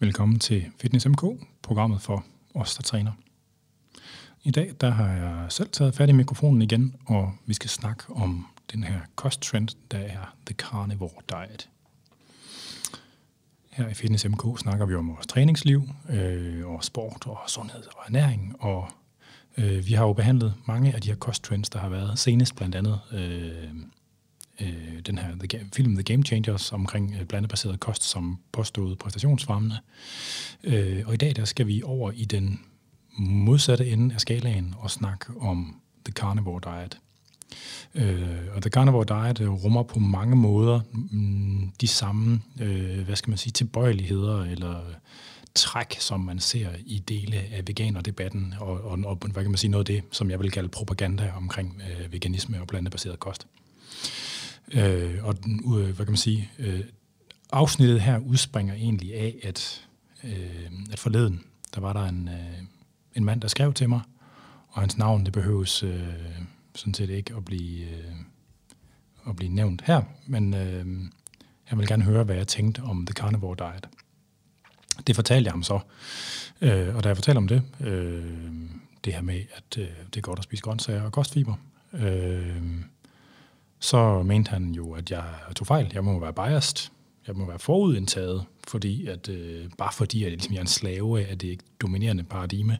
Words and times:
Velkommen 0.00 0.38
til 0.38 0.66
Fitness 0.80 1.08
MK, 1.08 1.22
programmet 1.62 2.02
for 2.02 2.24
os, 2.54 2.76
der 2.76 2.82
træner. 2.82 3.12
I 4.42 4.50
dag 4.50 4.72
der 4.80 4.90
har 4.90 5.08
jeg 5.08 5.46
selv 5.52 5.70
taget 5.70 5.94
fat 5.94 6.08
i 6.08 6.12
mikrofonen 6.12 6.62
igen, 6.62 6.94
og 7.06 7.32
vi 7.46 7.54
skal 7.54 7.70
snakke 7.70 8.04
om 8.12 8.46
den 8.72 8.84
her 8.84 9.00
kosttrend, 9.14 9.68
der 9.90 9.98
er 9.98 10.34
The 10.46 10.54
Carnivore 10.54 11.22
Diet. 11.28 11.68
Her 13.70 13.88
i 13.88 13.94
Fitness 13.94 14.28
MK 14.28 14.58
snakker 14.58 14.86
vi 14.86 14.94
om 14.94 15.08
vores 15.08 15.26
træningsliv, 15.26 15.82
øh, 16.08 16.66
og 16.66 16.84
sport 16.84 17.26
og 17.26 17.38
sundhed 17.46 17.82
og 17.96 18.02
ernæring, 18.06 18.56
og 18.60 18.88
øh, 19.56 19.86
vi 19.86 19.92
har 19.92 20.06
jo 20.06 20.12
behandlet 20.12 20.54
mange 20.66 20.94
af 20.94 21.00
de 21.00 21.08
her 21.08 21.16
kosttrends, 21.16 21.70
der 21.70 21.78
har 21.78 21.88
været 21.88 22.18
senest 22.18 22.56
blandt 22.56 22.74
andet 22.74 23.00
øh, 23.12 23.70
øh, 24.60 25.00
den 25.06 25.18
her 25.18 25.28
the 25.38 25.46
game, 25.46 25.68
film 25.74 25.94
The 25.94 26.02
Game 26.02 26.22
Changers 26.22 26.72
omkring 26.72 27.16
øh, 27.20 27.26
blandebaseret 27.26 27.80
kost 27.80 28.04
som 28.04 28.38
påstået 28.52 28.98
præstationsfremmende. 28.98 29.76
Øh, 30.64 31.02
og 31.06 31.14
i 31.14 31.16
dag 31.16 31.36
der 31.36 31.44
skal 31.44 31.66
vi 31.66 31.82
over 31.82 32.12
i 32.14 32.24
den 32.24 32.60
modsatte 33.18 33.86
ende 33.86 34.14
af 34.14 34.20
skalaen 34.20 34.74
og 34.78 34.90
snakke 34.90 35.26
om 35.40 35.80
The 36.04 36.12
Carnivore 36.12 36.60
Diet. 36.64 36.98
Øh, 37.94 38.54
og 38.54 38.62
The 38.62 38.70
Carnivore 38.70 39.24
Diet 39.24 39.40
øh, 39.40 39.50
rummer 39.50 39.82
på 39.82 39.98
mange 39.98 40.36
måder 40.36 40.80
mm, 40.92 41.72
de 41.80 41.86
samme, 41.86 42.40
øh, 42.60 43.00
hvad 43.00 43.16
skal 43.16 43.30
man 43.30 43.38
sige, 43.38 43.52
tilbøjeligheder 43.52 44.44
eller 44.44 44.80
træk, 45.54 45.96
som 46.00 46.20
man 46.20 46.38
ser 46.38 46.68
i 46.86 46.98
dele 46.98 47.36
af 47.36 47.62
veganerdebatten, 47.66 48.54
og, 48.60 48.80
og, 48.80 48.98
og 49.04 49.16
hvad 49.16 49.42
kan 49.42 49.50
man 49.50 49.58
sige, 49.58 49.70
noget 49.70 49.88
af 49.88 49.94
det, 49.94 50.04
som 50.12 50.30
jeg 50.30 50.40
vil 50.40 50.50
kalde 50.50 50.68
propaganda 50.68 51.32
omkring 51.36 51.82
øh, 51.90 52.12
veganisme 52.12 52.60
og 52.60 52.66
plantebaseret 52.66 53.20
kost. 53.20 53.46
Øh, 54.72 55.24
og 55.24 55.44
den, 55.44 55.78
øh, 55.78 55.84
hvad 55.84 56.06
kan 56.06 56.12
man 56.12 56.16
sige, 56.16 56.50
øh, 56.58 56.84
afsnittet 57.52 58.00
her 58.00 58.18
udspringer 58.18 58.74
egentlig 58.74 59.14
af, 59.14 59.34
at, 59.42 59.86
øh, 60.24 60.70
at 60.92 60.98
forleden, 60.98 61.44
der 61.74 61.80
var 61.80 61.92
der 61.92 62.04
en, 62.04 62.28
øh, 62.28 62.58
en 63.14 63.24
mand, 63.24 63.40
der 63.40 63.48
skrev 63.48 63.72
til 63.72 63.88
mig, 63.88 64.00
og 64.68 64.82
hans 64.82 64.98
navn, 64.98 65.24
det 65.24 65.32
behøves 65.32 65.82
øh, 65.82 66.08
sådan 66.74 66.94
set 66.94 67.10
ikke 67.10 67.34
at 67.34 67.44
blive, 67.44 67.84
øh, 67.84 68.14
at 69.28 69.36
blive 69.36 69.52
nævnt 69.52 69.82
her, 69.84 70.02
men 70.26 70.54
øh, 70.54 70.86
jeg 71.70 71.78
vil 71.78 71.86
gerne 71.86 72.04
høre, 72.04 72.24
hvad 72.24 72.36
jeg 72.36 72.46
tænkte 72.46 72.80
om 72.80 73.06
The 73.06 73.12
Carnivore 73.12 73.56
Diet. 73.58 73.88
Det 75.06 75.14
fortalte 75.14 75.46
jeg 75.46 75.52
ham 75.52 75.62
så, 75.62 75.80
øh, 76.60 76.96
og 76.96 77.04
da 77.04 77.08
jeg 77.08 77.16
fortalte 77.16 77.38
om 77.38 77.48
det, 77.48 77.62
øh, 77.80 78.24
det 79.04 79.12
her 79.12 79.22
med, 79.22 79.40
at 79.54 79.78
øh, 79.78 79.88
det 80.06 80.16
er 80.16 80.20
godt 80.20 80.38
at 80.38 80.44
spise 80.44 80.62
grøntsager 80.62 81.02
og 81.02 81.12
kostfiber, 81.12 81.54
øh, 81.92 82.62
så 83.78 84.22
mente 84.22 84.50
han 84.50 84.70
jo, 84.70 84.92
at 84.92 85.10
jeg 85.10 85.24
tog 85.56 85.66
fejl. 85.66 85.90
Jeg 85.94 86.04
må 86.04 86.20
være 86.20 86.32
biased. 86.32 86.90
Jeg 87.26 87.36
må 87.36 87.46
være 87.46 87.58
forudindtaget, 87.58 88.44
fordi 88.68 89.06
at, 89.06 89.28
øh, 89.28 89.70
bare 89.78 89.92
fordi 89.92 90.24
at 90.24 90.30
ligesom, 90.30 90.52
jeg 90.52 90.58
er 90.58 90.62
en 90.62 90.66
slave 90.66 91.26
af 91.26 91.38
det 91.38 91.60
dominerende 91.82 92.22
paradigme. 92.22 92.78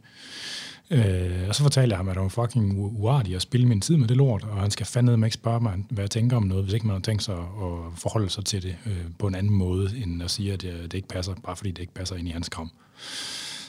Øh, 0.90 1.48
og 1.48 1.54
så 1.54 1.62
fortalte 1.62 1.92
jeg 1.92 1.98
ham, 1.98 2.08
at 2.08 2.14
han 2.14 2.22
var 2.22 2.28
fucking 2.28 2.78
uartig 2.78 3.36
at 3.36 3.42
spille 3.42 3.68
min 3.68 3.80
tid 3.80 3.96
med 3.96 4.08
det 4.08 4.16
lort, 4.16 4.44
og 4.44 4.60
han 4.60 4.70
skal 4.70 4.86
fandme 4.86 5.26
ikke 5.26 5.34
spørge 5.34 5.60
mig, 5.60 5.84
hvad 5.90 6.04
jeg 6.04 6.10
tænker 6.10 6.36
om 6.36 6.42
noget, 6.42 6.64
hvis 6.64 6.74
ikke 6.74 6.86
man 6.86 6.94
har 6.94 7.00
tænkt 7.00 7.22
sig 7.22 7.38
at 7.38 7.98
forholde 7.98 8.30
sig 8.30 8.44
til 8.44 8.62
det 8.62 8.76
øh, 8.86 9.04
på 9.18 9.26
en 9.26 9.34
anden 9.34 9.52
måde, 9.52 9.98
end 10.02 10.22
at 10.22 10.30
sige, 10.30 10.52
at 10.52 10.62
det, 10.62 10.82
det 10.82 10.94
ikke 10.94 11.08
passer, 11.08 11.34
bare 11.34 11.56
fordi 11.56 11.70
det 11.70 11.78
ikke 11.78 11.94
passer 11.94 12.16
ind 12.16 12.28
i 12.28 12.30
hans 12.30 12.48
kram. 12.48 12.70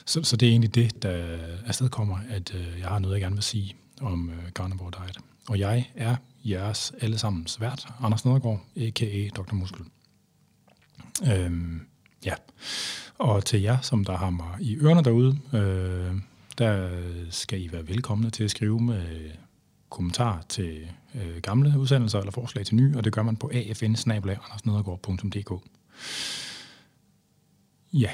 Så, 0.05 0.23
så 0.23 0.35
det 0.37 0.45
er 0.45 0.51
egentlig 0.51 0.75
det, 0.75 1.03
der 1.03 1.37
afstedkommer, 1.65 2.17
at 2.29 2.55
øh, 2.55 2.79
jeg 2.79 2.87
har 2.87 2.99
noget, 2.99 3.15
jeg 3.15 3.21
gerne 3.21 3.35
vil 3.35 3.43
sige 3.43 3.75
om 4.01 4.29
øh, 4.29 4.51
Carnivore 4.51 4.91
Diet. 4.97 5.17
Og 5.49 5.59
jeg 5.59 5.91
er 5.95 6.15
jeres 6.45 6.93
sammen 7.17 7.47
vært, 7.59 7.87
Anders 8.01 8.25
Nedergaard, 8.25 8.61
a.k.a. 8.77 9.29
Dr. 9.35 9.53
Muskel. 9.53 9.85
Øhm, 11.31 11.81
ja, 12.25 12.33
og 13.17 13.45
til 13.45 13.61
jer, 13.61 13.81
som 13.81 14.05
der 14.05 14.17
har 14.17 14.29
mig 14.29 14.61
i 14.61 14.77
ørerne 14.77 15.03
derude, 15.03 15.39
øh, 15.53 16.15
der 16.57 17.01
skal 17.29 17.61
I 17.61 17.71
være 17.71 17.87
velkomne 17.87 18.29
til 18.29 18.43
at 18.43 18.51
skrive 18.51 18.79
med 18.79 19.31
kommentar 19.89 20.45
til 20.49 20.87
øh, 21.15 21.37
gamle 21.37 21.79
udsendelser 21.79 22.19
eller 22.19 22.31
forslag 22.31 22.65
til 22.65 22.75
nye, 22.75 22.97
og 22.97 23.03
det 23.03 23.13
gør 23.13 23.23
man 23.23 23.35
på 23.35 23.51
afn 24.51 25.19
Ja, 27.93 28.11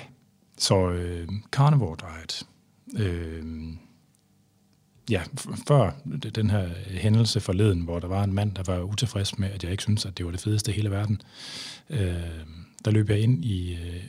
så 0.58 0.90
øh, 0.90 1.30
Carnivore 1.52 1.98
Diet. 2.00 2.48
Øh, 3.06 3.44
ja, 5.10 5.22
før 5.68 5.92
den 6.36 6.50
her 6.50 6.64
øh, 6.64 6.96
hændelse 6.96 7.40
forleden, 7.40 7.82
hvor 7.82 8.00
der 8.00 8.08
var 8.08 8.24
en 8.24 8.34
mand, 8.34 8.52
der 8.56 8.64
var 8.66 8.82
utilfreds 8.82 9.40
med, 9.40 9.50
at 9.50 9.64
jeg 9.64 9.72
ikke 9.72 9.84
synes, 9.84 10.06
at 10.06 10.18
det 10.18 10.26
var 10.26 10.32
det 10.32 10.42
fedeste 10.42 10.72
i 10.72 10.76
hele 10.76 10.92
verden, 10.92 11.22
øh, 11.90 12.16
der 12.86 12.92
løb 12.92 13.10
jeg 13.10 13.20
ind 13.20 13.46
i, 13.46 13.74
øh, 13.74 14.04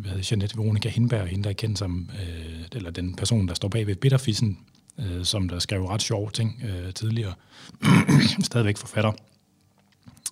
hvad 0.00 0.10
hedder 0.10 0.28
Jeanette 0.30 0.56
Veronica 0.56 0.88
Hindberg, 0.88 1.26
hende 1.26 1.44
der 1.44 1.50
er 1.50 1.54
kendt 1.54 1.78
som, 1.78 2.10
øh, 2.22 2.64
eller 2.72 2.90
den 2.90 3.14
person, 3.14 3.48
der 3.48 3.54
står 3.54 3.68
bag 3.68 3.86
ved 3.86 3.96
Bitterfissen, 3.96 4.58
øh, 4.98 5.24
som 5.24 5.48
der 5.48 5.58
skrev 5.58 5.84
ret 5.84 6.02
sjove 6.02 6.30
ting 6.30 6.62
øh, 6.64 6.94
tidligere, 6.94 7.34
stadigvæk 8.42 8.76
forfatter, 8.76 9.12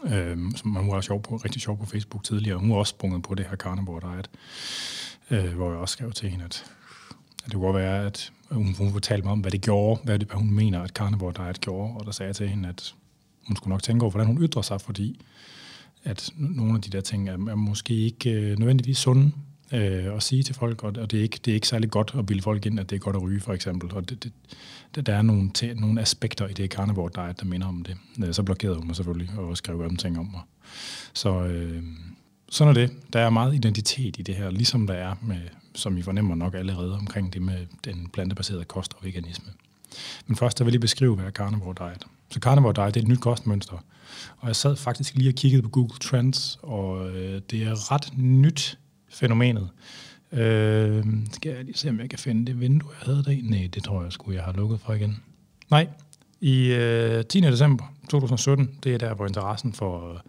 øh, 0.05 0.39
som 0.57 0.71
man 0.71 0.89
var 0.89 1.01
sjov 1.01 1.23
på, 1.23 1.37
rigtig 1.37 1.63
sjov 1.63 1.79
på 1.79 1.87
Facebook 1.87 2.25
tidligere. 2.25 2.59
Hun 2.59 2.71
var 2.71 2.77
også 2.77 2.91
sprunget 2.91 3.23
på 3.23 3.35
det 3.35 3.47
her 3.51 3.57
Carnivore 3.57 4.15
Diet, 4.15 4.31
øh, 5.31 5.55
hvor 5.55 5.71
jeg 5.71 5.79
også 5.79 5.93
skrev 5.93 6.13
til 6.13 6.31
hende, 6.31 6.45
at 6.45 6.65
det 7.45 7.53
kunne 7.53 7.63
godt 7.63 7.77
være, 7.77 8.07
at 8.07 8.33
hun, 8.53 8.75
hun 8.79 8.93
fortalte 8.93 9.25
mig 9.25 9.33
om, 9.33 9.41
hvad 9.41 9.51
det 9.51 9.61
gjorde, 9.61 10.01
hvad, 10.05 10.19
det, 10.19 10.29
hvad 10.29 10.37
hun 10.37 10.51
mener, 10.51 10.81
at 10.81 10.91
Carnivore 10.91 11.45
Diet 11.45 11.61
gjorde, 11.61 11.95
og 11.95 12.07
der 12.07 12.13
sagde 12.13 12.29
jeg 12.29 12.37
til 12.37 12.49
hende, 12.49 12.69
at 12.69 12.95
hun 13.47 13.57
skulle 13.57 13.73
nok 13.73 13.83
tænke 13.83 14.03
over, 14.03 14.11
hvordan 14.11 14.27
hun 14.27 14.43
ytrer 14.43 14.63
sig, 14.63 14.81
fordi 14.81 15.21
at 16.05 16.31
nogle 16.37 16.75
af 16.75 16.83
de 16.83 16.91
der 16.91 17.01
ting 17.01 17.29
er, 17.29 17.33
er 17.33 17.55
måske 17.55 17.95
ikke 17.95 18.31
øh, 18.31 18.59
nødvendigvis 18.59 18.99
sunde 18.99 19.33
øh, 19.73 20.17
at 20.17 20.23
sige 20.23 20.43
til 20.43 20.55
folk, 20.55 20.85
og, 20.85 20.93
og 20.99 21.11
det, 21.11 21.19
er 21.19 21.23
ikke, 21.23 21.39
det 21.45 21.51
er 21.51 21.55
ikke 21.55 21.69
særlig 21.69 21.91
godt 21.91 22.15
at 22.19 22.27
bilde 22.27 22.43
folk 22.43 22.67
ind, 22.67 22.81
at 22.81 22.91
det 22.91 22.97
er 22.97 23.01
godt 23.01 23.17
at 23.17 23.23
ryge, 23.23 23.41
for 23.41 23.53
eksempel. 23.53 23.95
Og 23.95 24.11
det, 24.11 24.33
det, 24.95 25.07
der 25.07 25.15
er 25.15 25.23
nogle, 25.23 25.51
te, 25.55 25.75
nogle 25.75 26.01
aspekter 26.01 26.47
i 26.47 26.53
det 26.53 26.71
Carnivore 26.71 27.11
Diet, 27.15 27.41
der 27.41 27.47
minder 27.47 27.67
om 27.67 27.83
det. 27.83 27.97
Øh, 28.25 28.35
så 28.35 28.43
blokerede 28.43 28.77
hun 28.77 28.87
mig 28.87 28.97
selvfølgelig, 28.97 29.39
og 29.39 29.57
skrev 29.57 29.81
om 29.81 29.97
ting 29.97 30.19
om 30.19 30.29
mig. 30.33 30.41
Så 31.13 31.45
øh, 31.45 31.83
sådan 32.51 32.77
er 32.77 32.81
det. 32.81 32.91
Der 33.13 33.21
er 33.21 33.31
meget 33.31 33.55
identitet 33.55 34.19
i 34.19 34.23
det 34.23 34.35
her, 34.35 34.51
ligesom 34.51 34.87
der 34.87 34.95
er 34.95 35.15
med, 35.23 35.41
som 35.75 35.97
I 35.97 36.03
fornemmer 36.03 36.35
nok 36.35 36.55
allerede 36.55 36.95
omkring 36.95 37.33
det 37.33 37.43
med 37.43 37.67
den 37.85 38.09
plantebaserede 38.13 38.65
kost 38.65 38.95
og 38.95 39.05
veganisme. 39.05 39.53
Men 40.27 40.37
først 40.37 40.59
der 40.59 40.65
vil 40.65 40.71
jeg 40.71 40.73
lige 40.73 40.81
beskrive, 40.81 41.15
hvad 41.15 41.25
er 41.25 41.31
Carnivore 41.31 41.75
Diet. 41.79 42.05
Så 42.31 42.41
Carnivore 42.41 42.73
Diet 42.73 42.95
det 42.95 43.01
er 43.01 43.05
et 43.05 43.09
nyt 43.09 43.21
kostmønster. 43.21 43.85
Og 44.39 44.49
jeg 44.49 44.57
sad 44.57 44.77
faktisk 44.77 45.15
lige 45.15 45.31
og 45.31 45.35
kiggede 45.35 45.63
på 45.63 45.69
Google 45.69 45.99
Trends, 45.99 46.59
og 46.63 47.11
øh, 47.11 47.41
det 47.51 47.63
er 47.63 47.93
ret 47.93 48.19
nyt 48.19 48.79
fænomenet. 49.09 49.69
Øh, 50.33 51.05
skal 51.33 51.53
jeg 51.53 51.65
lige 51.65 51.77
se, 51.77 51.89
om 51.89 52.01
jeg 52.01 52.11
kan 52.11 52.19
finde 52.19 52.47
det 52.47 52.61
vindue, 52.61 52.91
jeg 52.91 53.07
havde 53.07 53.25
der? 53.25 53.43
Nej, 53.43 53.69
det 53.75 53.85
tror 53.85 54.03
jeg 54.03 54.13
skulle 54.13 54.37
jeg 54.37 54.45
har 54.45 54.53
lukket 54.53 54.81
for 54.81 54.93
igen. 54.93 55.23
Nej, 55.71 55.89
i 56.41 56.67
øh, 56.67 57.25
10. 57.25 57.41
december 57.41 57.85
2017, 58.09 58.71
det 58.85 58.95
er 58.95 58.99
der, 58.99 59.15
hvor 59.15 59.27
interessen 59.27 59.73
for, 59.73 60.23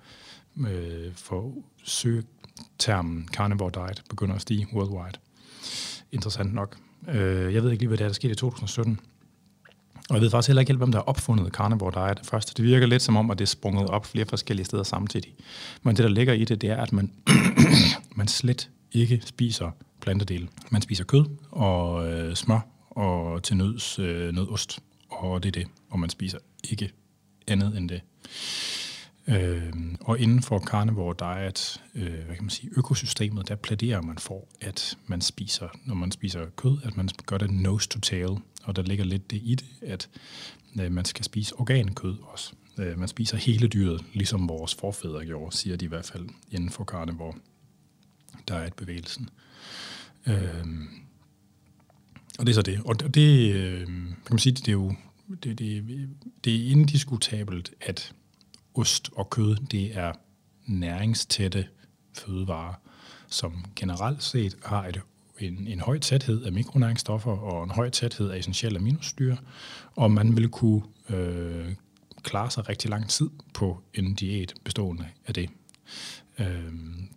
øh, 0.58 1.14
for 1.16 1.54
søgetermen 1.84 3.28
Carnivore 3.34 3.72
Diet 3.74 4.04
begynder 4.10 4.36
at 4.36 4.42
stige 4.42 4.68
worldwide 4.74 5.20
interessant 6.12 6.54
nok. 6.54 6.78
Øh, 7.08 7.54
jeg 7.54 7.64
ved 7.64 7.72
ikke 7.72 7.82
lige, 7.82 7.88
hvad 7.88 7.98
det 7.98 8.04
er, 8.04 8.08
der 8.08 8.14
skete 8.14 8.32
i 8.32 8.36
2017. 8.36 9.00
Og 10.10 10.16
jeg 10.16 10.22
ved 10.22 10.30
faktisk 10.30 10.48
heller 10.48 10.60
ikke 10.60 10.70
helt, 10.70 10.80
hvem 10.80 10.92
der 10.92 11.00
har 11.00 11.04
opfundet 11.04 11.54
Carnivore 11.54 12.08
Diet 12.08 12.20
først. 12.24 12.58
Det 12.58 12.66
virker 12.66 12.88
lidt 12.88 13.02
som 13.02 13.18
om, 13.18 13.32
at 13.32 13.40
det 13.40 13.46
er 13.46 13.48
sprunget 13.48 13.88
op 13.88 14.06
flere 14.06 14.26
forskellige 14.26 14.66
steder 14.66 14.84
samtidig. 14.84 15.36
Men 15.84 15.96
det, 15.96 16.04
der 16.04 16.10
ligger 16.10 16.34
i 16.34 16.46
det, 16.46 16.62
det 16.62 16.70
er, 16.70 16.82
at 16.82 16.94
man, 16.94 17.12
man 18.16 18.28
slet 18.28 18.70
ikke 18.92 19.22
spiser 19.26 19.72
plantedele. 20.02 20.48
Man 20.70 20.82
spiser 20.82 21.04
kød 21.04 21.26
og 21.52 22.12
øh, 22.12 22.36
smør 22.36 22.60
og 22.90 23.44
til 23.44 23.58
nøds 23.58 24.00
øh, 24.00 24.34
nødost. 24.34 24.80
Og 25.10 25.44
det 25.44 25.56
er 25.56 25.62
det. 25.62 25.68
Og 25.90 26.00
man 26.00 26.10
spiser 26.10 26.38
ikke 26.70 26.92
andet 27.48 27.78
end 27.78 27.90
det. 27.90 28.02
Øh, 29.28 29.74
og 30.02 30.20
inden 30.20 30.42
for 30.42 30.60
carnivore 30.60 31.16
diet, 31.20 31.82
øh, 31.96 32.26
hvad 32.26 32.36
kan 32.36 32.44
man 32.44 32.50
sige, 32.50 32.70
økosystemet, 32.78 33.48
der 33.48 33.56
plæderer 33.56 34.02
man 34.02 34.18
for, 34.18 34.48
at 34.62 34.98
man 35.08 35.22
spiser, 35.22 35.68
når 35.86 35.96
man 35.96 36.12
spiser 36.12 36.46
kød, 36.56 36.78
at 36.84 36.98
man 36.98 37.10
gør 37.26 37.38
det 37.38 37.50
nose 37.52 37.90
to 37.90 38.00
tail. 38.00 38.38
Og 38.64 38.76
der 38.76 38.82
ligger 38.82 39.06
lidt 39.06 39.32
det 39.32 39.42
i 39.44 39.56
det, 39.56 39.66
at 39.82 40.10
øh, 40.82 40.92
man 40.92 41.06
skal 41.06 41.26
spise 41.26 41.56
organkød 41.56 42.18
også. 42.22 42.54
Øh, 42.78 43.00
man 43.00 43.08
spiser 43.08 43.38
hele 43.38 43.68
dyret, 43.68 44.06
ligesom 44.14 44.50
vores 44.50 44.76
forfædre 44.76 45.26
gjorde, 45.26 45.58
siger 45.58 45.76
de 45.76 45.86
i 45.86 45.88
hvert 45.88 46.06
fald 46.06 46.30
inden 46.52 46.70
for 46.70 46.84
carnivore 46.84 47.34
diet-bevægelsen. 48.48 49.30
Øh, 50.28 50.66
og 52.40 52.46
det 52.46 52.50
er 52.50 52.54
så 52.54 52.62
det. 52.62 52.82
Og 52.86 53.16
det, 53.16 53.56
øh, 53.56 53.88
kan 53.88 54.30
man 54.30 54.40
sige, 54.40 54.54
det 54.54 54.68
er 54.68 54.72
jo 54.72 54.96
det, 55.44 55.60
det, 55.60 56.10
det 56.44 56.56
er 56.56 56.72
indiskutabelt, 56.72 57.74
at 57.82 58.14
ost 58.76 59.10
og 59.16 59.30
kød, 59.30 59.56
det 59.56 59.98
er 59.98 60.12
næringstætte 60.66 61.68
fødevarer, 62.14 62.74
som 63.28 63.66
generelt 63.76 64.24
set 64.24 64.58
har 64.66 64.86
et, 64.86 65.02
en, 65.40 65.68
en 65.68 65.80
høj 65.80 66.00
tæthed 66.00 66.44
af 66.44 66.52
mikronæringsstoffer 66.52 67.32
og 67.32 67.64
en 67.64 67.70
høj 67.70 67.90
tæthed 67.90 68.30
af 68.30 68.38
essentielle 68.38 68.80
aminosyre, 68.80 69.38
og 69.96 70.12
man 70.12 70.38
vil 70.38 70.50
kunne 70.50 70.82
øh, 71.10 71.74
klare 72.24 72.52
sig 72.52 72.70
rigtig 72.70 72.90
lang 72.90 73.10
tid 73.10 73.30
på 73.54 73.80
en 73.94 74.14
diæt 74.14 74.54
bestående 74.64 75.06
af 75.28 75.34
det. 75.34 75.50
Øh, 76.40 76.74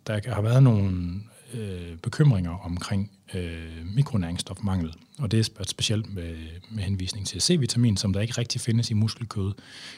der 0.06 0.34
har 0.34 0.42
været 0.42 0.62
nogle 0.62 1.20
øh, 1.54 1.96
bekymringer 2.02 2.50
omkring 2.50 3.10
øh, 3.34 3.94
mikronæringsstofmangel, 3.94 4.94
og 5.18 5.30
det 5.30 5.38
er 5.58 5.64
specielt 5.66 6.14
med, 6.14 6.36
med 6.70 6.82
henvisning 6.82 7.26
til 7.26 7.40
C-vitamin, 7.40 7.96
som 7.96 8.12
der 8.12 8.20
ikke 8.20 8.34
rigtig 8.38 8.60
findes 8.60 8.90
i 8.90 8.94
muskelkød, 8.94 9.52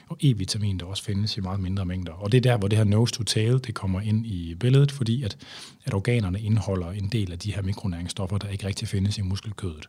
og 0.09 0.19
E-vitamin, 0.23 0.79
der 0.79 0.85
også 0.87 1.03
findes 1.03 1.37
i 1.37 1.41
meget 1.41 1.61
mindre 1.61 1.85
mængder. 1.85 2.13
Og 2.13 2.33
det 2.33 2.39
er 2.39 2.43
der, 2.43 2.57
hvor 2.57 2.69
det 2.69 2.79
her 2.79 2.85
nose 2.85 3.15
to 3.15 3.25
tail, 3.25 3.65
det 3.67 3.75
kommer 3.75 4.01
ind 4.01 4.27
i 4.27 4.55
billedet, 4.55 4.93
fordi 4.93 5.23
at, 5.23 5.37
at 5.85 5.95
organerne 5.95 6.41
indeholder 6.41 6.91
en 6.91 7.09
del 7.09 7.33
af 7.33 7.39
de 7.39 7.55
her 7.55 7.63
mikronæringsstoffer, 7.63 8.39
der 8.39 8.49
ikke 8.49 8.67
rigtig 8.67 8.89
findes 8.89 9.19
i 9.19 9.23
muskelkødet. 9.23 9.89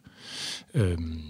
Øhm, 0.74 1.22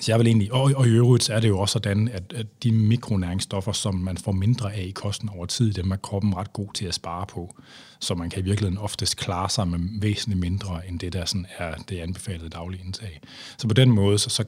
så 0.00 0.12
jeg 0.12 0.18
vil 0.18 0.26
egentlig, 0.26 0.52
og, 0.52 0.72
og 0.76 0.86
i 0.86 0.90
øvrigt 0.90 1.30
er 1.30 1.40
det 1.40 1.48
jo 1.48 1.58
også 1.58 1.72
sådan, 1.72 2.08
at, 2.08 2.32
at 2.36 2.46
de 2.62 2.72
mikronæringsstoffer, 2.72 3.72
som 3.72 3.94
man 3.94 4.16
får 4.16 4.32
mindre 4.32 4.74
af 4.74 4.82
i 4.82 4.90
kosten 4.90 5.28
over 5.28 5.46
tid, 5.46 5.72
dem 5.72 5.90
er 5.90 5.96
kroppen 5.96 6.36
ret 6.36 6.52
god 6.52 6.72
til 6.74 6.86
at 6.86 6.94
spare 6.94 7.26
på. 7.26 7.54
Så 8.00 8.14
man 8.14 8.30
kan 8.30 8.40
i 8.40 8.44
virkeligheden 8.44 8.78
oftest 8.78 9.16
klare 9.16 9.48
sig 9.48 9.68
med 9.68 9.78
væsentligt 10.00 10.40
mindre, 10.40 10.88
end 10.88 10.98
det 10.98 11.12
der 11.12 11.24
sådan 11.24 11.46
er 11.58 11.74
det 11.74 11.98
anbefalede 11.98 12.48
daglige 12.48 12.82
indtag. 12.84 13.20
Så 13.58 13.68
på 13.68 13.74
den 13.74 13.90
måde, 13.90 14.18
så, 14.18 14.30
så 14.30 14.44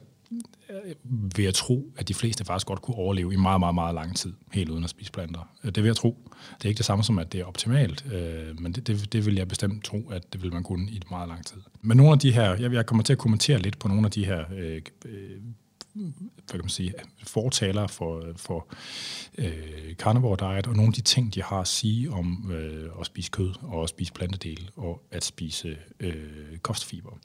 vil 1.37 1.44
jeg 1.44 1.55
tro, 1.55 1.93
at 1.96 2.08
de 2.08 2.14
fleste 2.14 2.44
faktisk 2.44 2.67
godt 2.67 2.82
kunne 2.82 2.96
overleve 2.96 3.32
i 3.32 3.37
meget, 3.37 3.61
meget, 3.61 3.75
meget 3.75 3.94
lang 3.94 4.17
tid, 4.17 4.32
helt 4.52 4.69
uden 4.70 4.84
at 4.84 4.90
spise 4.90 5.12
planter. 5.12 5.49
Øh, 5.64 5.75
det 5.75 5.82
vil 5.82 5.88
jeg 5.88 5.96
tro. 5.96 6.31
Det 6.58 6.64
er 6.64 6.69
ikke 6.69 6.79
det 6.79 6.87
samme 6.87 7.05
som, 7.05 7.19
at 7.19 7.32
det 7.32 7.40
er 7.40 7.44
optimalt, 7.44 8.12
øh, 8.12 8.61
men 8.61 8.73
det, 8.73 8.87
det, 8.87 9.12
det 9.12 9.26
vil 9.26 9.34
jeg 9.34 9.49
bestemt 9.49 9.84
tro, 9.84 10.11
at 10.11 10.32
det 10.32 10.43
vil 10.43 10.52
man 10.52 10.62
kunne 10.62 10.90
i 10.90 11.00
meget 11.11 11.29
lang 11.29 11.46
tid. 11.46 11.61
Men 11.81 11.96
nogle 11.96 12.12
af 12.12 12.19
de 12.19 12.32
her, 12.32 12.56
jeg, 12.56 12.73
jeg 12.73 12.87
kommer 12.87 13.05
til 13.05 13.12
at 13.12 13.19
kommentere 13.19 13.58
lidt 13.58 13.79
på 13.79 13.88
nogle 13.88 14.05
af 14.05 14.11
de 14.11 14.25
her 14.25 14.44
øh, 14.56 14.81
øh 15.06 15.40
hvad 15.94 16.46
kan 16.49 16.61
man 16.61 16.69
sige, 16.69 16.94
fortalere 17.26 17.88
for, 17.88 18.26
øh, 18.26 18.37
for 18.37 18.67
øh, 19.38 19.94
carnivore 19.94 20.55
diet, 20.55 20.67
og 20.67 20.76
nogle 20.76 20.88
af 20.88 20.93
de 20.93 21.00
ting, 21.00 21.34
de 21.34 21.43
har 21.43 21.61
at 21.61 21.69
sige 21.69 22.11
om 22.11 22.52
øh, 22.52 22.90
at 23.00 23.06
spise 23.06 23.31
kød, 23.31 23.55
og 23.62 23.82
at 23.82 23.88
spise 23.88 24.12
plantedel, 24.12 24.70
og 24.76 25.02
at 25.11 25.25
spise 25.25 25.76
øh, 26.00 26.58
kostfiber. 26.62 27.19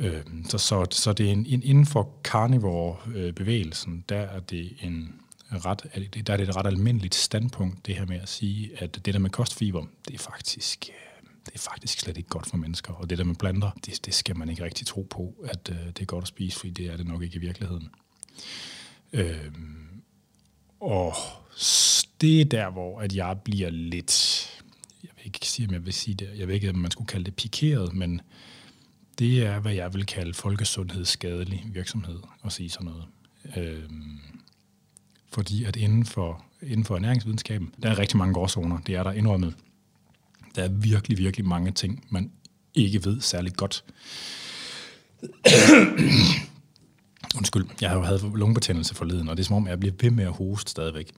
Øh, 0.00 0.22
så, 0.48 0.58
så, 0.58 0.86
så 0.90 1.12
det 1.12 1.28
er 1.28 1.32
en, 1.32 1.46
en, 1.46 1.62
inden 1.62 1.86
for 1.86 2.20
carnivore-bevægelsen, 2.24 4.04
der 4.08 4.16
er 4.16 4.40
det 4.40 4.76
en 4.80 5.14
ret, 5.50 5.82
der 6.26 6.32
er 6.32 6.36
det 6.36 6.48
et 6.48 6.56
ret 6.56 6.66
almindeligt 6.66 7.14
standpunkt, 7.14 7.86
det 7.86 7.96
her 7.96 8.06
med 8.06 8.20
at 8.20 8.28
sige, 8.28 8.70
at 8.82 9.06
det 9.06 9.14
der 9.14 9.20
med 9.20 9.30
kostfiber, 9.30 9.84
det 10.08 10.14
er 10.14 10.18
faktisk 10.18 10.88
øh, 10.88 11.10
det 11.46 11.54
er 11.54 11.58
faktisk 11.58 12.00
slet 12.00 12.16
ikke 12.16 12.28
godt 12.28 12.46
for 12.46 12.56
mennesker. 12.56 12.92
Og 12.92 13.10
det 13.10 13.18
der 13.18 13.24
med 13.24 13.34
planter, 13.34 13.70
det, 13.86 14.06
det 14.06 14.14
skal 14.14 14.38
man 14.38 14.48
ikke 14.48 14.64
rigtig 14.64 14.86
tro 14.86 15.06
på, 15.10 15.34
at 15.44 15.70
øh, 15.70 15.86
det 15.86 16.00
er 16.00 16.04
godt 16.04 16.22
at 16.24 16.28
spise, 16.28 16.58
fordi 16.58 16.70
det 16.70 16.86
er 16.86 16.96
det 16.96 17.06
nok 17.06 17.22
ikke 17.22 17.36
i 17.36 17.38
virkeligheden. 17.38 17.88
Øh, 19.12 19.52
og 20.80 21.14
det 22.20 22.40
er 22.40 22.44
der, 22.44 22.70
hvor 22.70 23.00
at 23.00 23.14
jeg 23.14 23.40
bliver 23.44 23.70
lidt, 23.70 24.46
jeg 25.02 25.10
vil 25.16 25.26
ikke 25.26 25.46
sige, 25.46 25.68
om 25.68 25.74
jeg 25.74 25.86
vil 25.86 25.92
sige 25.92 26.14
det, 26.14 26.30
jeg 26.36 26.48
ved 26.48 26.54
ikke, 26.54 26.70
om 26.70 26.76
man 26.76 26.90
skulle 26.90 27.08
kalde 27.08 27.24
det 27.24 27.36
pikeret, 27.36 27.92
men 27.94 28.20
det 29.18 29.46
er, 29.46 29.60
hvad 29.60 29.72
jeg 29.72 29.94
vil 29.94 30.06
kalde 30.06 30.34
folkesundhedsskadelig 30.34 31.64
virksomhed 31.72 32.18
at 32.44 32.52
sige 32.52 32.70
sådan 32.70 32.86
noget. 32.86 33.04
Øhm, 33.56 34.18
fordi 35.32 35.64
at 35.64 35.76
inden 35.76 36.06
for, 36.06 36.44
inden 36.62 36.84
for 36.84 36.96
ernæringsvidenskaben, 36.96 37.74
der 37.82 37.90
er 37.90 37.98
rigtig 37.98 38.18
mange 38.18 38.34
gråzoner, 38.34 38.78
det 38.78 38.94
er 38.94 39.02
der 39.02 39.12
indrømmet. 39.12 39.54
Der 40.54 40.62
er 40.62 40.68
virkelig, 40.68 41.18
virkelig 41.18 41.46
mange 41.46 41.70
ting, 41.70 42.06
man 42.08 42.30
ikke 42.74 43.04
ved 43.04 43.20
særlig 43.20 43.54
godt. 43.54 43.84
Undskyld, 47.36 47.66
jeg 47.80 47.90
har 47.90 47.96
jo 47.96 48.02
haft 48.02 48.22
lungebetændelse 48.22 48.94
forleden, 48.94 49.28
og 49.28 49.36
det 49.36 49.42
er 49.42 49.46
som 49.46 49.56
om, 49.56 49.66
jeg 49.66 49.80
bliver 49.80 49.94
ved 50.00 50.10
med 50.10 50.24
at 50.24 50.32
hoste 50.32 50.70
stadigvæk 50.70 51.12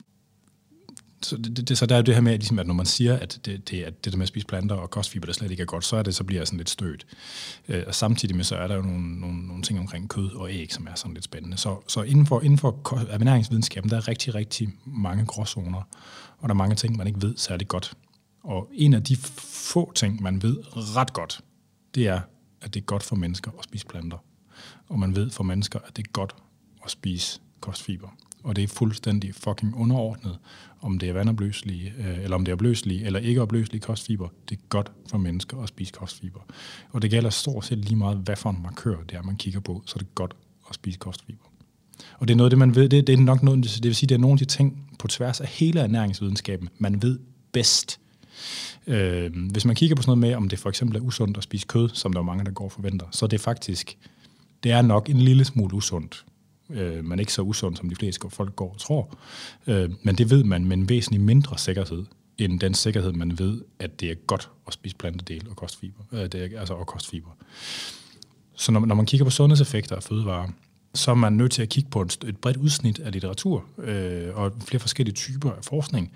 så, 1.27 1.37
det, 1.37 1.69
det, 1.69 1.79
så 1.79 1.87
der 1.87 1.95
er 1.95 1.99
jo 1.99 2.03
det 2.03 2.15
her 2.15 2.21
med, 2.21 2.33
ligesom, 2.33 2.59
at 2.59 2.67
når 2.67 2.75
man 2.75 2.87
siger, 2.87 3.17
at 3.17 3.41
det, 3.45 3.71
det, 3.71 3.83
at 3.83 4.05
det 4.05 4.13
der 4.13 4.17
med 4.17 4.23
at 4.23 4.29
spise 4.29 4.47
planter 4.47 4.77
og 4.77 4.91
kostfiber, 4.91 5.27
der 5.27 5.33
slet 5.33 5.51
ikke 5.51 5.61
er 5.61 5.67
godt, 5.67 5.85
så 5.85 5.97
er 5.97 6.03
det, 6.03 6.15
så 6.15 6.25
bliver 6.25 6.41
jeg 6.41 6.47
sådan 6.47 6.57
lidt 6.57 6.71
stødt. 6.71 7.07
Øh, 7.69 7.83
og 7.87 7.95
samtidig 7.95 8.37
med, 8.37 8.45
så 8.45 8.57
er 8.57 8.67
der 8.67 8.75
jo 8.75 8.83
nogle, 8.83 9.21
nogle, 9.21 9.47
nogle 9.47 9.63
ting 9.63 9.79
omkring 9.79 10.09
kød 10.09 10.31
og 10.31 10.51
æg, 10.51 10.73
som 10.73 10.87
er 10.87 10.95
sådan 10.95 11.15
lidt 11.15 11.25
spændende. 11.25 11.57
Så, 11.57 11.77
så 11.89 12.03
inden 12.03 12.27
for, 12.27 12.41
inden 12.41 12.59
for 12.59 12.93
ernæringsvidenskaben, 13.11 13.91
der 13.91 13.97
er 13.97 14.09
rigtig, 14.09 14.35
rigtig 14.35 14.69
mange 14.85 15.27
gråzoner, 15.27 15.83
og 16.39 16.49
der 16.49 16.55
er 16.55 16.59
mange 16.59 16.75
ting, 16.75 16.97
man 16.97 17.07
ikke 17.07 17.23
ved 17.23 17.35
særlig 17.37 17.69
godt. 17.69 17.93
Og 18.45 18.69
en 18.73 18.95
af 18.95 19.03
de 19.03 19.17
få 19.73 19.93
ting, 19.95 20.23
man 20.23 20.43
ved 20.43 20.57
ret 20.97 21.13
godt, 21.13 21.41
det 21.95 22.09
er, 22.09 22.21
at 22.61 22.75
det 22.75 22.81
er 22.81 22.85
godt 22.85 23.03
for 23.03 23.17
mennesker 23.17 23.51
at 23.59 23.65
spise 23.65 23.87
planter. 23.87 24.19
Og 24.89 24.99
man 24.99 25.17
ved 25.17 25.31
for 25.31 25.45
mennesker, 25.45 25.79
at 25.87 25.97
det 25.97 26.07
er 26.07 26.11
godt 26.13 26.35
at 26.85 26.91
spise 26.91 27.41
kostfiber 27.61 28.09
og 28.45 28.57
det 28.57 28.65
er 28.65 28.69
fuldstændig 28.69 29.35
fucking 29.35 29.77
underordnet, 29.77 30.39
om 30.81 30.99
det 30.99 31.09
er 31.09 31.13
vandopløselige, 31.13 31.93
øh, 31.99 32.19
eller 32.23 32.37
om 32.37 32.45
det 32.45 32.53
er 32.53 32.57
opløselige, 32.57 33.05
eller 33.05 33.21
ikke 33.21 33.43
opløselige 33.43 33.81
kostfiber. 33.81 34.29
Det 34.49 34.57
er 34.57 34.63
godt 34.69 34.93
for 35.11 35.19
mennesker 35.19 35.63
at 35.63 35.69
spise 35.69 35.93
kostfiber. 35.93 36.41
Og 36.91 37.03
det 37.03 37.11
gælder 37.11 37.31
stort 37.31 37.65
set 37.65 37.79
lige 37.79 37.97
meget, 37.97 38.17
hvad 38.17 38.37
for 38.37 38.51
en 38.51 38.63
markør 38.63 38.97
det 39.09 39.17
er, 39.17 39.23
man 39.23 39.37
kigger 39.37 39.61
på, 39.61 39.83
så 39.87 39.99
det 39.99 40.05
er 40.05 40.11
godt 40.15 40.35
at 40.69 40.75
spise 40.75 40.99
kostfiber. 40.99 41.45
Og 42.19 42.29
det 42.29 42.35
er 42.35 42.37
noget 42.37 42.51
det, 42.51 42.59
man 42.59 42.75
ved, 42.75 42.89
det, 42.89 43.07
det 43.07 43.13
er 43.13 43.17
nok 43.17 43.43
noget, 43.43 43.65
det 43.65 43.85
vil 43.85 43.95
sige, 43.95 44.09
det 44.09 44.15
er 44.15 44.19
nogle 44.19 44.35
af 44.35 44.39
de 44.39 44.45
ting 44.45 44.97
på 44.99 45.09
tværs 45.09 45.41
af 45.41 45.47
hele 45.47 45.81
ernæringsvidenskaben, 45.81 46.69
man 46.79 47.03
ved 47.03 47.19
bedst. 47.53 48.01
Øh, 48.87 49.33
hvis 49.51 49.65
man 49.65 49.77
kigger 49.77 49.97
på 49.97 50.03
sådan 50.03 50.19
noget 50.19 50.31
med, 50.31 50.37
om 50.37 50.49
det 50.49 50.59
for 50.59 50.69
eksempel 50.69 50.97
er 50.97 51.01
usundt 51.01 51.37
at 51.37 51.43
spise 51.43 51.67
kød, 51.67 51.89
som 51.93 52.13
der 52.13 52.21
er 52.21 52.25
mange, 52.25 52.45
der 52.45 52.51
går 52.51 52.65
og 52.65 52.73
forventer, 52.73 53.07
så 53.11 53.25
er 53.25 53.29
det 53.29 53.41
faktisk, 53.41 53.99
det 54.63 54.73
er 54.73 54.83
nok 54.83 55.11
en 55.11 55.19
lille 55.19 55.45
smule 55.45 55.75
usundt 55.75 56.25
øh, 56.73 57.05
man 57.05 57.19
er 57.19 57.21
ikke 57.21 57.33
så 57.33 57.43
usund, 57.43 57.77
som 57.77 57.89
de 57.89 57.95
fleste 57.95 58.31
folk 58.31 58.57
går 58.57 58.73
og 58.73 58.79
tror. 58.79 59.19
Øh, 59.67 59.91
men 60.03 60.15
det 60.15 60.31
ved 60.31 60.45
man 60.45 60.65
med 60.65 60.77
en 60.77 60.89
væsentlig 60.89 61.21
mindre 61.21 61.59
sikkerhed, 61.59 62.05
end 62.39 62.61
den 62.61 62.75
sikkerhed, 62.75 63.13
man 63.13 63.39
ved, 63.39 63.61
at 63.79 64.01
det 64.01 64.11
er 64.11 64.15
godt 64.15 64.51
at 64.67 64.73
spise 64.73 64.97
plantedel 64.97 65.49
og 65.49 65.57
kostfiber. 65.57 66.03
Øh, 66.13 66.21
det 66.21 66.35
er, 66.35 66.61
altså 66.61 66.75
og 66.75 66.87
kostfiber. 66.87 67.31
Så 68.55 68.73
når, 68.73 68.87
når 68.87 68.95
man 68.95 69.07
kigger 69.07 69.25
på 69.25 69.31
sundhedseffekter 69.31 69.97
af 69.97 70.03
fødevarer, 70.03 70.49
så 70.95 71.11
er 71.11 71.15
man 71.15 71.33
nødt 71.33 71.53
til 71.53 71.63
at 71.63 71.69
kigge 71.69 71.91
på 71.91 72.03
et, 72.03 72.25
et 72.27 72.37
bredt 72.37 72.57
udsnit 72.57 72.99
af 72.99 73.13
litteratur 73.13 73.65
øh, 73.79 74.37
og 74.37 74.53
flere 74.61 74.81
forskellige 74.81 75.15
typer 75.15 75.51
af 75.51 75.65
forskning. 75.65 76.13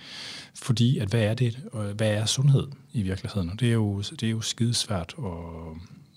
Fordi 0.55 0.99
at 0.99 1.09
hvad 1.09 1.23
er 1.23 1.35
det? 1.35 1.59
Hvad 1.97 2.11
er 2.11 2.27
sundhed 2.27 2.67
i 2.93 3.03
virkeligheden? 3.03 3.51
Og 3.51 3.61
det 3.61 3.69
er 3.69 3.73
jo, 3.73 4.01
det 4.01 4.23
er 4.23 4.31
jo 4.31 4.41
skidesvært 4.41 5.15
at, 5.19 5.25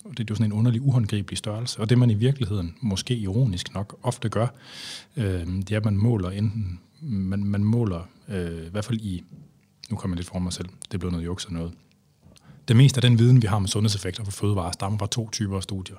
og 0.09 0.17
det 0.17 0.23
er 0.23 0.27
jo 0.29 0.35
sådan 0.35 0.51
en 0.51 0.57
underlig, 0.57 0.81
uhåndgribelig 0.81 1.37
størrelse. 1.37 1.79
Og 1.79 1.89
det 1.89 1.97
man 1.97 2.09
i 2.09 2.13
virkeligheden, 2.13 2.75
måske 2.81 3.15
ironisk 3.15 3.73
nok, 3.73 3.99
ofte 4.03 4.29
gør, 4.29 4.47
øh, 5.17 5.47
det 5.47 5.71
er, 5.71 5.77
at 5.77 5.85
man 5.85 5.97
måler 5.97 6.29
enten, 6.29 6.79
man, 7.01 7.43
man 7.43 7.63
måler, 7.63 8.01
øh, 8.27 8.65
i 8.67 8.69
hvert 8.69 8.85
fald 8.85 8.99
i, 8.99 9.23
nu 9.89 9.97
kommer 9.97 10.15
jeg 10.15 10.19
lidt 10.19 10.27
for 10.27 10.39
mig 10.39 10.53
selv, 10.53 10.69
det 10.91 10.99
blev 10.99 11.11
noget 11.11 11.25
juks 11.25 11.45
og 11.45 11.53
noget. 11.53 11.71
Det 12.67 12.75
meste 12.75 12.97
af 12.97 13.01
den 13.01 13.19
viden, 13.19 13.41
vi 13.41 13.47
har 13.47 13.55
om 13.55 13.67
sundhedseffekter 13.67 14.23
for 14.23 14.31
fødevarer, 14.31 14.71
stammer 14.71 14.97
fra 14.99 15.07
to 15.07 15.29
typer 15.29 15.57
af 15.57 15.63
studier. 15.63 15.95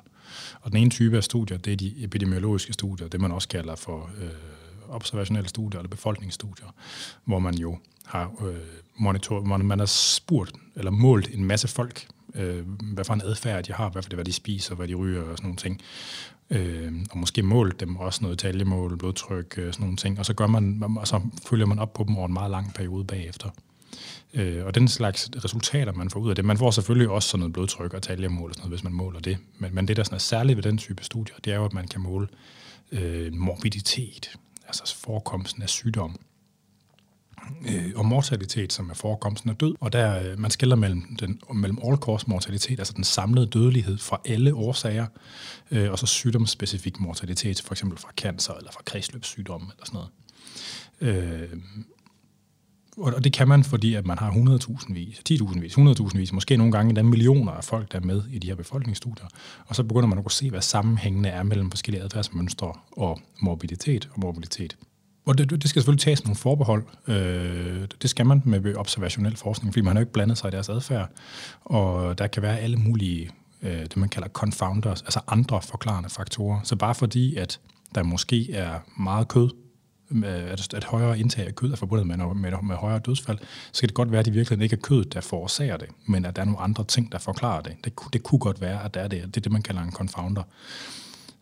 Og 0.61 0.73
den 0.73 0.81
ene 0.81 0.90
type 0.90 1.17
af 1.17 1.25
studier, 1.25 1.59
det 1.59 1.73
er 1.73 1.76
de 1.76 1.95
epidemiologiske 2.05 2.73
studier, 2.73 3.09
det 3.09 3.21
man 3.21 3.33
også 3.33 3.49
kalder 3.49 3.76
for 3.76 4.11
øh, 4.21 4.29
observationelle 4.88 5.49
studier 5.49 5.81
eller 5.81 5.90
befolkningsstudier, 5.90 6.75
hvor 7.25 7.38
man 7.38 7.55
jo 7.55 7.79
har 8.05 8.33
øh, 8.47 8.57
monitor, 8.97 9.45
man, 9.45 9.64
man 9.64 9.79
har 9.79 9.87
spurgt 9.87 10.52
eller 10.76 10.90
målt 10.90 11.35
en 11.35 11.45
masse 11.45 11.69
folk 11.69 12.07
øh, 12.35 12.67
hvad 12.67 13.05
for 13.05 13.15
en 13.15 13.23
adfærd 13.25 13.65
de 13.65 13.73
har, 13.73 13.91
hvad 13.91 14.03
for 14.03 14.09
det, 14.09 14.17
hvad 14.17 14.25
de 14.25 14.33
spiser, 14.33 14.75
hvad 14.75 14.89
de 14.89 14.95
ryger 14.95 15.23
og 15.23 15.37
sådan 15.37 15.47
nogle 15.47 15.57
ting. 15.57 15.81
Øh, 16.51 16.93
og 17.11 17.19
måske 17.19 17.43
målt 17.43 17.81
dem 17.81 17.97
også 17.97 18.23
noget 18.23 18.39
taljemål, 18.39 18.99
blodtryk, 18.99 19.59
øh, 19.59 19.73
sådan 19.73 19.85
nogle 19.85 19.97
ting. 19.97 20.19
Og 20.19 20.27
så, 20.27 20.35
gør 20.35 20.47
man, 20.47 20.83
og 20.97 21.09
så 21.09 21.21
følger 21.49 21.67
man 21.67 21.79
op 21.79 21.93
på 21.93 22.05
dem 22.05 22.17
over 22.17 22.27
en 22.27 22.33
meget 22.33 22.51
lang 22.51 22.75
periode 22.75 23.05
bagefter. 23.05 23.51
Øh, 24.35 24.65
og 24.67 24.75
den 24.75 24.89
slags 24.89 25.31
resultater, 25.45 25.93
man 25.93 26.11
får 26.11 26.21
ud 26.21 26.31
af 26.31 26.37
det, 26.37 26.45
man 26.45 26.59
får 26.59 26.71
selvfølgelig 26.71 27.09
også 27.09 27.29
sådan 27.29 27.41
noget 27.41 27.53
blodtryk 27.53 27.95
og 27.95 28.03
taljemål 28.03 28.51
og 28.51 28.55
sådan 28.55 28.63
noget, 28.63 28.73
hvis 28.73 28.85
man 28.85 28.93
måler 28.93 29.21
det. 29.21 29.39
Men, 29.59 29.75
men 29.75 29.89
det, 29.89 29.97
der 29.97 30.03
sådan 30.03 30.15
er 30.15 30.19
særligt 30.19 30.57
ved 30.57 30.63
den 30.63 30.79
type 30.79 31.05
studier, 31.05 31.37
det 31.45 31.53
er 31.53 31.57
jo, 31.57 31.65
at 31.65 31.73
man 31.73 31.89
kan 31.89 32.01
måle 32.01 32.29
øh, 32.93 33.35
morbiditet, 33.35 34.37
altså 34.67 34.97
forekomsten 34.97 35.63
af 35.63 35.69
sygdom 35.69 36.21
øh, 37.69 37.80
og 38.00 38.07
mortalitet, 38.07 38.73
som 38.73 38.90
er 38.90 38.95
forekomsten 38.95 39.50
af 39.50 39.57
død. 39.57 39.75
Og 39.80 39.92
der 39.92 40.30
øh, 40.30 40.38
man 40.38 40.50
skiller 40.50 40.76
mellem, 40.76 41.16
den, 41.21 41.40
mellem 41.54 41.78
all-cause 41.85 42.25
mortalitet, 42.28 42.78
altså 42.78 42.92
den 42.97 43.04
samlede 43.04 43.47
dødelighed 43.47 43.99
fra 43.99 44.21
alle 44.25 44.54
årsager, 44.54 45.07
øh, 45.71 45.90
og 45.90 45.99
så 45.99 46.07
sygdomsspecifik 46.07 47.00
mortalitet, 47.00 47.62
for 47.64 47.75
eksempel 47.75 47.99
fra 47.99 48.11
cancer 48.16 48.54
eller 48.54 48.73
fra 48.73 48.83
kredsløbssygdomme 48.85 49.66
eller 49.73 49.87
sådan 49.87 50.00
noget. 50.00 50.11
Øh, 51.00 51.59
og 52.97 53.25
det 53.25 53.33
kan 53.33 53.49
man, 53.49 53.64
fordi 53.64 53.95
at 53.95 54.07
man 54.07 54.19
har 54.19 54.30
100.000 54.30 54.92
vis, 54.92 55.23
10.000 55.30 55.61
vis, 55.61 55.78
100.000 55.78 56.19
vis, 56.19 56.33
måske 56.33 56.57
nogle 56.57 56.73
gange 56.73 56.88
endda 56.88 57.02
millioner 57.02 57.52
af 57.52 57.64
folk, 57.64 57.92
der 57.92 57.99
er 57.99 58.02
med 58.04 58.23
i 58.30 58.38
de 58.38 58.47
her 58.47 58.54
befolkningsstudier. 58.54 59.26
Og 59.66 59.76
så 59.76 59.83
begynder 59.83 60.07
man 60.07 60.19
at 60.19 60.25
kunne 60.25 60.33
se, 60.33 60.50
hvad 60.50 60.61
sammenhængene 60.61 61.28
er 61.28 61.42
mellem 61.42 61.71
forskellige 61.71 62.02
adfærdsmønstre 62.02 62.73
og 62.92 63.21
morbiditet 63.40 64.09
og 64.12 64.21
morbiditet. 64.21 64.76
Og 65.25 65.39
det, 65.39 65.50
det 65.50 65.71
skal 65.71 65.83
selvfølgelig 65.83 66.03
tages 66.03 66.25
nogle 66.25 66.37
forbehold. 66.37 66.85
Øh, 67.09 67.87
det 68.03 68.11
skal 68.11 68.27
man 68.27 68.43
med 68.45 68.75
observationel 68.75 69.37
forskning, 69.37 69.75
fordi 69.75 69.85
man 69.85 69.97
har 69.97 70.00
jo 70.00 70.03
ikke 70.03 70.12
blandet 70.12 70.39
sig 70.39 70.49
i 70.49 70.50
deres 70.50 70.69
adfærd. 70.69 71.09
Og 71.61 72.19
der 72.19 72.27
kan 72.27 72.43
være 72.43 72.59
alle 72.59 72.77
mulige, 72.77 73.31
øh, 73.62 73.81
det 73.81 73.97
man 73.97 74.09
kalder 74.09 74.29
confounders, 74.29 75.03
altså 75.03 75.21
andre 75.27 75.62
forklarende 75.62 76.11
faktorer. 76.11 76.61
Så 76.65 76.77
bare 76.77 76.95
fordi, 76.95 77.37
at 77.37 77.61
der 77.95 78.03
måske 78.03 78.53
er 78.53 78.79
meget 78.97 79.29
kød 79.29 79.50
øh, 80.11 80.53
at, 80.53 80.75
at 80.75 80.85
højere 80.85 81.19
indtag 81.19 81.47
af 81.47 81.55
kød 81.55 81.73
er 81.73 81.77
forbundet 81.77 82.07
med, 82.07 82.17
med, 82.17 82.53
med 82.62 82.77
højere 82.77 82.99
dødsfald, 82.99 83.39
så 83.73 83.81
kan 83.81 83.89
det 83.89 83.95
godt 83.95 84.11
være, 84.11 84.19
at 84.19 84.25
det 84.25 84.35
virkelig 84.35 84.62
ikke 84.62 84.77
er 84.77 84.81
kødet, 84.81 85.15
der 85.15 85.21
forårsager 85.21 85.77
det, 85.77 85.89
men 86.07 86.25
at 86.25 86.37
der 86.37 86.43
er 86.43 86.47
nogle 86.47 86.61
andre 86.61 86.85
ting, 86.85 87.12
der 87.12 87.19
forklarer 87.19 87.61
det. 87.61 87.73
Det, 87.85 87.93
det 88.12 88.23
kunne 88.23 88.39
godt 88.39 88.61
være, 88.61 88.85
at 88.85 88.95
der 88.95 89.00
er 89.00 89.09
det. 89.09 89.23
Det 89.27 89.37
er 89.37 89.41
det, 89.41 89.53
man 89.53 89.62
kalder 89.62 89.83
en 89.83 89.93
confounder. 89.93 90.43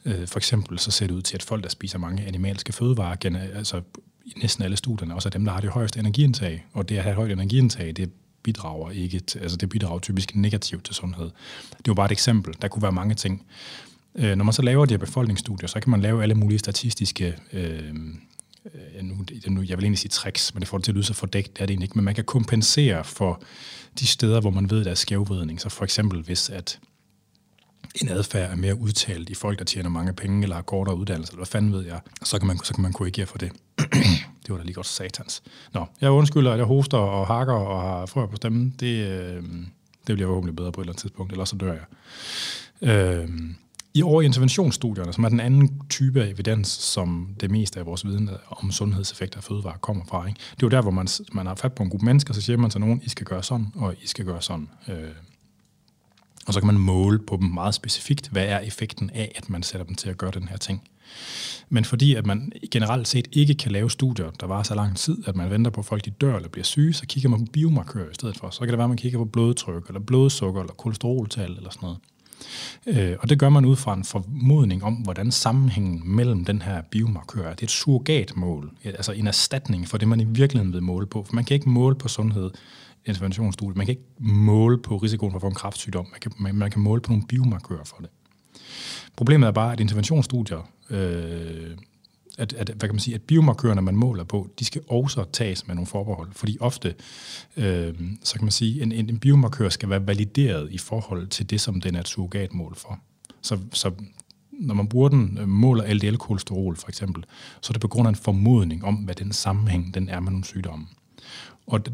Øh, 0.08 0.26
for 0.26 0.38
eksempel 0.38 0.78
så 0.78 0.90
ser 0.90 1.06
det 1.06 1.14
ud 1.14 1.22
til, 1.22 1.36
at 1.36 1.42
folk, 1.42 1.62
der 1.62 1.70
spiser 1.70 1.98
mange 1.98 2.24
animalske 2.26 2.72
fødevarer, 2.72 3.16
altså 3.54 3.82
i 4.24 4.32
næsten 4.36 4.64
alle 4.64 4.76
studierne, 4.76 5.14
også 5.14 5.28
er 5.28 5.30
dem, 5.30 5.44
der 5.44 5.52
har 5.52 5.60
det 5.60 5.70
højeste 5.70 6.00
energiindtag, 6.00 6.66
og 6.72 6.88
det 6.88 6.96
at 6.96 7.02
have 7.02 7.12
et 7.12 7.16
højt 7.16 7.30
energiindtag, 7.30 7.92
det 7.96 8.10
bidrager 8.42 8.90
ikke 8.90 9.20
til, 9.20 9.38
altså 9.38 9.56
det 9.56 9.68
bidrager 9.68 9.98
typisk 9.98 10.34
negativt 10.34 10.84
til 10.84 10.94
sundhed. 10.94 11.30
Det 11.78 11.86
var 11.88 11.94
bare 11.94 12.06
et 12.06 12.12
eksempel. 12.12 12.54
Der 12.62 12.68
kunne 12.68 12.82
være 12.82 12.92
mange 12.92 13.14
ting. 13.14 13.46
Øh, 14.14 14.36
når 14.36 14.44
man 14.44 14.54
så 14.54 14.62
laver 14.62 14.84
de 14.84 14.94
her 14.94 14.98
befolkningsstudier, 14.98 15.68
så 15.68 15.80
kan 15.80 15.90
man 15.90 16.00
lave 16.00 16.22
alle 16.22 16.34
mulige 16.34 16.58
statistiske 16.58 17.36
øh, 17.52 17.78
øh 17.84 19.02
nu, 19.02 19.24
nu, 19.48 19.62
jeg 19.62 19.78
vil 19.78 19.84
egentlig 19.84 19.98
sige 19.98 20.10
tricks, 20.10 20.54
men 20.54 20.60
det 20.60 20.68
får 20.68 20.78
det 20.78 20.84
til 20.84 20.92
at 20.92 20.94
lyde 20.94 21.04
så 21.04 21.14
fordækt, 21.14 21.56
det 21.56 21.62
er 21.62 21.66
det 21.66 21.72
egentlig 21.72 21.84
ikke, 21.84 21.98
men 21.98 22.04
man 22.04 22.14
kan 22.14 22.24
kompensere 22.24 23.04
for 23.04 23.42
de 23.98 24.06
steder, 24.06 24.40
hvor 24.40 24.50
man 24.50 24.70
ved, 24.70 24.84
der 24.84 24.90
er 24.90 24.94
skævvridning. 24.94 25.60
Så 25.60 25.68
for 25.68 25.84
eksempel, 25.84 26.22
hvis 26.22 26.50
at 26.50 26.78
en 28.02 28.08
adfærd 28.08 28.50
er 28.50 28.56
mere 28.56 28.80
udtalt 28.80 29.30
i 29.30 29.34
folk, 29.34 29.58
der 29.58 29.64
tjener 29.64 29.88
mange 29.88 30.12
penge, 30.12 30.42
eller 30.42 30.56
har 30.56 30.62
kortere 30.62 30.96
uddannelse, 30.96 31.30
eller 31.32 31.38
hvad 31.38 31.46
fanden 31.46 31.72
ved 31.72 31.84
jeg, 31.86 32.00
så 32.22 32.38
kan 32.38 32.46
man, 32.46 32.58
så 32.64 32.74
kan 32.74 32.82
man 32.82 32.92
korrigere 32.92 33.26
for 33.26 33.38
det. 33.38 33.52
det 34.42 34.48
var 34.48 34.56
da 34.56 34.62
lige 34.62 34.74
godt 34.74 34.86
satans. 34.86 35.42
Nå, 35.74 35.86
jeg 36.00 36.10
undskylder, 36.10 36.52
at 36.52 36.58
jeg 36.58 36.66
hoster 36.66 36.98
og 36.98 37.26
hakker 37.26 37.54
og 37.54 37.82
har 37.82 38.06
frøer 38.06 38.26
på 38.26 38.36
stemmen. 38.36 38.74
Det, 38.80 39.08
øh, 39.08 39.42
det 40.06 40.14
bliver 40.14 40.18
jeg 40.18 40.26
forhåbentlig 40.26 40.56
bedre 40.56 40.72
på 40.72 40.80
et 40.80 40.84
eller 40.84 40.92
andet 40.92 41.00
tidspunkt, 41.00 41.32
ellers 41.32 41.48
så 41.48 41.56
dør 41.56 41.72
jeg. 41.72 41.84
Øh, 42.82 43.28
i 43.94 44.02
år 44.02 44.20
i 44.20 44.24
interventionsstudierne, 44.24 45.12
som 45.12 45.24
er 45.24 45.28
den 45.28 45.40
anden 45.40 45.80
type 45.90 46.22
af 46.22 46.28
evidens, 46.28 46.68
som 46.68 47.28
det 47.40 47.50
meste 47.50 47.80
af 47.80 47.86
vores 47.86 48.06
viden 48.06 48.30
om 48.50 48.70
sundhedseffekter 48.70 49.38
af 49.38 49.44
fødevarer 49.44 49.78
kommer 49.78 50.04
fra. 50.04 50.26
Ikke? 50.26 50.40
Det 50.50 50.62
er 50.62 50.66
jo 50.66 50.68
der, 50.68 50.82
hvor 50.82 50.90
man, 50.90 51.08
man 51.32 51.46
har 51.46 51.54
fat 51.54 51.72
på 51.72 51.82
en 51.82 51.90
gruppe 51.90 52.06
mennesker, 52.06 52.34
så 52.34 52.40
siger 52.40 52.56
man 52.56 52.70
til 52.70 52.80
nogen, 52.80 53.00
I 53.04 53.08
skal 53.08 53.26
gøre 53.26 53.42
sådan, 53.42 53.66
og 53.74 53.94
I 54.02 54.06
skal 54.06 54.24
gøre 54.24 54.42
sådan. 54.42 54.68
Øh, 54.88 55.10
og 56.48 56.54
så 56.54 56.60
kan 56.60 56.66
man 56.66 56.78
måle 56.78 57.18
på 57.18 57.36
dem 57.36 57.48
meget 57.48 57.74
specifikt, 57.74 58.28
hvad 58.28 58.44
er 58.46 58.60
effekten 58.60 59.10
af, 59.14 59.32
at 59.36 59.50
man 59.50 59.62
sætter 59.62 59.86
dem 59.86 59.94
til 59.94 60.08
at 60.08 60.18
gøre 60.18 60.30
den 60.30 60.48
her 60.48 60.56
ting. 60.56 60.82
Men 61.68 61.84
fordi 61.84 62.14
at 62.14 62.26
man 62.26 62.52
generelt 62.70 63.08
set 63.08 63.28
ikke 63.32 63.54
kan 63.54 63.72
lave 63.72 63.90
studier, 63.90 64.30
der 64.30 64.46
var 64.46 64.62
så 64.62 64.74
lang 64.74 64.96
tid, 64.96 65.18
at 65.26 65.36
man 65.36 65.50
venter 65.50 65.70
på, 65.70 65.80
at 65.80 65.84
folk 65.84 66.04
de 66.04 66.10
dør 66.10 66.36
eller 66.36 66.48
bliver 66.48 66.64
syge, 66.64 66.92
så 66.92 67.06
kigger 67.06 67.28
man 67.28 67.46
på 67.46 67.52
biomarkører 67.52 68.10
i 68.10 68.14
stedet 68.14 68.36
for. 68.36 68.50
Så 68.50 68.60
kan 68.60 68.68
det 68.68 68.78
være, 68.78 68.84
at 68.84 68.90
man 68.90 68.98
kigger 68.98 69.18
på 69.18 69.24
blodtryk, 69.24 69.86
eller 69.88 70.00
blodsukker, 70.00 70.60
eller 70.60 70.74
kolesteroltal, 70.74 71.50
eller 71.50 71.70
sådan 71.70 71.86
noget. 71.86 71.98
Øh, 72.86 73.16
og 73.20 73.28
det 73.28 73.38
gør 73.38 73.48
man 73.48 73.64
ud 73.64 73.76
fra 73.76 73.94
en 73.94 74.04
formodning 74.04 74.84
om, 74.84 74.94
hvordan 74.94 75.32
sammenhængen 75.32 76.02
mellem 76.04 76.44
den 76.44 76.62
her 76.62 76.82
biomarkør 76.82 77.50
er. 77.50 77.54
Det 77.54 77.62
er 77.62 77.66
et 77.66 77.70
surrogatmål, 77.70 78.70
altså 78.84 79.12
en 79.12 79.26
erstatning 79.26 79.88
for 79.88 79.98
det, 79.98 80.08
man 80.08 80.20
i 80.20 80.24
virkeligheden 80.24 80.72
vil 80.72 80.82
måle 80.82 81.06
på. 81.06 81.24
For 81.24 81.34
man 81.34 81.44
kan 81.44 81.54
ikke 81.54 81.68
måle 81.68 81.94
på 81.94 82.08
sundhed 82.08 82.50
interventionsstudie. 83.08 83.76
Man 83.76 83.86
kan 83.86 83.92
ikke 83.92 84.08
måle 84.18 84.78
på 84.78 84.96
risikoen 84.96 85.32
for 85.32 85.38
at 85.38 85.40
få 85.40 85.46
en 85.46 85.54
kræftsygdom. 85.54 86.06
Man 86.10 86.20
kan, 86.20 86.32
man, 86.38 86.54
man 86.54 86.70
kan 86.70 86.82
måle 86.82 87.00
på 87.00 87.12
nogle 87.12 87.26
biomarkører 87.28 87.84
for 87.84 87.96
det. 87.96 88.10
Problemet 89.16 89.46
er 89.46 89.50
bare, 89.50 89.72
at 89.72 89.80
interventionsstudier, 89.80 90.70
øh, 90.90 91.70
at, 92.38 92.52
at, 92.52 92.68
hvad 92.68 92.88
kan 92.88 92.94
man 92.94 93.00
sige, 93.00 93.14
at 93.14 93.22
biomarkørerne, 93.22 93.82
man 93.82 93.96
måler 93.96 94.24
på, 94.24 94.48
de 94.58 94.64
skal 94.64 94.82
også 94.88 95.24
tages 95.32 95.66
med 95.66 95.74
nogle 95.74 95.86
forbehold. 95.86 96.28
Fordi 96.32 96.56
ofte, 96.60 96.94
øh, 97.56 97.94
så 98.22 98.34
kan 98.34 98.44
man 98.44 98.52
sige, 98.52 98.82
en, 98.82 98.92
en 98.92 99.18
biomarkør 99.18 99.68
skal 99.68 99.90
være 99.90 100.06
valideret 100.06 100.72
i 100.72 100.78
forhold 100.78 101.26
til 101.26 101.50
det, 101.50 101.60
som 101.60 101.80
den 101.80 101.94
er 101.94 102.00
et 102.00 102.08
surrogatmål 102.08 102.76
for. 102.76 102.98
Så, 103.42 103.58
så 103.72 103.90
når 104.52 104.74
man 104.74 104.88
bruger 104.88 105.08
den, 105.08 105.38
øh, 105.40 105.48
måler 105.48 105.94
LDL-kolesterol 105.94 106.76
for 106.76 106.88
eksempel, 106.88 107.24
så 107.60 107.70
er 107.70 107.72
det 107.72 107.80
på 107.80 107.88
grund 107.88 108.08
af 108.08 108.10
en 108.10 108.16
formodning 108.16 108.84
om, 108.84 108.94
hvad 108.94 109.14
den 109.14 109.32
sammenhæng 109.32 109.94
den 109.94 110.08
er 110.08 110.20
med 110.20 110.30
nogle 110.30 110.44
sygdomme. 110.44 110.86
Og 111.68 111.86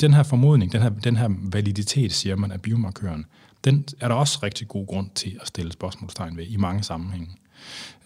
den 0.00 0.14
her 0.14 0.22
formodning, 0.22 0.72
den 0.72 0.82
her, 0.82 0.88
den 0.88 1.16
her 1.16 1.28
validitet, 1.42 2.12
siger 2.12 2.36
man, 2.36 2.50
af 2.50 2.62
biomarkøren, 2.62 3.26
den 3.64 3.84
er 4.00 4.08
der 4.08 4.14
også 4.14 4.38
rigtig 4.42 4.68
god 4.68 4.86
grund 4.86 5.10
til 5.14 5.38
at 5.40 5.48
stille 5.48 5.72
spørgsmålstegn 5.72 6.36
ved 6.36 6.46
i 6.46 6.56
mange 6.56 6.82
sammenhænge. 6.82 7.28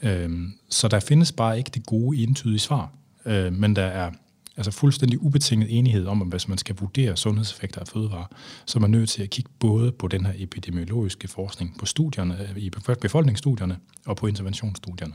Øhm, 0.02 0.52
så 0.68 0.88
der 0.88 1.00
findes 1.00 1.32
bare 1.32 1.58
ikke 1.58 1.70
det 1.74 1.86
gode 1.86 2.18
entydige 2.18 2.58
svar, 2.58 2.90
øh, 3.26 3.52
men 3.52 3.76
der 3.76 3.84
er 3.84 4.10
altså 4.56 4.70
fuldstændig 4.70 5.22
ubetinget 5.22 5.78
enighed 5.78 6.06
om, 6.06 6.22
at 6.22 6.28
hvis 6.28 6.48
man 6.48 6.58
skal 6.58 6.76
vurdere 6.80 7.16
sundhedseffekter 7.16 7.80
af 7.80 7.88
fødevarer, 7.88 8.26
så 8.66 8.78
er 8.78 8.80
man 8.80 8.90
nødt 8.90 9.08
til 9.08 9.22
at 9.22 9.30
kigge 9.30 9.50
både 9.58 9.92
på 9.92 10.08
den 10.08 10.26
her 10.26 10.32
epidemiologiske 10.36 11.28
forskning, 11.28 11.78
på 11.78 11.86
studierne, 11.86 12.48
øh, 12.50 12.56
i 12.56 12.70
befolkningsstudierne 13.02 13.76
og 14.06 14.16
på 14.16 14.26
interventionsstudierne. 14.26 15.14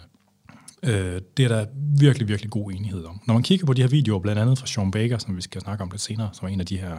Øh, 0.83 1.21
det 1.37 1.45
er 1.45 1.47
der 1.47 1.65
virkelig, 1.99 2.27
virkelig 2.27 2.51
god 2.51 2.71
enighed 2.71 3.05
om. 3.05 3.21
Når 3.27 3.33
man 3.33 3.43
kigger 3.43 3.65
på 3.65 3.73
de 3.73 3.81
her 3.81 3.89
videoer, 3.89 4.19
blandt 4.19 4.41
andet 4.41 4.59
fra 4.59 4.67
Sean 4.67 4.91
Baker, 4.91 5.17
som 5.17 5.37
vi 5.37 5.41
skal 5.41 5.61
snakke 5.61 5.83
om 5.83 5.89
lidt 5.91 6.01
senere, 6.01 6.29
som 6.33 6.47
er 6.47 6.51
en 6.51 6.59
af 6.59 6.65
de 6.65 6.77
her 6.77 6.97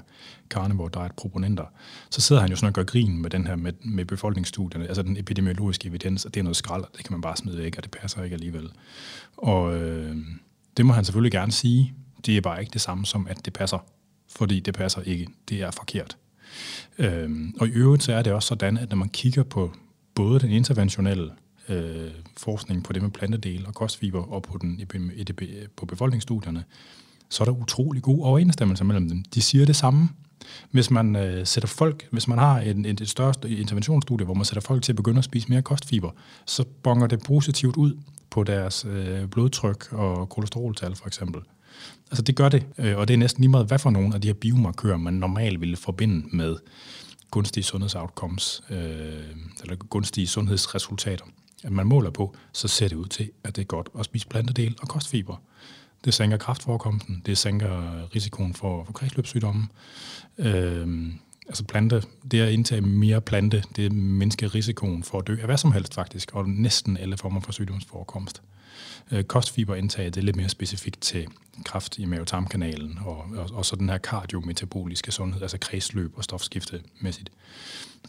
carnivore 0.48 0.90
diet 0.94 1.12
proponenter, 1.16 1.64
så 2.10 2.20
sidder 2.20 2.42
han 2.42 2.50
jo 2.50 2.56
sådan 2.56 2.68
og 2.68 2.72
gør 2.72 2.82
grin 2.82 3.22
med 3.22 3.30
den 3.30 3.46
her 3.46 3.56
med, 3.56 3.72
med 3.84 4.04
befolkningsstudierne, 4.04 4.86
altså 4.86 5.02
den 5.02 5.16
epidemiologiske 5.16 5.88
evidens, 5.88 6.24
og 6.24 6.34
det 6.34 6.40
er 6.40 6.44
noget 6.44 6.56
skrald, 6.56 6.84
det 6.96 7.04
kan 7.04 7.12
man 7.12 7.20
bare 7.20 7.36
smide 7.36 7.58
væk, 7.58 7.76
og 7.76 7.82
det 7.82 7.90
passer 7.90 8.22
ikke 8.22 8.34
alligevel. 8.34 8.70
Og 9.36 9.74
øh, 9.80 10.16
det 10.76 10.86
må 10.86 10.92
han 10.92 11.04
selvfølgelig 11.04 11.32
gerne 11.32 11.52
sige. 11.52 11.94
Det 12.26 12.36
er 12.36 12.40
bare 12.40 12.60
ikke 12.60 12.72
det 12.72 12.80
samme 12.80 13.06
som, 13.06 13.26
at 13.30 13.44
det 13.44 13.52
passer, 13.52 13.78
fordi 14.30 14.60
det 14.60 14.74
passer 14.74 15.00
ikke. 15.00 15.28
Det 15.48 15.60
er 15.60 15.70
forkert. 15.70 16.16
Øh, 16.98 17.30
og 17.60 17.68
i 17.68 17.70
øvrigt 17.70 18.02
så 18.02 18.12
er 18.12 18.22
det 18.22 18.32
også 18.32 18.46
sådan, 18.46 18.78
at 18.78 18.90
når 18.90 18.96
man 18.96 19.08
kigger 19.08 19.42
på 19.42 19.72
både 20.14 20.40
den 20.40 20.50
interventionelle 20.50 21.30
øh, 21.68 22.10
forskning 22.36 22.84
på 22.84 22.92
det 22.92 23.02
med 23.02 23.10
plantedel 23.10 23.66
og 23.66 23.74
kostfiber 23.74 24.32
og 24.32 24.42
på, 24.42 24.58
den, 24.58 24.80
på 25.76 25.86
befolkningsstudierne, 25.86 26.64
så 27.28 27.42
er 27.42 27.44
der 27.44 27.52
utrolig 27.52 28.02
god 28.02 28.24
overensstemmelse 28.24 28.84
mellem 28.84 29.08
dem. 29.08 29.24
De 29.34 29.42
siger 29.42 29.66
det 29.66 29.76
samme. 29.76 30.08
Hvis 30.70 30.90
man 30.90 31.16
øh, 31.16 31.46
sætter 31.46 31.68
folk, 31.68 32.08
hvis 32.10 32.28
man 32.28 32.38
har 32.38 32.58
en, 32.58 32.84
et, 32.84 33.00
et 33.00 33.08
større 33.08 33.50
interventionsstudie, 33.50 34.24
hvor 34.24 34.34
man 34.34 34.44
sætter 34.44 34.60
folk 34.60 34.82
til 34.82 34.92
at 34.92 34.96
begynde 34.96 35.18
at 35.18 35.24
spise 35.24 35.48
mere 35.48 35.62
kostfiber, 35.62 36.10
så 36.46 36.64
bonger 36.82 37.06
det 37.06 37.22
positivt 37.22 37.76
ud 37.76 37.98
på 38.30 38.44
deres 38.44 38.84
øh, 38.88 39.26
blodtryk 39.28 39.92
og 39.92 40.28
kolesteroltal 40.28 40.94
for 40.94 41.06
eksempel. 41.06 41.42
Altså 42.10 42.22
det 42.22 42.36
gør 42.36 42.48
det, 42.48 42.66
øh, 42.78 42.98
og 42.98 43.08
det 43.08 43.14
er 43.14 43.18
næsten 43.18 43.40
lige 43.40 43.50
meget, 43.50 43.66
hvad 43.66 43.78
for 43.78 43.90
nogle 43.90 44.14
af 44.14 44.20
de 44.20 44.28
her 44.28 44.34
biomarkører, 44.34 44.96
man 44.96 45.14
normalt 45.14 45.60
ville 45.60 45.76
forbinde 45.76 46.36
med 46.36 46.56
gunstige 47.30 47.64
sundhedsoutcomes, 47.64 48.62
øh, 48.70 48.76
eller 49.62 49.76
gunstige 49.76 50.26
sundhedsresultater 50.26 51.24
at 51.64 51.72
man 51.72 51.86
måler 51.86 52.10
på, 52.10 52.34
så 52.52 52.68
ser 52.68 52.88
det 52.88 52.96
ud 52.96 53.06
til, 53.06 53.30
at 53.44 53.56
det 53.56 53.62
er 53.62 53.66
godt 53.66 53.88
at 53.98 54.04
spise 54.04 54.28
plantedel 54.28 54.76
og 54.82 54.88
kostfiber. 54.88 55.36
Det 56.04 56.14
sænker 56.14 56.36
kraftforekomsten, 56.36 57.22
det 57.26 57.38
sænker 57.38 58.02
risikoen 58.14 58.54
for, 58.54 58.84
for 58.84 58.92
kredsløbssygdomme. 58.92 59.68
Øhm, 60.38 61.12
altså 61.46 61.64
plante, 61.64 62.02
det 62.30 62.40
at 62.40 62.52
indtage 62.52 62.80
mere 62.80 63.20
plante, 63.20 63.64
det 63.76 63.92
mindsker 63.92 64.54
risikoen 64.54 65.02
for 65.02 65.18
at 65.18 65.26
dø 65.26 65.36
af 65.40 65.44
hvad 65.44 65.56
som 65.56 65.72
helst 65.72 65.94
faktisk, 65.94 66.34
og 66.34 66.48
næsten 66.48 66.96
alle 66.96 67.16
former 67.16 67.40
for 67.40 67.52
sygdomsforekomst. 67.52 68.42
Øh, 69.12 69.24
kostfiberindtag 69.24 70.04
det 70.04 70.16
er 70.16 70.22
lidt 70.22 70.36
mere 70.36 70.48
specifikt 70.48 71.00
til 71.00 71.26
kraft 71.64 71.98
i 71.98 72.04
mavetarmkanalen, 72.04 72.98
og, 73.04 73.24
og, 73.36 73.50
og 73.52 73.66
så 73.66 73.76
den 73.76 73.88
her 73.88 73.98
kardiometaboliske 73.98 75.12
sundhed, 75.12 75.42
altså 75.42 75.58
kredsløb 75.58 76.12
og 76.16 76.24
stofskiftemæssigt. 76.24 77.30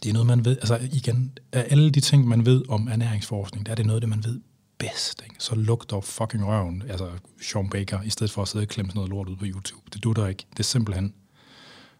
Det 0.02 0.08
er 0.08 0.12
noget, 0.12 0.26
man 0.26 0.44
ved, 0.44 0.56
altså 0.56 0.78
igen, 0.92 1.38
af 1.52 1.66
alle 1.70 1.90
de 1.90 2.00
ting, 2.00 2.28
man 2.28 2.46
ved 2.46 2.62
om 2.68 2.88
ernæringsforskning, 2.88 3.66
der 3.66 3.72
er 3.72 3.76
det 3.76 3.86
noget, 3.86 4.02
det 4.02 4.08
man 4.08 4.24
ved 4.24 4.40
bedst. 4.78 5.22
Ikke? 5.22 5.34
Så 5.38 5.54
luk 5.54 5.90
dog 5.90 6.04
fucking 6.04 6.46
røven, 6.46 6.82
altså 6.88 7.10
Sean 7.42 7.70
Baker, 7.70 8.02
i 8.02 8.10
stedet 8.10 8.30
for 8.30 8.42
at 8.42 8.48
sidde 8.48 8.62
og 8.62 8.68
klemme 8.68 8.90
sådan 8.90 8.98
noget 8.98 9.10
lort 9.10 9.28
ud 9.28 9.36
på 9.36 9.44
YouTube. 9.44 9.82
Det 9.92 10.04
dutter 10.04 10.26
ikke. 10.26 10.46
Det 10.50 10.58
er 10.58 10.64
simpelthen, 10.64 11.14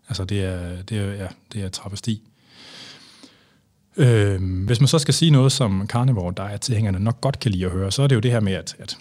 altså 0.09 0.25
det 0.25 0.45
er, 0.45 0.83
det 0.83 0.99
er, 0.99 1.13
ja, 1.13 1.29
det 1.53 1.63
er 1.63 1.69
travesti. 1.69 2.23
Øh, 3.97 4.65
hvis 4.65 4.81
man 4.81 4.89
så 4.89 4.99
skal 4.99 5.15
sige 5.15 5.31
noget, 5.31 5.53
som 5.53 5.87
carnivore 5.87 6.35
diet 6.37 6.61
tilhængerne 6.61 6.99
nok 6.99 7.21
godt 7.21 7.39
kan 7.39 7.51
lide 7.51 7.67
at 7.67 7.71
høre, 7.71 7.93
så 7.93 8.03
er 8.03 8.07
det 8.07 8.15
jo 8.15 8.21
det 8.21 8.31
her 8.31 8.41
med, 8.41 8.53
at, 8.53 8.77
at 8.79 8.99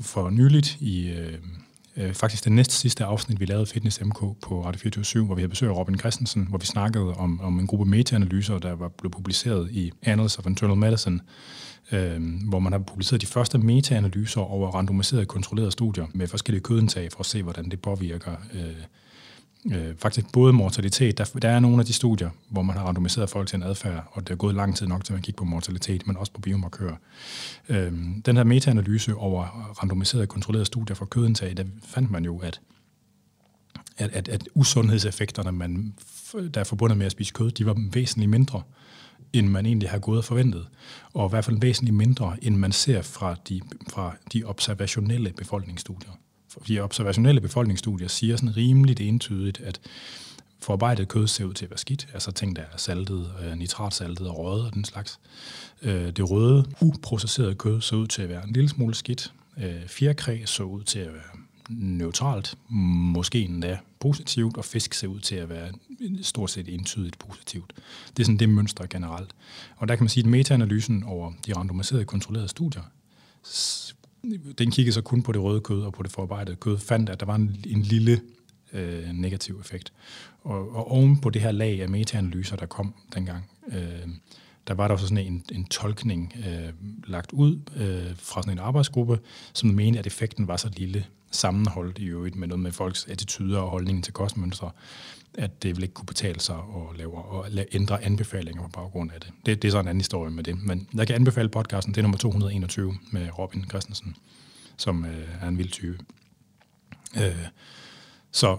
for 0.00 0.30
nyligt 0.30 0.76
i 0.80 1.08
øh, 1.08 1.32
øh, 1.96 2.14
faktisk 2.14 2.44
det 2.44 2.52
næste 2.52 2.74
sidste 2.74 3.04
afsnit, 3.04 3.40
vi 3.40 3.44
lavede 3.44 3.66
Fitness 3.66 4.00
MK 4.00 4.18
på 4.18 4.64
Radio 4.64 4.78
24 4.78 5.24
hvor 5.24 5.34
vi 5.34 5.40
havde 5.40 5.50
besøg 5.50 5.68
af 5.68 5.76
Robin 5.76 5.98
Christensen, 5.98 6.46
hvor 6.48 6.58
vi 6.58 6.66
snakkede 6.66 7.14
om, 7.14 7.40
om 7.40 7.60
en 7.60 7.66
gruppe 7.66 7.84
metaanalyser, 7.84 8.58
der 8.58 8.72
var 8.72 8.88
blevet 8.88 9.12
publiceret 9.12 9.70
i 9.70 9.92
Annals 10.02 10.38
of 10.38 10.46
Internal 10.46 10.76
Medicine, 10.76 11.20
øh, 11.92 12.22
hvor 12.48 12.58
man 12.58 12.72
har 12.72 12.78
publiceret 12.78 13.20
de 13.20 13.26
første 13.26 13.58
metaanalyser 13.58 14.40
over 14.40 14.70
randomiserede 14.70 15.26
kontrollerede 15.26 15.72
studier 15.72 16.06
med 16.14 16.28
forskellige 16.28 16.62
kødindtag 16.62 17.12
for 17.12 17.20
at 17.20 17.26
se, 17.26 17.42
hvordan 17.42 17.70
det 17.70 17.80
påvirker 17.80 18.32
øh, 18.54 18.60
øh, 19.72 19.96
faktisk 19.98 20.32
både 20.32 20.52
mortalitet, 20.52 21.18
der, 21.18 21.24
der 21.42 21.48
er 21.48 21.60
nogle 21.60 21.80
af 21.80 21.86
de 21.86 21.92
studier, 21.92 22.30
hvor 22.48 22.62
man 22.62 22.76
har 22.76 22.84
randomiseret 22.84 23.30
folk 23.30 23.48
til 23.48 23.56
en 23.56 23.62
adfærd, 23.62 24.10
og 24.12 24.28
det 24.28 24.32
er 24.32 24.36
gået 24.36 24.54
lang 24.54 24.76
tid 24.76 24.86
nok 24.86 25.04
til, 25.04 25.12
at 25.12 25.14
man 25.14 25.22
kigger 25.22 25.38
på 25.38 25.44
mortalitet, 25.44 26.06
men 26.06 26.16
også 26.16 26.32
på 26.32 26.40
biomarkører. 26.40 26.96
Øh, 27.68 27.92
den 28.26 28.36
her 28.36 28.44
metaanalyse 28.44 29.14
over 29.14 29.44
randomiserede 29.82 30.26
kontrollerede 30.26 30.66
studier 30.66 30.94
for 30.94 31.04
kødindtag, 31.04 31.56
der 31.56 31.64
fandt 31.84 32.10
man 32.10 32.24
jo, 32.24 32.38
at 32.38 32.60
at, 33.98 34.10
at, 34.12 34.28
at 34.28 34.48
usundhedseffekterne, 34.54 35.52
man, 35.52 35.94
der 36.54 36.60
er 36.60 36.64
forbundet 36.64 36.98
med 36.98 37.06
at 37.06 37.12
spise 37.12 37.32
kød, 37.32 37.50
de 37.50 37.66
var 37.66 37.76
væsentligt 37.92 38.30
mindre, 38.30 38.62
end 39.32 39.48
man 39.48 39.66
egentlig 39.66 39.90
har 39.90 39.98
gået 39.98 40.18
og 40.18 40.24
forventet. 40.24 40.66
Og 41.14 41.28
i 41.28 41.30
hvert 41.30 41.44
fald 41.44 41.60
væsentligt 41.60 41.96
mindre, 41.96 42.36
end 42.42 42.56
man 42.56 42.72
ser 42.72 43.02
fra 43.02 43.36
de, 43.48 43.60
fra 43.88 44.16
de 44.32 44.44
observationelle 44.44 45.32
befolkningsstudier 45.32 46.10
de 46.68 46.80
observationelle 46.80 47.40
befolkningsstudier 47.40 48.08
siger 48.08 48.36
sådan 48.36 48.56
rimeligt 48.56 49.00
entydigt, 49.00 49.60
at 49.60 49.80
forarbejdet 50.60 51.08
kød 51.08 51.26
ser 51.26 51.44
ud 51.44 51.54
til 51.54 51.64
at 51.64 51.70
være 51.70 51.78
skidt, 51.78 52.08
altså 52.12 52.30
ting, 52.32 52.56
der 52.56 52.62
er 52.62 52.76
saltet, 52.76 53.30
øh, 53.44 53.58
nitratsaltet 53.58 54.28
og 54.28 54.38
røget 54.38 54.66
og 54.66 54.74
den 54.74 54.84
slags. 54.84 55.18
Øh, 55.82 56.10
det 56.10 56.30
røde, 56.30 56.66
uprocesserede 56.80 57.54
kød 57.54 57.80
så 57.80 57.96
ud 57.96 58.06
til 58.06 58.22
at 58.22 58.28
være 58.28 58.44
en 58.44 58.52
lille 58.52 58.68
smule 58.68 58.94
skidt. 58.94 59.32
Øh, 59.58 59.86
fjerkræ 59.86 60.44
så 60.44 60.62
ud 60.62 60.82
til 60.82 60.98
at 60.98 61.12
være 61.12 61.40
neutralt, 61.68 62.54
måske 62.68 63.40
endda 63.40 63.78
positivt, 64.00 64.56
og 64.56 64.64
fisk 64.64 64.94
ser 64.94 65.08
ud 65.08 65.20
til 65.20 65.34
at 65.34 65.48
være 65.48 65.68
stort 66.22 66.50
set 66.50 66.74
entydigt 66.74 67.18
positivt. 67.18 67.72
Det 68.16 68.22
er 68.22 68.24
sådan 68.24 68.38
det 68.38 68.48
mønster 68.48 68.86
generelt. 68.86 69.30
Og 69.76 69.88
der 69.88 69.96
kan 69.96 70.04
man 70.04 70.08
sige, 70.08 70.24
at 70.24 70.30
metaanalysen 70.30 71.02
over 71.02 71.32
de 71.46 71.52
randomiserede 71.52 72.04
kontrollerede 72.04 72.48
studier, 72.48 72.82
den 74.58 74.70
kiggede 74.70 74.92
så 74.92 75.02
kun 75.02 75.22
på 75.22 75.32
det 75.32 75.42
røde 75.42 75.60
kød 75.60 75.82
og 75.82 75.92
på 75.92 76.02
det 76.02 76.12
forarbejdede 76.12 76.56
kød, 76.56 76.78
fandt, 76.78 77.10
at 77.10 77.20
der 77.20 77.26
var 77.26 77.34
en, 77.34 77.56
en 77.66 77.82
lille 77.82 78.20
øh, 78.72 79.08
negativ 79.12 79.58
effekt. 79.60 79.92
Og, 80.40 80.76
og 80.76 80.90
oven 80.90 81.20
på 81.20 81.30
det 81.30 81.42
her 81.42 81.52
lag 81.52 81.82
af 81.82 81.88
metaanalyser, 81.88 82.56
der 82.56 82.66
kom 82.66 82.94
dengang, 83.14 83.50
øh, 83.68 84.08
der 84.68 84.74
var 84.74 84.88
der 84.88 84.92
også 84.92 85.08
sådan 85.08 85.26
en, 85.26 85.44
en 85.52 85.64
tolkning 85.64 86.34
øh, 86.36 86.72
lagt 87.06 87.32
ud 87.32 87.60
øh, 87.76 88.16
fra 88.16 88.42
sådan 88.42 88.52
en 88.52 88.58
arbejdsgruppe, 88.58 89.18
som 89.52 89.70
mente, 89.70 89.98
at 89.98 90.06
effekten 90.06 90.48
var 90.48 90.56
så 90.56 90.70
lille, 90.76 91.04
sammenholdt 91.30 91.98
i 91.98 92.04
øvrigt 92.04 92.36
med 92.36 92.48
noget 92.48 92.62
med 92.62 92.72
folks 92.72 93.06
attityder 93.06 93.58
og 93.58 93.70
holdningen 93.70 94.02
til 94.02 94.12
kostmønstre, 94.12 94.70
at 95.38 95.62
det 95.62 95.76
vil 95.76 95.82
ikke 95.82 95.94
kunne 95.94 96.06
betale 96.06 96.40
sig 96.40 96.56
at 96.56 96.98
lave 96.98 97.14
og 97.14 97.46
ændre 97.72 98.04
anbefalinger 98.04 98.62
på 98.62 98.68
baggrund 98.68 99.10
af 99.12 99.20
det. 99.20 99.30
det. 99.46 99.62
Det 99.62 99.68
er 99.68 99.72
så 99.72 99.80
en 99.80 99.88
anden 99.88 100.00
historie 100.00 100.30
med 100.30 100.44
det. 100.44 100.62
Men 100.62 100.88
jeg 100.94 101.06
kan 101.06 101.16
anbefale 101.16 101.48
podcasten, 101.48 101.94
det 101.94 101.98
er 101.98 102.02
nummer 102.02 102.18
221 102.18 102.94
med 103.10 103.38
Robin 103.38 103.64
Christensen, 103.68 104.16
som 104.76 105.04
øh, 105.04 105.42
er 105.42 105.48
en 105.48 105.58
vild 105.58 105.70
type. 105.70 105.98
Øh, 107.16 107.46
så 108.32 108.58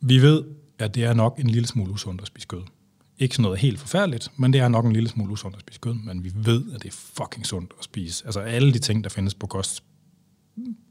vi 0.00 0.22
ved, 0.22 0.44
at 0.78 0.94
det 0.94 1.04
er 1.04 1.14
nok 1.14 1.38
en 1.38 1.50
lille 1.50 1.68
smule 1.68 1.92
usundt 1.92 2.20
at 2.20 2.26
spise 2.26 2.46
kød. 2.46 2.62
Ikke 3.18 3.34
sådan 3.34 3.42
noget 3.42 3.58
helt 3.58 3.78
forfærdeligt, 3.78 4.32
men 4.36 4.52
det 4.52 4.60
er 4.60 4.68
nok 4.68 4.84
en 4.84 4.92
lille 4.92 5.08
smule 5.08 5.32
usundt 5.32 5.56
at 5.56 5.60
spise 5.60 5.80
kød, 5.80 5.94
men 5.94 6.24
vi 6.24 6.32
ved, 6.34 6.72
at 6.74 6.82
det 6.82 6.88
er 6.88 6.96
fucking 6.96 7.46
sundt 7.46 7.72
at 7.78 7.84
spise. 7.84 8.26
Altså 8.26 8.40
alle 8.40 8.72
de 8.72 8.78
ting, 8.78 9.04
der 9.04 9.10
findes 9.10 9.34
på 9.34 9.46
kost, 9.46 9.84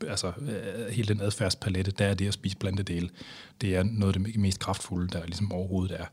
altså 0.07 0.27
øh, 0.27 0.93
hele 0.93 1.07
den 1.07 1.21
adfærdspalette, 1.21 1.91
der 1.91 2.05
er 2.05 2.13
det 2.13 2.27
at 2.27 2.33
spise 2.33 2.57
plantedele. 2.57 3.09
Det 3.61 3.75
er 3.75 3.83
noget 3.83 4.15
af 4.15 4.23
det 4.23 4.39
mest 4.39 4.59
kraftfulde, 4.59 5.07
der 5.07 5.25
ligesom 5.25 5.51
overhovedet 5.51 5.99
er. 5.99 6.05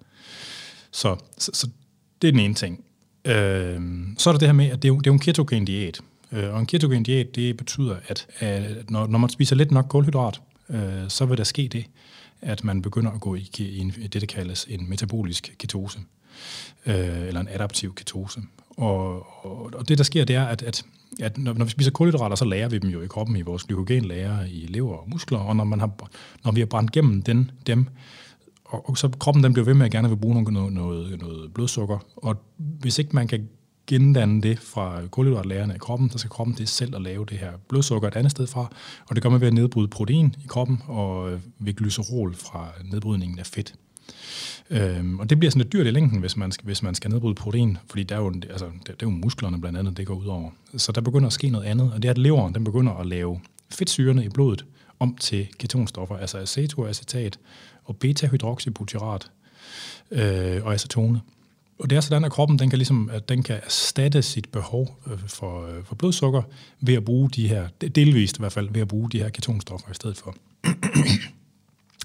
Så, 0.91 1.17
så, 1.39 1.51
så 1.55 1.69
det 2.23 2.29
er 2.29 2.33
den 2.33 2.41
ene 2.41 2.55
ting. 2.55 2.85
Øh, 3.25 3.81
så 4.19 4.31
er 4.31 4.33
der 4.33 4.39
det 4.39 4.49
her 4.49 4.53
med, 4.53 4.71
at 4.71 4.83
det 4.83 4.89
er, 4.89 4.95
det 4.95 5.07
er 5.07 5.13
en 5.13 5.19
ketogen 5.19 5.65
diæt. 5.65 6.01
Øh, 6.33 6.55
og 6.55 6.61
en 6.61 6.67
ketogen 6.67 7.03
diæt, 7.03 7.35
det 7.35 7.57
betyder, 7.57 7.97
at, 8.09 8.27
at 8.39 8.91
når, 8.91 9.07
når 9.07 9.19
man 9.19 9.31
spiser 9.31 9.57
lidt 9.57 9.71
nok 9.71 9.87
kulhydrat, 9.89 10.41
øh, 10.71 11.09
så 11.09 11.27
vil 11.27 11.39
der 11.39 11.45
ske 11.45 11.69
det, 11.73 11.85
at 12.41 12.65
man 12.65 12.83
begynder 12.83 13.11
at 13.11 13.21
gå 13.21 13.35
i, 13.35 13.51
i 13.59 13.79
en, 13.79 13.91
det, 13.91 14.21
der 14.21 14.27
kaldes 14.27 14.67
en 14.69 14.89
metabolisk 14.89 15.55
ketose, 15.59 15.99
øh, 16.87 17.27
eller 17.27 17.41
en 17.41 17.49
adaptiv 17.49 17.95
ketose. 17.95 18.41
Og, 18.77 19.27
og, 19.47 19.71
og 19.75 19.89
det, 19.89 19.99
der 19.99 20.05
sker, 20.05 20.25
det 20.25 20.37
er, 20.37 20.45
at, 20.45 20.63
at, 20.63 20.85
at 21.21 21.39
når, 21.39 21.53
når 21.53 21.65
vi 21.65 21.71
spiser 21.71 21.91
kulhydrater, 21.91 22.37
så 22.37 22.45
lærer 22.45 22.69
vi 22.69 22.79
dem 22.79 22.91
jo 22.91 23.01
i 23.01 23.07
kroppen 23.07 23.37
i 23.37 23.43
vores 23.43 23.65
glykogenlager 23.65 24.45
i 24.45 24.67
lever 24.69 24.97
og 24.97 25.11
muskler, 25.11 25.39
og 25.39 25.57
når, 25.57 25.65
man 25.65 25.81
har, 25.81 25.91
når 26.45 26.53
vi 26.53 26.61
har 26.61 26.67
brændt 26.67 26.93
gennem 26.93 27.23
den, 27.23 27.51
dem, 27.67 27.87
og, 28.65 28.89
og 28.91 28.99
så 28.99 29.09
kroppen 29.09 29.45
den 29.45 29.53
bliver 29.53 29.65
ved 29.65 29.75
med 29.75 29.87
at 29.87 29.93
gerne 29.93 30.09
vil 30.09 30.17
bruge 30.17 30.43
noget, 30.43 30.73
noget, 30.73 31.19
noget 31.21 31.55
blodsukker, 31.55 31.99
og 32.17 32.37
hvis 32.57 32.99
ikke 32.99 33.11
man 33.15 33.29
kan 33.29 33.49
gendanne 33.87 34.43
det 34.43 34.59
fra 34.59 35.07
kulhydratlærerne 35.07 35.75
i 35.75 35.79
kroppen, 35.79 36.11
så 36.11 36.19
skal 36.19 36.31
kroppen 36.31 36.57
det 36.57 36.69
selv 36.69 36.97
at 36.97 37.03
lave 37.03 37.25
det 37.25 37.39
her 37.39 37.53
blodsukker 37.69 38.09
et 38.09 38.17
andet 38.17 38.31
sted 38.31 38.47
fra, 38.47 38.73
og 39.09 39.17
det 39.17 39.23
gør 39.23 39.31
man 39.31 39.41
ved 39.41 39.49
at 39.49 39.55
nedbryde 39.55 39.89
protein 39.89 40.35
i 40.45 40.47
kroppen 40.47 40.83
og 40.87 41.41
ved 41.59 41.75
glycerol 41.75 42.35
fra 42.35 42.69
nedbrydningen 42.85 43.39
af 43.39 43.47
fedt. 43.47 43.75
Øhm, 44.71 45.19
og 45.19 45.31
det 45.31 45.39
bliver 45.39 45.51
sådan 45.51 45.61
lidt 45.61 45.73
dyrt 45.73 45.87
i 45.87 45.91
længden, 45.91 46.21
hvis 46.21 46.37
man 46.37 46.53
skal, 46.53 46.65
hvis 46.65 46.83
man 46.83 46.95
skal 46.95 47.11
nedbryde 47.11 47.35
protein, 47.35 47.79
fordi 47.89 48.03
der 48.03 48.17
er 48.17 48.21
jo, 48.21 48.35
altså, 48.51 48.65
det, 48.65 48.87
det 48.87 48.93
er 48.93 49.07
jo 49.07 49.11
musklerne 49.11 49.61
blandt 49.61 49.79
andet, 49.79 49.97
det 49.97 50.07
går 50.07 50.15
ud 50.15 50.27
over. 50.27 50.51
Så 50.77 50.93
der 50.93 51.01
begynder 51.01 51.27
at 51.27 51.33
ske 51.33 51.51
noget 51.51 51.65
andet, 51.65 51.93
og 51.93 52.03
det 52.03 52.09
er, 52.09 52.13
at 52.13 52.19
leveren 52.19 52.55
den 52.55 52.65
begynder 52.65 52.93
at 52.93 53.07
lave 53.07 53.41
fedtsyrene 53.71 54.25
i 54.25 54.29
blodet 54.29 54.65
om 54.99 55.17
til 55.21 55.49
ketonstoffer, 55.59 56.17
altså 56.17 56.39
acetoacetat 56.39 57.39
og 57.85 57.97
beta-hydroxybutyrat 57.97 59.31
øh, 60.11 60.65
og 60.65 60.75
acetone. 60.75 61.21
Og 61.79 61.91
det 61.91 61.97
er 61.97 62.01
sådan, 62.01 62.25
at 62.25 62.33
kroppen 62.33 62.59
den 62.59 62.71
kan, 62.71 62.79
ligesom, 62.79 63.11
at 63.13 63.29
den 63.29 63.43
kan 63.43 63.61
erstatte 63.65 64.23
sit 64.23 64.49
behov 64.49 65.01
øh, 65.07 65.19
for, 65.27 65.67
øh, 65.67 65.85
for 65.85 65.95
blodsukker 65.95 66.43
ved 66.81 66.95
at 66.95 67.05
bruge 67.05 67.31
de 67.31 67.49
her, 67.49 67.69
delvist 67.95 68.37
i 68.37 68.41
hvert 68.41 68.53
fald, 68.53 68.69
ved 68.73 68.81
at 68.81 68.89
bruge 68.89 69.11
de 69.11 69.19
her 69.19 69.29
ketonstoffer 69.29 69.91
i 69.91 69.95
stedet 69.95 70.17
for. 70.17 70.37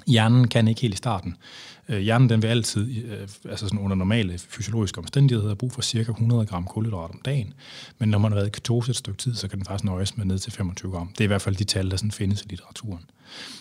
Hjernen 0.07 0.47
kan 0.47 0.67
ikke 0.67 0.81
helt 0.81 0.93
i 0.93 0.97
starten. 0.97 1.35
Øh, 1.89 1.99
hjernen 1.99 2.29
den 2.29 2.41
vil 2.41 2.47
altid, 2.47 3.05
øh, 3.05 3.27
altså 3.49 3.67
sådan 3.67 3.79
under 3.79 3.95
normale 3.95 4.37
fysiologiske 4.37 4.99
omstændigheder, 4.99 5.55
bruge 5.55 5.71
for 5.71 5.81
cirka 5.81 6.11
100 6.11 6.45
gram 6.45 6.65
kulhydrat 6.65 7.11
om 7.11 7.21
dagen. 7.25 7.53
Men 7.99 8.09
når 8.09 8.17
man 8.17 8.31
har 8.31 8.35
været 8.35 8.47
i 8.47 8.51
ketose 8.51 8.89
et 8.89 8.95
stykke 8.95 9.17
tid, 9.17 9.35
så 9.35 9.47
kan 9.47 9.57
den 9.57 9.65
faktisk 9.65 9.83
nøjes 9.83 10.17
med 10.17 10.25
ned 10.25 10.39
til 10.39 10.51
25 10.51 10.91
gram. 10.91 11.07
Det 11.07 11.21
er 11.21 11.23
i 11.23 11.27
hvert 11.27 11.41
fald 11.41 11.55
de 11.55 11.63
tal, 11.63 11.91
der 11.91 11.97
sådan 11.97 12.11
findes 12.11 12.41
i 12.41 12.45
litteraturen. 12.49 13.03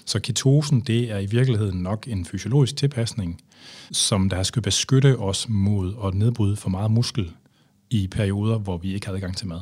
Så 0.04 0.20
ketosen, 0.20 0.80
det 0.80 1.10
er 1.10 1.18
i 1.18 1.26
virkeligheden 1.26 1.82
nok 1.82 2.08
en 2.08 2.24
fysiologisk 2.24 2.76
tilpasning, 2.76 3.40
som 3.92 4.28
der 4.28 4.42
skal 4.42 4.62
beskytte 4.62 5.18
os 5.18 5.46
mod 5.48 5.94
at 6.04 6.14
nedbryde 6.14 6.56
for 6.56 6.70
meget 6.70 6.90
muskel 6.90 7.32
i 7.90 8.06
perioder, 8.06 8.58
hvor 8.58 8.78
vi 8.78 8.94
ikke 8.94 9.06
har 9.06 9.14
adgang 9.14 9.36
til 9.36 9.46
mad. 9.46 9.60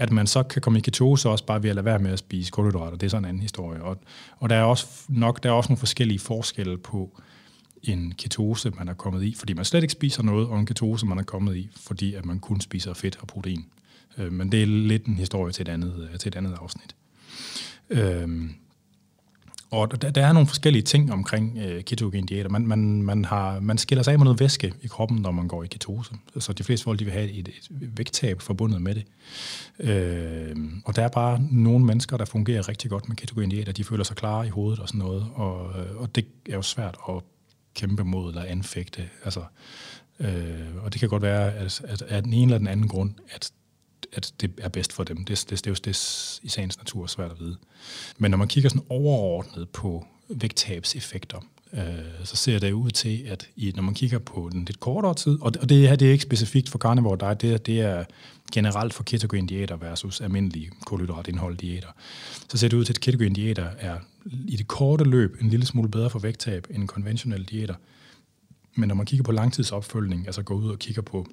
At 0.00 0.12
man 0.12 0.26
så 0.26 0.42
kan 0.42 0.62
komme 0.62 0.78
i 0.78 0.82
ketose 0.82 1.28
også 1.28 1.46
bare 1.46 1.62
ved 1.62 1.70
at 1.70 1.76
lade 1.76 1.84
være 1.84 1.98
med 1.98 2.10
at 2.10 2.18
spise 2.18 2.50
kulhydrater, 2.50 2.96
det 2.96 3.06
er 3.06 3.10
sådan 3.10 3.24
en 3.24 3.28
anden 3.28 3.42
historie. 3.42 3.82
Og, 3.82 3.96
og 4.36 4.48
der 4.48 4.56
er 4.56 4.62
også 4.62 4.86
nok 5.08 5.42
der 5.42 5.48
er 5.48 5.52
også 5.52 5.68
nogle 5.68 5.78
forskellige 5.78 6.18
forskelle 6.18 6.78
på 6.78 7.20
en 7.82 8.14
ketose, 8.18 8.70
man 8.70 8.88
er 8.88 8.94
kommet 8.94 9.22
i, 9.22 9.34
fordi 9.38 9.52
man 9.52 9.64
slet 9.64 9.82
ikke 9.82 9.92
spiser 9.92 10.22
noget, 10.22 10.48
og 10.48 10.58
en 10.58 10.66
ketose, 10.66 11.06
man 11.06 11.18
er 11.18 11.22
kommet 11.22 11.56
i, 11.56 11.68
fordi 11.76 12.14
at 12.14 12.24
man 12.24 12.38
kun 12.38 12.60
spiser 12.60 12.94
fedt 12.94 13.18
og 13.20 13.26
protein. 13.26 13.64
Øh, 14.18 14.32
men 14.32 14.52
det 14.52 14.62
er 14.62 14.66
lidt 14.66 15.06
en 15.06 15.16
historie 15.16 15.52
til 15.52 15.62
et 15.62 15.68
andet, 15.68 16.08
øh, 16.12 16.18
til 16.18 16.28
et 16.28 16.36
andet 16.36 16.56
afsnit. 16.60 16.96
Øh, 17.90 18.50
og 19.70 20.02
der, 20.02 20.10
der 20.10 20.26
er 20.26 20.32
nogle 20.32 20.46
forskellige 20.46 20.82
ting 20.82 21.12
omkring 21.12 21.58
øh, 21.58 21.84
ketogen 21.84 22.26
diæter. 22.26 22.50
Man, 22.50 22.66
man, 22.66 23.02
man, 23.02 23.24
har, 23.24 23.60
man 23.60 23.78
skiller 23.78 24.02
sig 24.02 24.12
af 24.12 24.18
med 24.18 24.24
noget 24.24 24.40
væske 24.40 24.72
i 24.82 24.86
kroppen, 24.86 25.18
når 25.18 25.30
man 25.30 25.48
går 25.48 25.64
i 25.64 25.66
ketose. 25.66 26.14
Så 26.38 26.52
de 26.52 26.64
fleste 26.64 26.84
folk 26.84 26.98
de 26.98 27.04
vil 27.04 27.12
have 27.12 27.30
et, 27.30 27.48
et 27.48 27.68
vægttab 27.98 28.40
forbundet 28.40 28.82
med 28.82 28.94
det. 28.94 29.04
Øh, 29.80 30.56
og 30.84 30.96
der 30.96 31.02
er 31.02 31.08
bare 31.08 31.40
nogle 31.50 31.84
mennesker, 31.84 32.16
der 32.16 32.24
fungerer 32.24 32.68
rigtig 32.68 32.90
godt 32.90 33.08
med 33.08 33.16
ketogen 33.16 33.50
diæter. 33.50 33.72
De 33.72 33.84
føler 33.84 34.04
sig 34.04 34.16
klare 34.16 34.46
i 34.46 34.50
hovedet 34.50 34.80
og 34.80 34.88
sådan 34.88 34.98
noget. 34.98 35.26
Og, 35.34 35.80
øh, 35.80 35.96
og 35.96 36.14
det 36.14 36.26
er 36.50 36.56
jo 36.56 36.62
svært 36.62 36.96
at 37.08 37.14
kæmpe 37.74 38.04
mod 38.04 38.28
eller 38.28 38.44
anfægte. 38.44 39.08
Altså, 39.24 39.42
øh, 40.20 40.84
og 40.84 40.92
det 40.92 41.00
kan 41.00 41.08
godt 41.08 41.22
være, 41.22 41.52
at, 41.52 41.80
at 41.84 42.02
af 42.02 42.22
den 42.22 42.32
ene 42.32 42.42
eller 42.42 42.58
den 42.58 42.66
anden 42.66 42.88
grund, 42.88 43.10
at 43.30 43.52
at 44.12 44.32
det 44.40 44.50
er 44.58 44.68
bedst 44.68 44.92
for 44.92 45.04
dem. 45.04 45.24
Det, 45.24 45.46
det, 45.50 45.50
det 45.50 45.66
er 45.66 45.70
jo 45.70 45.76
det 45.84 46.40
i 46.42 46.48
sagens 46.48 46.78
natur 46.78 47.06
svært 47.06 47.30
at 47.30 47.40
vide. 47.40 47.56
Men 48.18 48.30
når 48.30 48.38
man 48.38 48.48
kigger 48.48 48.70
sådan 48.70 48.86
overordnet 48.88 49.68
på 49.68 50.06
vægttabseffekter, 50.28 51.38
øh, 51.72 52.24
så 52.24 52.36
ser 52.36 52.58
det 52.58 52.72
ud 52.72 52.90
til, 52.90 53.24
at 53.28 53.48
i, 53.56 53.72
når 53.76 53.82
man 53.82 53.94
kigger 53.94 54.18
på 54.18 54.48
den 54.52 54.64
lidt 54.64 54.80
kortere 54.80 55.14
tid, 55.14 55.38
og 55.40 55.54
det, 55.54 55.62
og 55.62 55.68
det 55.68 55.88
her 55.88 55.96
det 55.96 56.08
er 56.08 56.12
ikke 56.12 56.22
specifikt 56.22 56.68
for 56.68 56.78
carnivore 56.78 57.18
diet, 57.20 57.42
det, 57.42 57.66
det 57.66 57.80
er 57.80 58.04
generelt 58.52 58.94
for 58.94 59.02
ketogen 59.02 59.46
diæter 59.46 59.76
versus 59.76 60.20
almindelige 60.20 60.70
kulhydratindhold 60.86 61.56
diæter, 61.56 61.88
så 62.48 62.58
ser 62.58 62.68
det 62.68 62.76
ud 62.76 62.84
til, 62.84 62.92
at 62.92 63.00
ketogen 63.00 63.32
diæter 63.32 63.70
er 63.78 63.98
i 64.48 64.56
det 64.56 64.68
korte 64.68 65.04
løb 65.04 65.36
en 65.40 65.48
lille 65.48 65.66
smule 65.66 65.88
bedre 65.88 66.10
for 66.10 66.18
vægttab 66.18 66.66
end 66.70 66.88
konventionelle 66.88 67.46
diæter. 67.46 67.74
Men 68.76 68.88
når 68.88 68.94
man 68.94 69.06
kigger 69.06 69.24
på 69.24 69.32
langtidsopfølgning, 69.32 70.26
altså 70.26 70.42
går 70.42 70.54
ud 70.54 70.70
og 70.70 70.78
kigger 70.78 71.02
på 71.02 71.26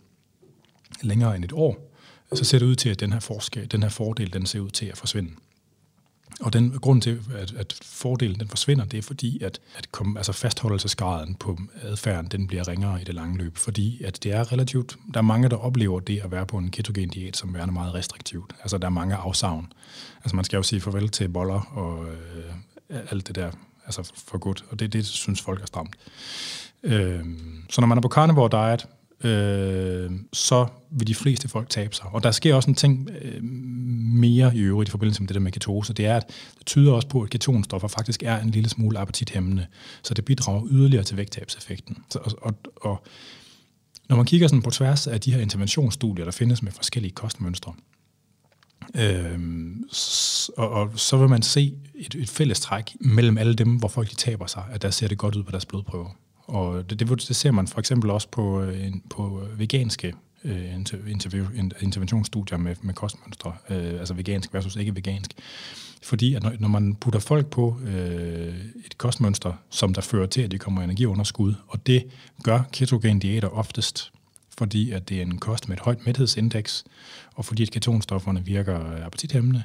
længere 1.01 1.35
end 1.35 1.45
et 1.45 1.53
år, 1.53 1.96
så 2.33 2.43
ser 2.43 2.59
det 2.59 2.65
ud 2.65 2.75
til, 2.75 2.89
at 2.89 2.99
den 2.99 3.13
her, 3.13 3.19
forskel, 3.19 3.71
den 3.71 3.83
her 3.83 3.89
fordel, 3.89 4.33
den 4.33 4.45
ser 4.45 4.59
ud 4.59 4.69
til 4.69 4.85
at 4.85 4.97
forsvinde. 4.97 5.31
Og 6.39 6.53
den 6.53 6.71
grund 6.71 7.01
til, 7.01 7.21
at, 7.37 7.53
at 7.53 7.79
fordelen 7.83 8.39
den 8.39 8.47
forsvinder, 8.47 8.85
det 8.85 8.97
er 8.97 9.01
fordi, 9.01 9.43
at, 9.43 9.59
at 9.75 9.91
kom, 9.91 10.17
altså 10.17 10.31
fastholdelsesgraden 10.31 11.35
på 11.35 11.57
adfærden, 11.81 12.27
den 12.27 12.47
bliver 12.47 12.67
ringere 12.67 13.01
i 13.01 13.03
det 13.03 13.15
lange 13.15 13.37
løb, 13.37 13.57
fordi 13.57 14.03
at 14.03 14.23
det 14.23 14.31
er 14.31 14.51
relativt, 14.51 14.97
der 15.13 15.19
er 15.19 15.21
mange, 15.23 15.49
der 15.49 15.55
oplever 15.55 15.99
det 15.99 16.19
at 16.23 16.31
være 16.31 16.45
på 16.45 16.57
en 16.57 16.71
ketogen 16.71 17.09
diæt, 17.09 17.37
som 17.37 17.53
værende 17.53 17.73
meget 17.73 17.93
restriktivt. 17.93 18.55
Altså 18.59 18.77
der 18.77 18.85
er 18.85 18.91
mange 18.91 19.15
afsavn. 19.15 19.73
Altså 20.23 20.35
man 20.35 20.45
skal 20.45 20.57
jo 20.57 20.63
sige 20.63 20.81
farvel 20.81 21.09
til 21.09 21.29
boller 21.29 21.61
og 21.61 22.05
øh, 22.05 22.99
alt 23.11 23.27
det 23.27 23.35
der, 23.35 23.51
altså 23.85 24.11
for 24.27 24.37
godt, 24.37 24.65
og 24.69 24.79
det, 24.79 24.93
det 24.93 25.05
synes 25.05 25.41
folk 25.41 25.61
er 25.61 25.65
stramt. 25.65 25.95
Øh, 26.83 27.25
så 27.69 27.81
når 27.81 27.87
man 27.87 27.97
er 27.97 28.01
på 28.01 28.09
carnivore 28.09 28.69
diet, 28.69 28.87
øh, 29.23 30.11
så 30.33 30.67
vil 30.91 31.07
de 31.07 31.15
fleste 31.15 31.47
folk 31.47 31.69
tabe 31.69 31.95
sig. 31.95 32.05
Og 32.05 32.23
der 32.23 32.31
sker 32.31 32.55
også 32.55 32.69
en 32.69 32.75
ting 32.75 33.09
øh, 33.21 33.43
mere 33.43 34.55
i 34.55 34.59
øvrigt 34.59 34.89
i 34.89 34.91
forbindelse 34.91 35.21
med 35.21 35.27
det 35.27 35.35
der 35.35 35.41
med 35.41 35.51
ketose. 35.51 35.93
Det 35.93 36.05
er, 36.05 36.15
at 36.15 36.31
det 36.57 36.65
tyder 36.65 36.91
også 36.91 37.07
på, 37.07 37.21
at 37.21 37.29
ketonstoffer 37.29 37.87
faktisk 37.87 38.23
er 38.23 38.37
en 38.41 38.49
lille 38.49 38.69
smule 38.69 38.99
appetithæmmende, 38.99 39.65
så 40.03 40.13
det 40.13 40.25
bidrager 40.25 40.67
yderligere 40.71 41.03
til 41.03 41.17
vægttabseffekten. 41.17 41.97
Så, 42.09 42.19
og, 42.19 42.33
og, 42.41 42.53
og 42.75 43.03
når 44.09 44.15
man 44.15 44.25
kigger 44.25 44.47
sådan 44.47 44.61
på 44.61 44.69
tværs 44.69 45.07
af 45.07 45.21
de 45.21 45.33
her 45.33 45.41
interventionsstudier, 45.41 46.25
der 46.25 46.31
findes 46.31 46.61
med 46.61 46.71
forskellige 46.71 47.11
kostmønstre, 47.11 47.73
øh, 48.95 49.39
og, 50.57 50.69
og 50.69 50.99
så 50.99 51.17
vil 51.17 51.29
man 51.29 51.41
se 51.41 51.73
et, 51.95 52.15
et 52.15 52.29
fælles 52.29 52.59
træk 52.59 52.95
mellem 52.99 53.37
alle 53.37 53.53
dem, 53.53 53.75
hvor 53.75 53.87
folk 53.87 54.09
de 54.09 54.15
taber 54.15 54.47
sig, 54.47 54.63
at 54.71 54.81
der 54.81 54.89
ser 54.89 55.07
det 55.07 55.17
godt 55.17 55.35
ud 55.35 55.43
på 55.43 55.51
deres 55.51 55.65
blodprøver. 55.65 56.09
Og 56.47 56.89
det, 56.89 56.99
det, 56.99 57.09
det 57.09 57.35
ser 57.35 57.51
man 57.51 57.67
for 57.67 57.79
eksempel 57.79 58.09
også 58.09 58.27
på, 58.27 58.61
øh, 58.61 58.87
en, 58.87 59.03
på 59.09 59.41
øh, 59.43 59.59
veganske 59.59 60.13
øh, 60.43 60.73
interview, 61.07 61.45
interventionsstudier 61.81 62.57
med, 62.57 62.75
med 62.81 62.93
kostmønstre, 62.93 63.53
øh, 63.69 63.99
altså 63.99 64.13
vegansk 64.13 64.53
versus 64.53 64.75
ikke 64.75 64.95
vegansk. 64.95 65.31
Fordi 66.03 66.33
at 66.33 66.43
når, 66.43 66.53
når 66.59 66.67
man 66.67 66.95
putter 66.95 67.19
folk 67.19 67.47
på 67.47 67.79
øh, 67.85 68.55
et 68.85 68.97
kostmønster, 68.97 69.53
som 69.69 69.93
der 69.93 70.01
fører 70.01 70.27
til, 70.27 70.41
at 70.41 70.51
de 70.51 70.57
kommer 70.57 70.81
energiunderskud, 70.81 71.53
og 71.67 71.87
det 71.87 72.05
gør 72.43 72.59
ketogen 72.71 73.19
diæter 73.19 73.47
oftest, 73.47 74.11
fordi 74.57 74.91
at 74.91 75.09
det 75.09 75.17
er 75.17 75.21
en 75.21 75.37
kost 75.37 75.69
med 75.69 75.77
et 75.77 75.83
højt 75.83 76.05
mæthedsindeks, 76.05 76.83
og 77.35 77.45
fordi 77.45 77.63
at 77.63 77.71
ketonstofferne 77.71 78.45
virker 78.45 79.05
appetithæmmende, 79.05 79.63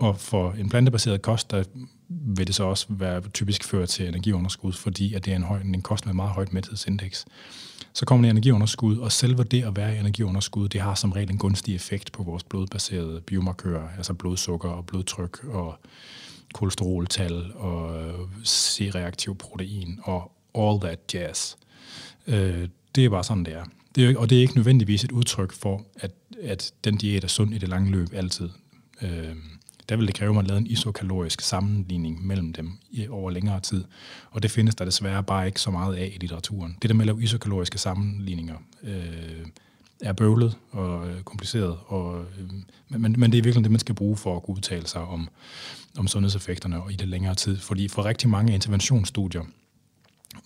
og 0.00 0.20
for 0.20 0.52
en 0.52 0.68
plantebaseret 0.68 1.22
kost, 1.22 1.50
der 1.50 1.64
vil 2.08 2.46
det 2.46 2.54
så 2.54 2.64
også 2.64 2.86
være 2.88 3.20
typisk 3.20 3.64
føre 3.64 3.86
til 3.86 4.08
energiunderskud, 4.08 4.72
fordi 4.72 5.14
at 5.14 5.24
det 5.24 5.32
er 5.32 5.36
en, 5.36 5.42
høj, 5.42 5.60
en 5.60 5.82
kost 5.82 6.06
med 6.06 6.14
meget 6.14 6.30
højt 6.30 6.52
mæthedsindeks. 6.52 7.24
Så 7.92 8.06
kommer 8.06 8.26
der 8.26 8.30
energiunderskud, 8.30 8.98
og 8.98 9.12
selve 9.12 9.44
det 9.44 9.64
at 9.64 9.76
være 9.76 9.96
i 9.96 9.98
energiunderskud, 9.98 10.68
det 10.68 10.80
har 10.80 10.94
som 10.94 11.12
regel 11.12 11.30
en 11.30 11.38
gunstig 11.38 11.74
effekt 11.74 12.12
på 12.12 12.22
vores 12.22 12.44
blodbaserede 12.44 13.20
biomarkører, 13.20 13.88
altså 13.96 14.14
blodsukker 14.14 14.68
og 14.68 14.86
blodtryk 14.86 15.44
og 15.44 15.78
kolesteroltal 16.54 17.52
og 17.54 18.14
C-reaktiv 18.44 19.36
protein 19.36 19.98
og 20.02 20.32
all 20.54 20.80
that 20.80 21.14
jazz. 21.14 21.54
Øh, 22.26 22.68
det 22.94 23.04
er 23.04 23.08
bare 23.08 23.24
sådan, 23.24 23.44
det 23.44 23.54
er. 23.54 23.64
Det 23.94 24.10
er. 24.10 24.18
Og 24.18 24.30
det 24.30 24.38
er 24.38 24.42
ikke 24.42 24.56
nødvendigvis 24.56 25.04
et 25.04 25.12
udtryk 25.12 25.52
for, 25.52 25.82
at, 25.96 26.10
at 26.42 26.72
den 26.84 26.96
diæt 26.96 27.24
er 27.24 27.28
sund 27.28 27.54
i 27.54 27.58
det 27.58 27.68
lange 27.68 27.90
løb 27.90 28.08
altid. 28.14 28.48
Øh, 29.02 29.36
der 29.90 29.96
vil 29.96 30.06
det 30.06 30.14
kræve, 30.14 30.28
at 30.28 30.34
man 30.34 30.46
lavede 30.46 30.60
en 30.60 30.66
isokalorisk 30.66 31.40
sammenligning 31.40 32.26
mellem 32.26 32.52
dem 32.52 32.78
over 33.10 33.30
længere 33.30 33.60
tid. 33.60 33.84
Og 34.30 34.42
det 34.42 34.50
findes 34.50 34.74
der 34.74 34.84
desværre 34.84 35.22
bare 35.22 35.46
ikke 35.46 35.60
så 35.60 35.70
meget 35.70 35.96
af 35.96 36.12
i 36.14 36.18
litteraturen. 36.18 36.76
Det 36.82 36.90
der 36.90 36.94
med 36.94 37.02
at 37.02 37.06
lave 37.06 37.22
isokaloriske 37.22 37.78
sammenligninger 37.78 38.56
øh, 38.82 39.46
er 40.00 40.12
bøvlet 40.12 40.56
og 40.70 41.08
øh, 41.08 41.22
kompliceret, 41.22 41.78
og, 41.86 42.20
øh, 42.20 42.50
men, 43.00 43.14
men 43.18 43.32
det 43.32 43.38
er 43.38 43.42
virkelig 43.42 43.64
det, 43.64 43.70
man 43.70 43.80
skal 43.80 43.94
bruge 43.94 44.16
for 44.16 44.36
at 44.36 44.42
kunne 44.42 44.56
udtale 44.56 44.86
sig 44.86 45.00
om, 45.00 45.28
om 45.98 46.08
sundhedseffekterne 46.08 46.82
og 46.82 46.92
i 46.92 46.96
det 46.96 47.08
længere 47.08 47.34
tid. 47.34 47.58
Fordi 47.58 47.88
for 47.88 48.04
rigtig 48.04 48.28
mange 48.28 48.54
interventionsstudier, 48.54 49.42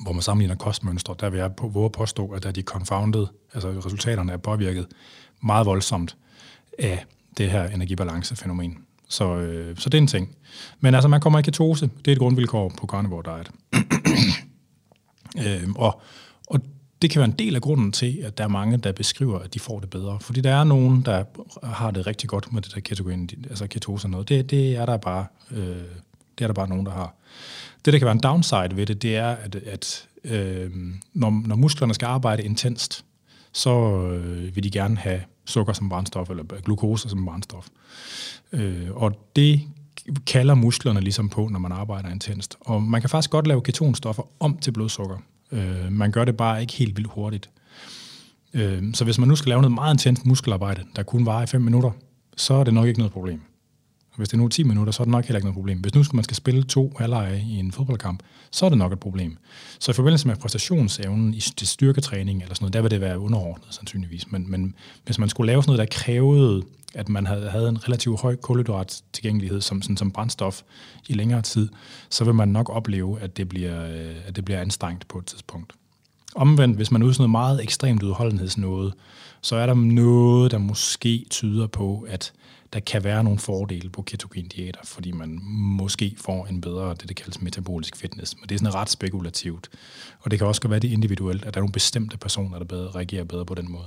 hvor 0.02 0.12
man 0.12 0.22
sammenligner 0.22 0.56
kostmønstre, 0.56 1.14
der 1.20 1.30
vil 1.30 1.38
jeg 1.38 1.56
på, 1.56 1.68
våge 1.68 1.90
påstå, 1.90 2.28
at 2.30 2.42
der 2.42 2.52
de 2.52 2.62
confounded, 2.62 3.26
altså 3.54 3.70
resultaterne 3.70 4.32
er 4.32 4.36
påvirket 4.36 4.86
meget 5.40 5.66
voldsomt 5.66 6.16
af 6.78 7.04
det 7.38 7.50
her 7.50 7.68
energibalancefænomen. 7.68 8.83
Så, 9.08 9.36
øh, 9.36 9.76
så 9.78 9.88
det 9.88 9.98
er 9.98 10.02
en 10.02 10.06
ting. 10.06 10.36
Men 10.80 10.94
altså, 10.94 11.08
man 11.08 11.20
kommer 11.20 11.38
i 11.38 11.42
ketose. 11.42 11.90
Det 11.98 12.08
er 12.08 12.12
et 12.12 12.18
grundvilkår 12.18 12.72
på 12.78 12.86
carnivore 12.86 13.22
diet. 13.22 13.50
øh, 15.46 15.68
og, 15.74 16.02
og 16.46 16.60
det 17.02 17.10
kan 17.10 17.18
være 17.18 17.28
en 17.28 17.38
del 17.38 17.54
af 17.54 17.62
grunden 17.62 17.92
til, 17.92 18.18
at 18.24 18.38
der 18.38 18.44
er 18.44 18.48
mange, 18.48 18.76
der 18.76 18.92
beskriver, 18.92 19.38
at 19.38 19.54
de 19.54 19.60
får 19.60 19.80
det 19.80 19.90
bedre. 19.90 20.20
Fordi 20.20 20.40
der 20.40 20.54
er 20.54 20.64
nogen, 20.64 21.02
der 21.02 21.24
har 21.62 21.90
det 21.90 22.06
rigtig 22.06 22.28
godt 22.28 22.52
med 22.52 22.62
det 22.62 22.74
der 22.74 22.80
ketogen, 22.80 23.30
altså 23.50 23.66
ketose 23.66 24.06
og 24.06 24.10
noget. 24.10 24.28
Det, 24.28 24.50
det, 24.50 24.76
er 24.76 24.86
der 24.86 24.96
bare, 24.96 25.26
øh, 25.50 25.82
det 26.38 26.44
er 26.44 26.46
der 26.46 26.54
bare 26.54 26.68
nogen, 26.68 26.86
der 26.86 26.92
har. 26.92 27.14
Det, 27.84 27.92
der 27.92 27.98
kan 27.98 28.06
være 28.06 28.12
en 28.12 28.20
downside 28.20 28.76
ved 28.76 28.86
det, 28.86 29.02
det 29.02 29.16
er, 29.16 29.28
at, 29.28 29.54
at 29.54 30.08
øh, 30.24 30.70
når, 31.12 31.42
når 31.46 31.56
musklerne 31.56 31.94
skal 31.94 32.06
arbejde 32.06 32.42
intenst, 32.42 33.04
så 33.52 34.00
øh, 34.06 34.56
vil 34.56 34.64
de 34.64 34.70
gerne 34.70 34.96
have 34.96 35.20
sukker 35.44 35.72
som 35.72 35.88
brændstof, 35.88 36.30
eller 36.30 36.44
glukose 36.44 37.08
som 37.08 37.24
brændstof. 37.24 37.68
Øh, 38.52 38.88
og 38.90 39.30
det 39.36 39.60
kalder 40.26 40.54
musklerne 40.54 41.00
ligesom 41.00 41.28
på, 41.28 41.48
når 41.48 41.58
man 41.58 41.72
arbejder 41.72 42.08
intenst. 42.08 42.56
Og 42.60 42.82
man 42.82 43.00
kan 43.00 43.10
faktisk 43.10 43.30
godt 43.30 43.46
lave 43.46 43.62
ketonstoffer 43.62 44.22
om 44.40 44.58
til 44.58 44.72
blodsukker. 44.72 45.16
Øh, 45.52 45.92
man 45.92 46.12
gør 46.12 46.24
det 46.24 46.36
bare 46.36 46.60
ikke 46.60 46.72
helt 46.72 46.96
vildt 46.96 47.10
hurtigt. 47.10 47.50
Øh, 48.54 48.94
så 48.94 49.04
hvis 49.04 49.18
man 49.18 49.28
nu 49.28 49.36
skal 49.36 49.48
lave 49.48 49.60
noget 49.60 49.74
meget 49.74 49.94
intenst 49.94 50.26
muskelarbejde, 50.26 50.84
der 50.96 51.02
kun 51.02 51.26
varer 51.26 51.42
i 51.42 51.46
5 51.46 51.62
minutter, 51.62 51.90
så 52.36 52.54
er 52.54 52.64
det 52.64 52.74
nok 52.74 52.86
ikke 52.86 53.00
noget 53.00 53.12
problem. 53.12 53.40
Og 54.14 54.18
hvis 54.18 54.28
det 54.28 54.34
er 54.34 54.38
nu 54.38 54.48
10 54.48 54.62
minutter, 54.62 54.92
så 54.92 55.02
er 55.02 55.04
det 55.04 55.12
nok 55.12 55.24
heller 55.24 55.38
ikke 55.38 55.46
noget 55.46 55.54
problem. 55.54 55.78
Hvis 55.78 55.94
nu 55.94 56.04
man 56.14 56.24
skal 56.24 56.36
spille 56.36 56.62
to 56.62 56.92
halvleje 56.98 57.44
i 57.48 57.58
en 57.58 57.72
fodboldkamp, 57.72 58.22
så 58.50 58.64
er 58.64 58.68
det 58.68 58.78
nok 58.78 58.92
et 58.92 59.00
problem. 59.00 59.36
Så 59.78 59.90
i 59.90 59.94
forbindelse 59.94 60.26
med 60.26 60.36
præstationsevnen 60.36 61.34
i 61.34 61.40
til 61.40 61.68
styrketræning 61.68 62.42
eller 62.42 62.54
sådan 62.54 62.64
noget, 62.64 62.72
der 62.72 62.82
vil 62.82 62.90
det 62.90 63.00
være 63.00 63.18
underordnet 63.18 63.74
sandsynligvis. 63.74 64.32
Men, 64.32 64.50
men 64.50 64.74
hvis 65.04 65.18
man 65.18 65.28
skulle 65.28 65.46
lave 65.46 65.62
sådan 65.62 65.76
noget, 65.76 65.90
der 65.90 65.98
krævede, 65.98 66.62
at 66.94 67.08
man 67.08 67.26
havde, 67.26 67.50
havde 67.50 67.68
en 67.68 67.88
relativt 67.88 68.20
høj 68.20 68.36
kulhydrat 68.36 69.02
tilgængelighed 69.12 69.60
som, 69.60 69.82
sådan, 69.82 69.96
som 69.96 70.10
brændstof 70.10 70.62
i 71.08 71.14
længere 71.14 71.42
tid, 71.42 71.68
så 72.10 72.24
vil 72.24 72.34
man 72.34 72.48
nok 72.48 72.70
opleve, 72.70 73.20
at 73.20 73.36
det 73.36 73.48
bliver, 73.48 73.86
øh, 73.86 74.16
at 74.26 74.36
det 74.36 74.44
bliver 74.44 74.60
anstrengt 74.60 75.08
på 75.08 75.18
et 75.18 75.26
tidspunkt. 75.26 75.72
Omvendt, 76.34 76.76
hvis 76.76 76.90
man 76.90 77.02
er 77.02 77.06
noget 77.06 77.30
meget 77.30 77.62
ekstremt 77.62 78.02
udholdenhedsnåde, 78.02 78.92
så 79.40 79.56
er 79.56 79.66
der 79.66 79.74
noget, 79.74 80.50
der 80.50 80.58
måske 80.58 81.26
tyder 81.30 81.66
på, 81.66 82.06
at 82.08 82.32
der 82.74 82.80
kan 82.80 83.04
være 83.04 83.24
nogle 83.24 83.38
fordele 83.38 83.90
på 83.90 84.02
ketogen-diæter, 84.02 84.80
fordi 84.84 85.12
man 85.12 85.40
måske 85.54 86.14
får 86.18 86.46
en 86.46 86.60
bedre, 86.60 86.90
det 86.90 87.08
der 87.08 87.14
kaldes 87.14 87.42
metabolisk 87.42 87.96
fitness. 87.96 88.36
Men 88.40 88.48
det 88.48 88.54
er 88.54 88.58
sådan 88.58 88.74
ret 88.74 88.90
spekulativt. 88.90 89.70
Og 90.20 90.30
det 90.30 90.38
kan 90.38 90.48
også 90.48 90.68
være 90.68 90.78
det 90.78 90.92
individuelt, 90.92 91.44
at 91.44 91.54
der 91.54 91.60
er 91.60 91.62
nogle 91.62 91.72
bestemte 91.72 92.18
personer, 92.18 92.58
der 92.58 92.64
bedre, 92.64 92.90
reagerer 92.90 93.24
bedre 93.24 93.44
på 93.44 93.54
den 93.54 93.72
måde. 93.72 93.86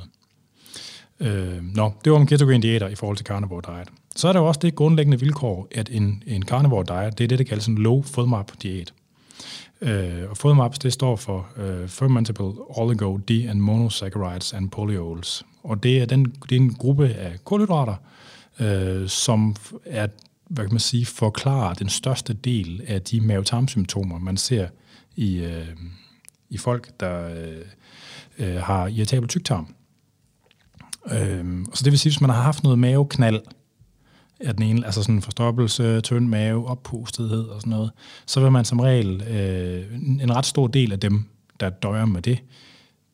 Øh, 1.19 1.63
nå, 1.63 1.91
det 2.03 2.11
var 2.11 2.19
om 2.19 2.27
ketogen-diæter 2.27 2.87
i 2.87 2.95
forhold 2.95 3.17
til 3.17 3.25
carnivore 3.25 3.61
diet. 3.67 3.87
Så 4.15 4.27
er 4.27 4.33
der 4.33 4.39
jo 4.39 4.45
også 4.45 4.59
det 4.59 4.75
grundlæggende 4.75 5.19
vilkår, 5.19 5.67
at 5.71 5.89
en, 5.91 6.23
en 6.27 6.43
carnivore 6.43 6.85
diet, 6.87 7.17
det 7.17 7.23
er 7.23 7.27
det, 7.27 7.39
der 7.39 7.45
kaldes 7.45 7.67
en 7.67 7.77
low 7.77 8.01
FODMAP-diæt. 8.01 8.93
Øh, 9.81 10.29
og 10.29 10.37
FODMAPs, 10.37 10.79
det 10.79 10.93
står 10.93 11.15
for 11.15 11.47
øh, 11.57 11.87
Fermentable 11.87 12.53
Oligo 12.79 13.17
D 13.17 13.31
and 13.49 13.59
Monosaccharides 13.59 14.53
and 14.53 14.69
Polyols. 14.69 15.45
Og 15.63 15.83
det 15.83 16.01
er, 16.01 16.05
den, 16.05 16.25
det 16.25 16.51
er 16.51 16.59
en 16.59 16.73
gruppe 16.73 17.07
af 17.07 17.35
kulhydrater, 17.43 17.95
øh, 18.59 19.09
som 19.09 19.55
er, 19.85 20.07
hvad 20.49 20.65
kan 20.65 20.73
man 20.73 20.79
sige, 20.79 21.05
forklarer 21.05 21.73
den 21.73 21.89
største 21.89 22.33
del 22.33 22.81
af 22.87 23.01
de 23.01 23.21
mavetarmsymptomer, 23.21 24.19
man 24.19 24.37
ser 24.37 24.67
i, 25.15 25.37
øh, 25.37 25.67
i 26.49 26.57
folk, 26.57 26.99
der 26.99 27.29
øh, 27.29 27.65
øh 28.39 28.61
har 28.61 28.87
irritabel 28.87 29.29
tyktarm. 29.29 29.75
Øh, 31.11 31.65
så 31.73 31.83
det 31.83 31.91
vil 31.91 31.99
sige, 31.99 32.11
hvis 32.11 32.21
man 32.21 32.29
har 32.29 32.41
haft 32.41 32.63
noget 32.63 32.79
maveknald, 32.79 33.41
af 34.39 34.55
den 34.55 34.63
ene, 34.63 34.85
altså 34.85 35.01
sådan 35.03 35.21
forstoppelse, 35.21 36.01
tynd 36.01 36.27
mave, 36.27 36.67
oppustethed 36.67 37.43
og 37.43 37.61
sådan 37.61 37.71
noget, 37.71 37.91
så 38.25 38.39
vil 38.39 38.51
man 38.51 38.65
som 38.65 38.79
regel, 38.79 39.21
øh, 39.21 39.93
en 40.21 40.35
ret 40.35 40.45
stor 40.45 40.67
del 40.67 40.91
af 40.91 40.99
dem, 40.99 41.25
der 41.59 41.69
døjer 41.69 42.05
med 42.05 42.21
det, 42.21 42.39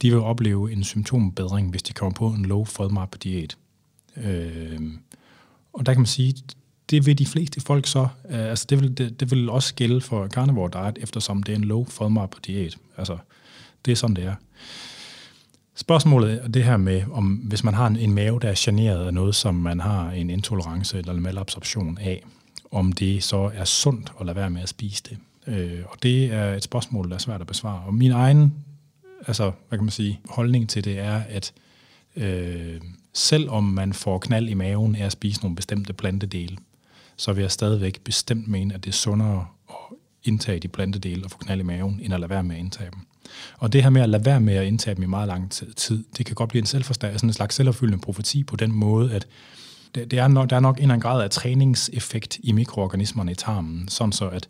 de 0.02 0.10
vil 0.10 0.20
opleve 0.20 0.72
en 0.72 0.84
symptombedring, 0.84 1.70
hvis 1.70 1.84
de 1.84 1.94
kommer 1.94 2.14
på 2.14 2.28
en 2.28 2.46
low 2.46 2.66
FODMAP-diæt. 2.66 3.58
Øh, 4.18 4.80
og 5.74 5.86
der 5.86 5.94
kan 5.94 6.00
man 6.00 6.06
sige, 6.08 6.36
det 6.90 7.06
vil 7.06 7.18
de 7.18 7.26
fleste 7.26 7.62
folk 7.62 7.88
så, 7.88 8.08
øh, 8.30 8.50
altså 8.50 8.66
det 8.70 8.82
vil, 8.82 8.98
det, 8.98 9.20
det 9.20 9.32
vil 9.32 9.50
også 9.50 9.76
gælde 9.76 10.02
for 10.02 10.28
carnivore 10.28 10.70
diet, 10.74 11.04
eftersom 11.04 11.44
det 11.44 11.52
er 11.52 11.58
en 11.58 11.64
low 11.64 11.86
FODMAP 11.86 12.36
diæt. 12.48 12.78
Altså, 12.98 13.18
det 13.86 13.92
er 13.92 13.96
sådan, 13.96 14.16
det 14.16 14.24
er. 14.24 14.36
Spørgsmålet 15.76 16.42
er 16.44 16.48
det 16.48 16.64
her 16.64 16.78
med, 16.78 17.04
om 17.12 17.26
hvis 17.26 17.64
man 17.64 17.74
har 17.74 17.88
en, 17.88 17.96
en 17.96 18.14
mave, 18.14 18.40
der 18.40 18.50
er 18.50 18.56
generet 18.58 19.06
af 19.06 19.14
noget, 19.14 19.36
som 19.36 19.56
man 19.56 19.80
har 19.80 20.12
en 20.12 20.30
intolerance 20.30 20.98
eller 20.98 21.14
en 21.14 21.22
malabsorption 21.22 21.98
af, 21.98 22.24
om 22.72 22.92
det 22.92 23.24
så 23.24 23.52
er 23.54 23.66
sundt 23.66 24.14
at 24.20 24.26
lade 24.26 24.36
være 24.36 24.50
med 24.50 24.62
at 24.62 24.70
spise 24.70 25.04
det. 25.10 25.18
Øh, 25.48 25.80
og 25.90 26.04
det 26.04 26.26
er 26.26 26.54
et 26.54 26.64
spørgsmål, 26.64 27.10
der 27.10 27.16
er 27.16 27.20
svært 27.20 27.42
at 27.42 27.48
besvare. 27.48 27.84
Og 27.86 27.94
min 27.94 28.12
egen 28.12 28.54
altså, 29.28 29.52
hvad 29.70 29.78
kan 29.78 29.86
man 29.86 29.92
sige, 29.92 30.20
holdning 30.30 30.70
til 30.70 30.84
det 30.84 31.00
er, 31.00 31.22
at 31.30 31.54
øh, 32.16 32.82
selvom 33.14 33.64
man 33.64 33.94
får 33.94 34.20
knald 34.20 34.50
i 34.50 34.54
maven 34.54 34.96
af 34.96 35.06
at 35.06 35.12
spise 35.12 35.42
nogle 35.42 35.56
bestemte 35.56 35.94
plantedele, 35.94 36.58
så 37.18 37.34
vil 37.34 37.42
jeg 37.42 37.52
stadigvæk 37.52 38.02
bestemt 38.02 38.48
mene, 38.48 38.74
at 38.74 38.84
det 38.84 38.90
er 38.90 38.94
sundere 38.94 39.48
at 39.70 39.76
indtage 40.24 40.60
de 40.60 40.68
plantedele 40.68 41.26
og 41.26 41.32
få 41.32 41.38
knald 41.38 41.60
i 41.60 41.64
maven, 41.64 42.00
end 42.04 42.14
at 42.14 42.20
lade 42.20 42.30
være 42.30 42.44
med 42.44 42.56
at 42.56 42.60
indtage 42.60 42.92
dem. 42.92 43.00
Og 43.58 43.74
det 43.74 43.84
her 43.84 43.90
med 43.90 44.02
at 44.02 44.10
lade 44.10 44.26
være 44.26 44.40
med 44.40 44.56
at 44.56 44.66
indtage 44.66 44.96
dem 44.96 45.04
i 45.04 45.08
meget 45.08 45.28
lang 45.28 45.52
tid, 45.76 46.04
det 46.18 46.26
kan 46.26 46.36
godt 46.36 46.50
blive 46.50 46.62
en 46.62 46.66
selvforstærkende, 46.66 47.20
sådan 47.20 47.30
en 47.30 47.34
slags 47.34 47.56
selvopfyldende 47.56 48.02
profeti 48.02 48.44
på 48.44 48.56
den 48.56 48.72
måde, 48.72 49.14
at 49.14 49.28
det, 49.96 50.12
det 50.12 50.20
er 50.20 50.28
nok, 50.28 50.50
der 50.50 50.56
er 50.56 50.60
nok 50.60 50.78
en 50.78 50.82
eller 50.82 50.94
anden 50.94 51.04
grad 51.04 51.24
af 51.24 51.30
træningseffekt 51.30 52.40
i 52.44 52.52
mikroorganismerne 52.52 53.32
i 53.32 53.36
tarmen, 53.36 53.88
sådan 53.88 54.12
så 54.12 54.30
at 54.30 54.48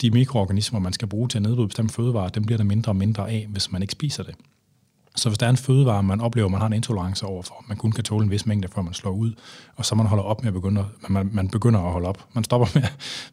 de 0.00 0.10
mikroorganismer, 0.10 0.80
man 0.80 0.92
skal 0.92 1.08
bruge 1.08 1.28
til 1.28 1.38
at 1.38 1.42
nedbryde 1.42 1.68
bestemte 1.68 1.94
fødevarer, 1.94 2.28
dem 2.28 2.44
bliver 2.44 2.56
der 2.56 2.64
mindre 2.64 2.92
og 2.92 2.96
mindre 2.96 3.30
af, 3.30 3.46
hvis 3.48 3.72
man 3.72 3.82
ikke 3.82 3.92
spiser 3.92 4.22
det. 4.22 4.34
Så 5.18 5.28
hvis 5.28 5.38
der 5.38 5.46
er 5.46 5.50
en 5.50 5.56
fødevare, 5.56 6.02
man 6.02 6.20
oplever, 6.20 6.48
man 6.48 6.60
har 6.60 6.66
en 6.66 6.72
intolerance 6.72 7.26
overfor, 7.26 7.64
man 7.68 7.76
kun 7.76 7.92
kan 7.92 8.04
tåle 8.04 8.24
en 8.24 8.30
vis 8.30 8.46
mængde, 8.46 8.68
før 8.68 8.82
man 8.82 8.94
slår 8.94 9.10
ud, 9.10 9.32
og 9.76 9.86
så 9.86 9.94
man 9.94 10.06
holder 10.06 10.24
op 10.24 10.42
med 10.42 10.48
at 10.48 10.54
begynde, 10.54 10.84
man, 11.08 11.30
man 11.32 11.48
begynder 11.48 11.80
at 11.80 11.92
holde 11.92 12.08
op, 12.08 12.24
man 12.32 12.44
stopper 12.44 12.66
med, 12.74 12.82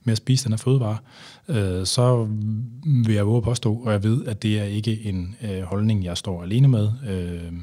med 0.03 0.11
at 0.11 0.17
spise 0.17 0.43
den 0.43 0.51
her 0.51 0.57
fødevare, 0.57 0.97
øh, 1.47 1.85
så 1.85 2.27
vil 2.85 3.15
jeg 3.15 3.27
våge 3.27 3.41
påstå, 3.41 3.75
og 3.85 3.91
jeg 3.91 4.03
ved, 4.03 4.25
at 4.25 4.43
det 4.43 4.59
er 4.59 4.63
ikke 4.63 5.03
en 5.03 5.35
øh, 5.41 5.61
holdning, 5.61 6.03
jeg 6.03 6.17
står 6.17 6.43
alene 6.43 6.67
med. 6.67 6.91
Øh, 7.07 7.53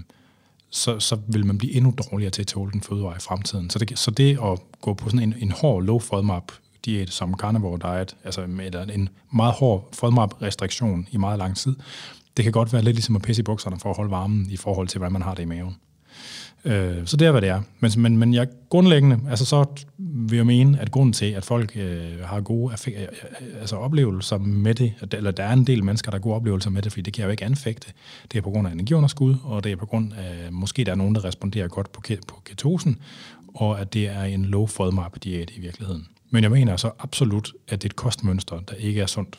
så, 0.71 1.01
så 1.01 1.19
vil 1.29 1.47
man 1.47 1.59
blive 1.59 1.73
endnu 1.73 1.95
dårligere 2.11 2.31
til 2.31 2.43
at 2.43 2.47
tåle 2.47 2.73
den 2.73 2.81
fødevare 2.81 3.17
i 3.17 3.21
fremtiden. 3.21 3.71
Så 3.71 3.79
det, 3.79 3.99
så 3.99 4.11
det 4.11 4.39
at 4.45 4.59
gå 4.81 4.95
på 4.95 5.09
sådan 5.09 5.21
en, 5.21 5.35
en 5.39 5.53
hård 5.53 5.83
low 5.83 5.99
FODMAP 5.99 6.53
diæt 6.85 7.11
som 7.11 7.35
carnivore 7.35 7.79
diet, 7.79 8.17
altså 8.25 8.47
med 8.47 8.89
en 8.95 9.09
meget 9.33 9.55
hård 9.55 9.89
FODMAP 9.93 10.43
restriktion 10.43 11.09
i 11.11 11.17
meget 11.17 11.39
lang 11.39 11.57
tid, 11.57 11.77
det 12.37 12.43
kan 12.43 12.53
godt 12.53 12.73
være 12.73 12.83
lidt 12.83 12.97
ligesom 12.97 13.17
at 13.17 13.23
pisse 13.23 13.41
i 13.41 13.43
bukserne 13.43 13.79
for 13.81 13.91
at 13.91 13.97
holde 13.97 14.11
varmen 14.11 14.47
i 14.51 14.57
forhold 14.57 14.89
til, 14.89 14.99
hvordan 14.99 15.13
man 15.13 15.23
har 15.23 15.35
det 15.35 15.43
i 15.43 15.47
maven. 15.47 15.77
Øh, 16.65 17.07
så 17.07 17.17
det 17.17 17.27
er, 17.27 17.31
hvad 17.31 17.41
det 17.41 17.49
er. 17.49 17.61
Men, 17.81 17.91
men, 17.97 18.17
men 18.17 18.35
jeg 18.35 18.47
grundlæggende, 18.69 19.21
altså 19.31 19.45
så 19.45 19.65
vil 19.99 20.37
jeg 20.37 20.47
mene, 20.47 20.81
at 20.81 20.91
grunden 20.91 21.13
til, 21.13 21.27
at 21.27 21.45
folk 21.45 21.77
øh, 21.77 22.21
har 22.25 22.41
gode 22.41 22.75
øh, 22.89 23.03
øh, 23.03 23.09
altså 23.61 23.77
oplevelser 23.77 24.39
med 24.39 24.75
det, 24.75 24.95
eller 25.13 25.31
der 25.31 25.45
er 25.45 25.53
en 25.53 25.67
del 25.67 25.85
mennesker, 25.85 26.11
der 26.11 26.19
har 26.19 26.23
gode 26.23 26.35
oplevelser 26.35 26.71
med 26.71 26.83
det, 26.83 26.93
fordi 26.93 27.03
det 27.03 27.13
kan 27.13 27.21
jeg 27.21 27.27
jo 27.27 27.31
ikke 27.31 27.45
anfægte. 27.45 27.93
Det 28.33 28.39
er 28.39 28.43
på 28.43 28.51
grund 28.51 28.69
af 28.69 28.73
energiunderskud, 28.73 29.37
og 29.45 29.65
det 29.65 29.73
er 29.73 29.77
på 29.77 29.87
grund 29.87 30.13
af, 30.13 30.53
måske 30.53 30.85
der 30.85 30.93
er 30.93 30.97
nogen, 30.97 31.15
der 31.15 31.25
responderer 31.25 31.69
godt 31.69 31.93
på, 31.93 32.03
på 32.29 32.41
ketosen, 32.45 32.99
og 33.55 33.81
at 33.81 33.95
det 33.95 34.09
er 34.09 34.23
en 34.23 34.45
low 34.45 34.67
FODMAP 34.67 35.17
diæt 35.25 35.51
i 35.57 35.61
virkeligheden. 35.61 36.07
Men 36.31 36.43
jeg 36.43 36.51
mener 36.51 36.77
så 36.77 36.91
absolut, 36.99 37.53
at 37.69 37.83
det 37.83 37.89
er 37.89 37.93
et 37.93 37.97
kostmønster, 37.97 38.61
der 38.61 38.75
ikke 38.75 39.01
er 39.01 39.07
sundt. 39.07 39.39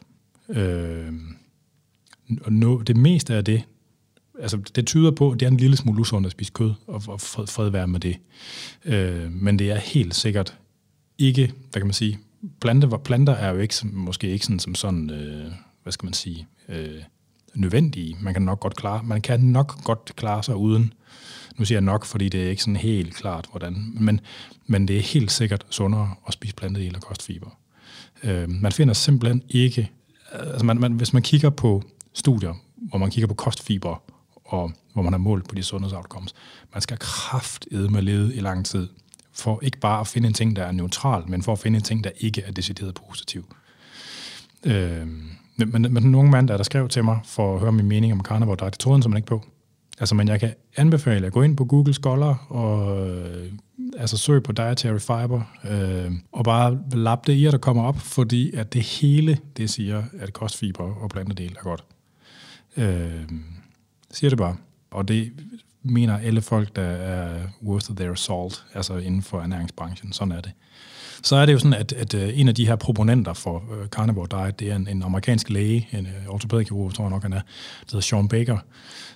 Øh, 0.49 1.13
og 2.41 2.87
det 2.87 2.97
meste 2.97 3.35
af 3.35 3.45
det, 3.45 3.63
altså 4.39 4.57
det 4.75 4.87
tyder 4.87 5.11
på, 5.11 5.31
at 5.31 5.39
det 5.39 5.45
er 5.45 5.51
en 5.51 5.57
lille 5.57 5.77
smule 5.77 6.01
usundt 6.01 6.25
at 6.25 6.31
spise 6.31 6.51
kød, 6.51 6.73
og, 6.87 7.01
og 7.07 7.21
fred, 7.21 7.47
fred 7.47 7.69
være 7.69 7.87
med 7.87 7.99
det. 7.99 8.17
Øh, 8.85 9.31
men 9.31 9.59
det 9.59 9.71
er 9.71 9.75
helt 9.75 10.15
sikkert 10.15 10.57
ikke, 11.17 11.53
hvad 11.71 11.81
kan 11.81 11.87
man 11.87 11.93
sige, 11.93 12.19
plante, 12.61 12.89
planter 13.03 13.33
er 13.33 13.49
jo 13.49 13.59
ikke, 13.59 13.75
måske 13.83 14.29
ikke 14.29 14.45
sådan, 14.45 14.59
som 14.59 14.75
sådan, 14.75 15.09
øh, 15.09 15.51
hvad 15.83 15.93
skal 15.93 16.05
man 16.05 16.13
sige, 16.13 16.47
øh, 16.69 17.01
nødvendige. 17.55 18.17
Man 18.21 18.33
kan 18.33 18.41
nok 18.41 18.59
godt 18.59 18.75
klare, 18.75 19.03
man 19.03 19.21
kan 19.21 19.39
nok 19.39 19.83
godt 19.83 20.15
klare 20.15 20.43
sig 20.43 20.55
uden. 20.55 20.93
Nu 21.57 21.65
siger 21.65 21.75
jeg 21.75 21.83
nok, 21.83 22.05
fordi 22.05 22.29
det 22.29 22.43
er 22.43 22.49
ikke 22.49 22.61
sådan 22.61 22.75
helt 22.75 23.15
klart, 23.15 23.47
hvordan, 23.51 23.93
men, 23.99 24.19
men 24.67 24.87
det 24.87 24.97
er 24.97 25.01
helt 25.01 25.31
sikkert 25.31 25.65
sundere 25.69 26.15
at 26.27 26.33
spise 26.33 26.55
plantet 26.55 26.85
eller 26.85 26.99
kostfiber. 26.99 27.49
Øh, 28.23 28.49
man 28.49 28.71
finder 28.71 28.93
simpelthen 28.93 29.43
ikke, 29.49 29.91
altså 30.31 30.65
man, 30.65 30.79
man, 30.79 30.93
hvis 30.93 31.13
man 31.13 31.21
kigger 31.21 31.49
på 31.49 31.83
studier, 32.13 32.53
hvor 32.75 32.97
man 32.97 33.11
kigger 33.11 33.27
på 33.27 33.33
kostfiber 33.33 34.03
og 34.45 34.71
hvor 34.93 35.01
man 35.01 35.13
har 35.13 35.17
målt 35.17 35.49
på 35.49 35.55
de 35.55 35.63
sundhedsoutcomes. 35.63 36.35
Man 36.73 36.81
skal 36.81 36.97
kraftedme 36.99 37.89
med 37.89 38.01
lede 38.01 38.35
i 38.35 38.39
lang 38.39 38.65
tid, 38.65 38.87
for 39.31 39.59
ikke 39.63 39.79
bare 39.79 39.99
at 39.99 40.07
finde 40.07 40.27
en 40.27 40.33
ting, 40.33 40.55
der 40.55 40.63
er 40.63 40.71
neutral, 40.71 41.23
men 41.27 41.43
for 41.43 41.51
at 41.51 41.59
finde 41.59 41.77
en 41.77 41.83
ting, 41.83 42.03
der 42.03 42.09
ikke 42.17 42.41
er 42.41 42.51
decideret 42.51 42.99
positiv. 43.07 43.45
Øh, 44.65 45.07
men, 45.57 45.93
men 45.93 46.03
nogle 46.03 46.31
mand, 46.31 46.47
der, 46.47 46.57
der 46.57 46.63
skrev 46.63 46.89
til 46.89 47.03
mig 47.03 47.19
for 47.25 47.53
at 47.53 47.59
høre 47.59 47.71
min 47.71 47.87
mening 47.87 48.13
om 48.13 48.23
carnivore 48.23 48.57
diet, 48.59 48.71
det 48.71 48.79
troede 48.79 48.97
han 48.97 49.01
simpelthen 49.01 49.17
ikke 49.17 49.27
på. 49.27 49.43
Altså, 49.99 50.15
men 50.15 50.27
jeg 50.27 50.39
kan 50.39 50.53
anbefale 50.77 51.27
at 51.27 51.33
gå 51.33 51.41
ind 51.41 51.57
på 51.57 51.65
Google 51.65 51.93
Scholar 51.93 52.45
og 52.49 53.07
øh, 53.09 53.51
altså 53.97 54.17
søg 54.17 54.43
på 54.43 54.51
dietary 54.51 54.99
fiber 54.99 55.41
øh, 55.69 56.11
og 56.31 56.43
bare 56.43 56.79
lappe 56.93 57.31
det 57.31 57.37
i, 57.37 57.43
der 57.43 57.57
kommer 57.57 57.83
op, 57.83 57.99
fordi 57.99 58.55
at 58.55 58.73
det 58.73 58.81
hele, 58.81 59.37
det 59.57 59.69
siger, 59.69 60.03
at 60.19 60.33
kostfiber 60.33 60.83
og 60.83 61.09
plantedel 61.09 61.55
er 61.59 61.63
godt. 61.63 61.83
Øh, 62.77 63.29
siger 64.11 64.29
det 64.29 64.37
bare. 64.37 64.55
Og 64.91 65.07
det 65.07 65.31
mener 65.83 66.17
alle 66.17 66.41
folk, 66.41 66.75
der 66.75 66.81
er 66.81 67.47
worth 67.63 67.95
their 67.95 68.15
salt, 68.15 68.65
altså 68.73 68.97
inden 68.97 69.21
for 69.21 69.41
ernæringsbranchen. 69.41 70.13
Sådan 70.13 70.31
er 70.31 70.41
det. 70.41 70.51
Så 71.23 71.35
er 71.35 71.45
det 71.45 71.53
jo 71.53 71.59
sådan, 71.59 71.73
at, 71.73 71.93
at 71.93 72.13
øh, 72.13 72.39
en 72.39 72.47
af 72.47 72.55
de 72.55 72.67
her 72.67 72.75
proponenter 72.75 73.33
for 73.33 73.63
øh, 73.71 73.87
carnivore 73.87 74.27
diet, 74.31 74.59
det 74.59 74.71
er 74.71 74.75
en, 74.75 74.87
en 74.87 75.03
amerikansk 75.03 75.49
læge, 75.49 75.89
en 75.91 76.05
øh, 76.05 76.27
uh, 76.27 76.33
ortopædikirurg, 76.33 76.93
tror 76.93 77.03
jeg 77.03 77.11
nok 77.11 77.21
han 77.21 77.33
er, 77.33 77.39
der 77.39 77.91
hedder 77.91 78.01
Sean 78.01 78.27
Baker, 78.27 78.57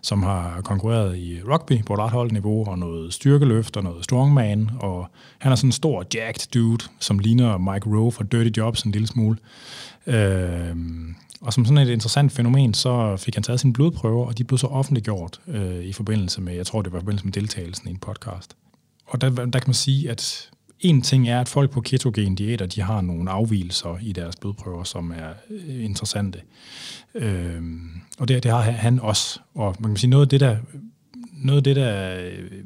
som 0.01 0.23
har 0.23 0.61
konkurreret 0.61 1.17
i 1.17 1.41
rugby 1.43 1.83
på 1.85 1.93
et 1.93 1.99
ret 1.99 2.11
højt 2.11 2.31
niveau, 2.31 2.65
og 2.65 2.79
noget 2.79 3.13
styrkeløft 3.13 3.77
og 3.77 3.83
noget 3.83 4.03
strongman, 4.03 4.69
og 4.79 5.07
han 5.37 5.51
er 5.51 5.55
sådan 5.55 5.67
en 5.67 5.71
stor 5.71 6.05
jacked 6.13 6.47
dude, 6.53 6.85
som 6.99 7.19
ligner 7.19 7.57
Mike 7.57 7.89
Rowe 7.89 8.11
fra 8.11 8.23
Dirty 8.23 8.59
Jobs 8.59 8.81
en 8.81 8.91
lille 8.91 9.07
smule. 9.07 9.37
Øh, 10.07 10.75
og 11.41 11.53
som 11.53 11.65
sådan 11.65 11.77
et 11.77 11.89
interessant 11.89 12.31
fænomen, 12.31 12.73
så 12.73 13.17
fik 13.17 13.35
han 13.35 13.43
taget 13.43 13.59
sine 13.59 13.73
blodprøver, 13.73 14.25
og 14.25 14.37
de 14.37 14.43
blev 14.43 14.57
så 14.57 14.67
offentliggjort 14.67 15.39
øh, 15.47 15.83
i 15.83 15.93
forbindelse 15.93 16.41
med, 16.41 16.53
jeg 16.53 16.65
tror 16.65 16.81
det 16.81 16.91
var 16.91 16.97
i 16.97 17.01
forbindelse 17.01 17.25
med 17.25 17.33
deltagelsen 17.33 17.87
i 17.87 17.91
en 17.91 17.97
podcast. 17.97 18.55
Og 19.05 19.21
der, 19.21 19.29
der 19.29 19.59
kan 19.59 19.67
man 19.67 19.73
sige, 19.73 20.11
at 20.11 20.49
en 20.79 21.01
ting 21.01 21.29
er, 21.29 21.41
at 21.41 21.49
folk 21.49 21.71
på 21.71 21.81
ketogen 21.81 22.35
diæter, 22.35 22.65
de 22.65 22.81
har 22.81 23.01
nogle 23.01 23.31
afvielser 23.31 23.97
i 24.01 24.11
deres 24.11 24.35
blodprøver, 24.35 24.83
som 24.83 25.11
er 25.11 25.29
øh, 25.49 25.85
interessante. 25.85 26.41
Øhm, 27.15 27.89
og 28.19 28.27
det, 28.27 28.43
det 28.43 28.51
har 28.51 28.61
han 28.61 28.99
også. 28.99 29.39
Og 29.55 29.75
man 29.79 29.91
kan 29.91 29.97
sige, 29.97 30.09
noget 30.09 30.25
af 30.25 30.29
det, 30.29 30.39
der, 30.39 30.57
noget 31.43 31.57
af 31.57 31.63
det, 31.63 31.75
der 31.75 32.17
øh, 32.19 32.61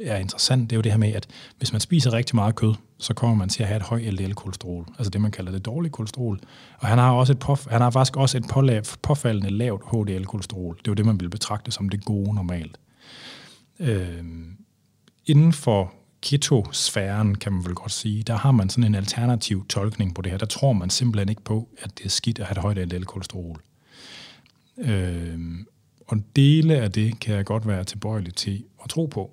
er 0.00 0.16
interessant, 0.16 0.70
det 0.70 0.76
er 0.76 0.78
jo 0.78 0.82
det 0.82 0.92
her 0.92 0.98
med, 0.98 1.12
at 1.12 1.26
hvis 1.58 1.72
man 1.72 1.80
spiser 1.80 2.12
rigtig 2.12 2.36
meget 2.36 2.54
kød, 2.54 2.74
så 3.02 3.14
kommer 3.14 3.36
man 3.36 3.48
til 3.48 3.62
at 3.62 3.68
have 3.68 3.76
et 3.76 3.82
højt 3.82 4.14
LDL-kolesterol, 4.14 4.94
altså 4.98 5.10
det, 5.10 5.20
man 5.20 5.30
kalder 5.30 5.52
det 5.52 5.64
dårlige 5.64 5.92
kolesterol. 5.92 6.40
Og 6.78 6.88
han 6.88 6.98
har, 6.98 7.12
også 7.12 7.32
et 7.32 7.44
påf- 7.44 7.70
han 7.70 7.80
har 7.80 7.90
faktisk 7.90 8.16
også 8.16 8.38
et 8.38 8.44
pålav, 8.50 8.82
påfaldende 9.02 9.50
lavt 9.50 9.82
HDL-kolesterol. 9.82 10.76
Det 10.78 10.88
er 10.88 10.90
jo 10.90 10.94
det, 10.94 11.06
man 11.06 11.20
vil 11.20 11.30
betragte 11.30 11.70
som 11.70 11.88
det 11.88 12.04
gode 12.04 12.34
normalt. 12.34 12.78
Øh, 13.78 14.24
inden 15.26 15.52
for 15.52 15.92
ketosfæren, 16.22 17.34
kan 17.34 17.52
man 17.52 17.64
vel 17.64 17.74
godt 17.74 17.92
sige, 17.92 18.22
der 18.22 18.36
har 18.36 18.52
man 18.52 18.68
sådan 18.68 18.84
en 18.84 18.94
alternativ 18.94 19.66
tolkning 19.66 20.14
på 20.14 20.22
det 20.22 20.30
her. 20.30 20.38
Der 20.38 20.46
tror 20.46 20.72
man 20.72 20.90
simpelthen 20.90 21.28
ikke 21.28 21.42
på, 21.42 21.68
at 21.78 21.98
det 21.98 22.04
er 22.04 22.10
skidt 22.10 22.38
at 22.38 22.46
have 22.46 22.56
et 22.56 22.62
højt 22.62 22.78
LDL-kolesterol. 22.78 23.60
Øh, 24.78 25.38
og 26.06 26.16
dele 26.36 26.76
af 26.76 26.92
det 26.92 27.20
kan 27.20 27.34
jeg 27.34 27.44
godt 27.44 27.66
være 27.66 27.84
tilbøjelig 27.84 28.34
til 28.34 28.64
at 28.84 28.90
tro 28.90 29.06
på 29.06 29.30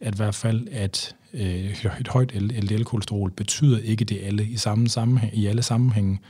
at 0.00 0.14
i 0.14 0.16
hvert 0.16 0.34
fald, 0.34 0.68
at 0.70 1.16
øh, 1.34 1.84
et 2.00 2.08
højt 2.08 2.32
LDL-kolesterol 2.34 3.30
betyder 3.36 3.78
ikke 3.78 4.04
det 4.04 4.20
alle 4.22 4.46
i, 4.46 4.56
samme 4.56 4.88
sammenhæng, 4.88 5.38
i 5.38 5.46
alle 5.46 5.62
sammenhænge. 5.62 6.20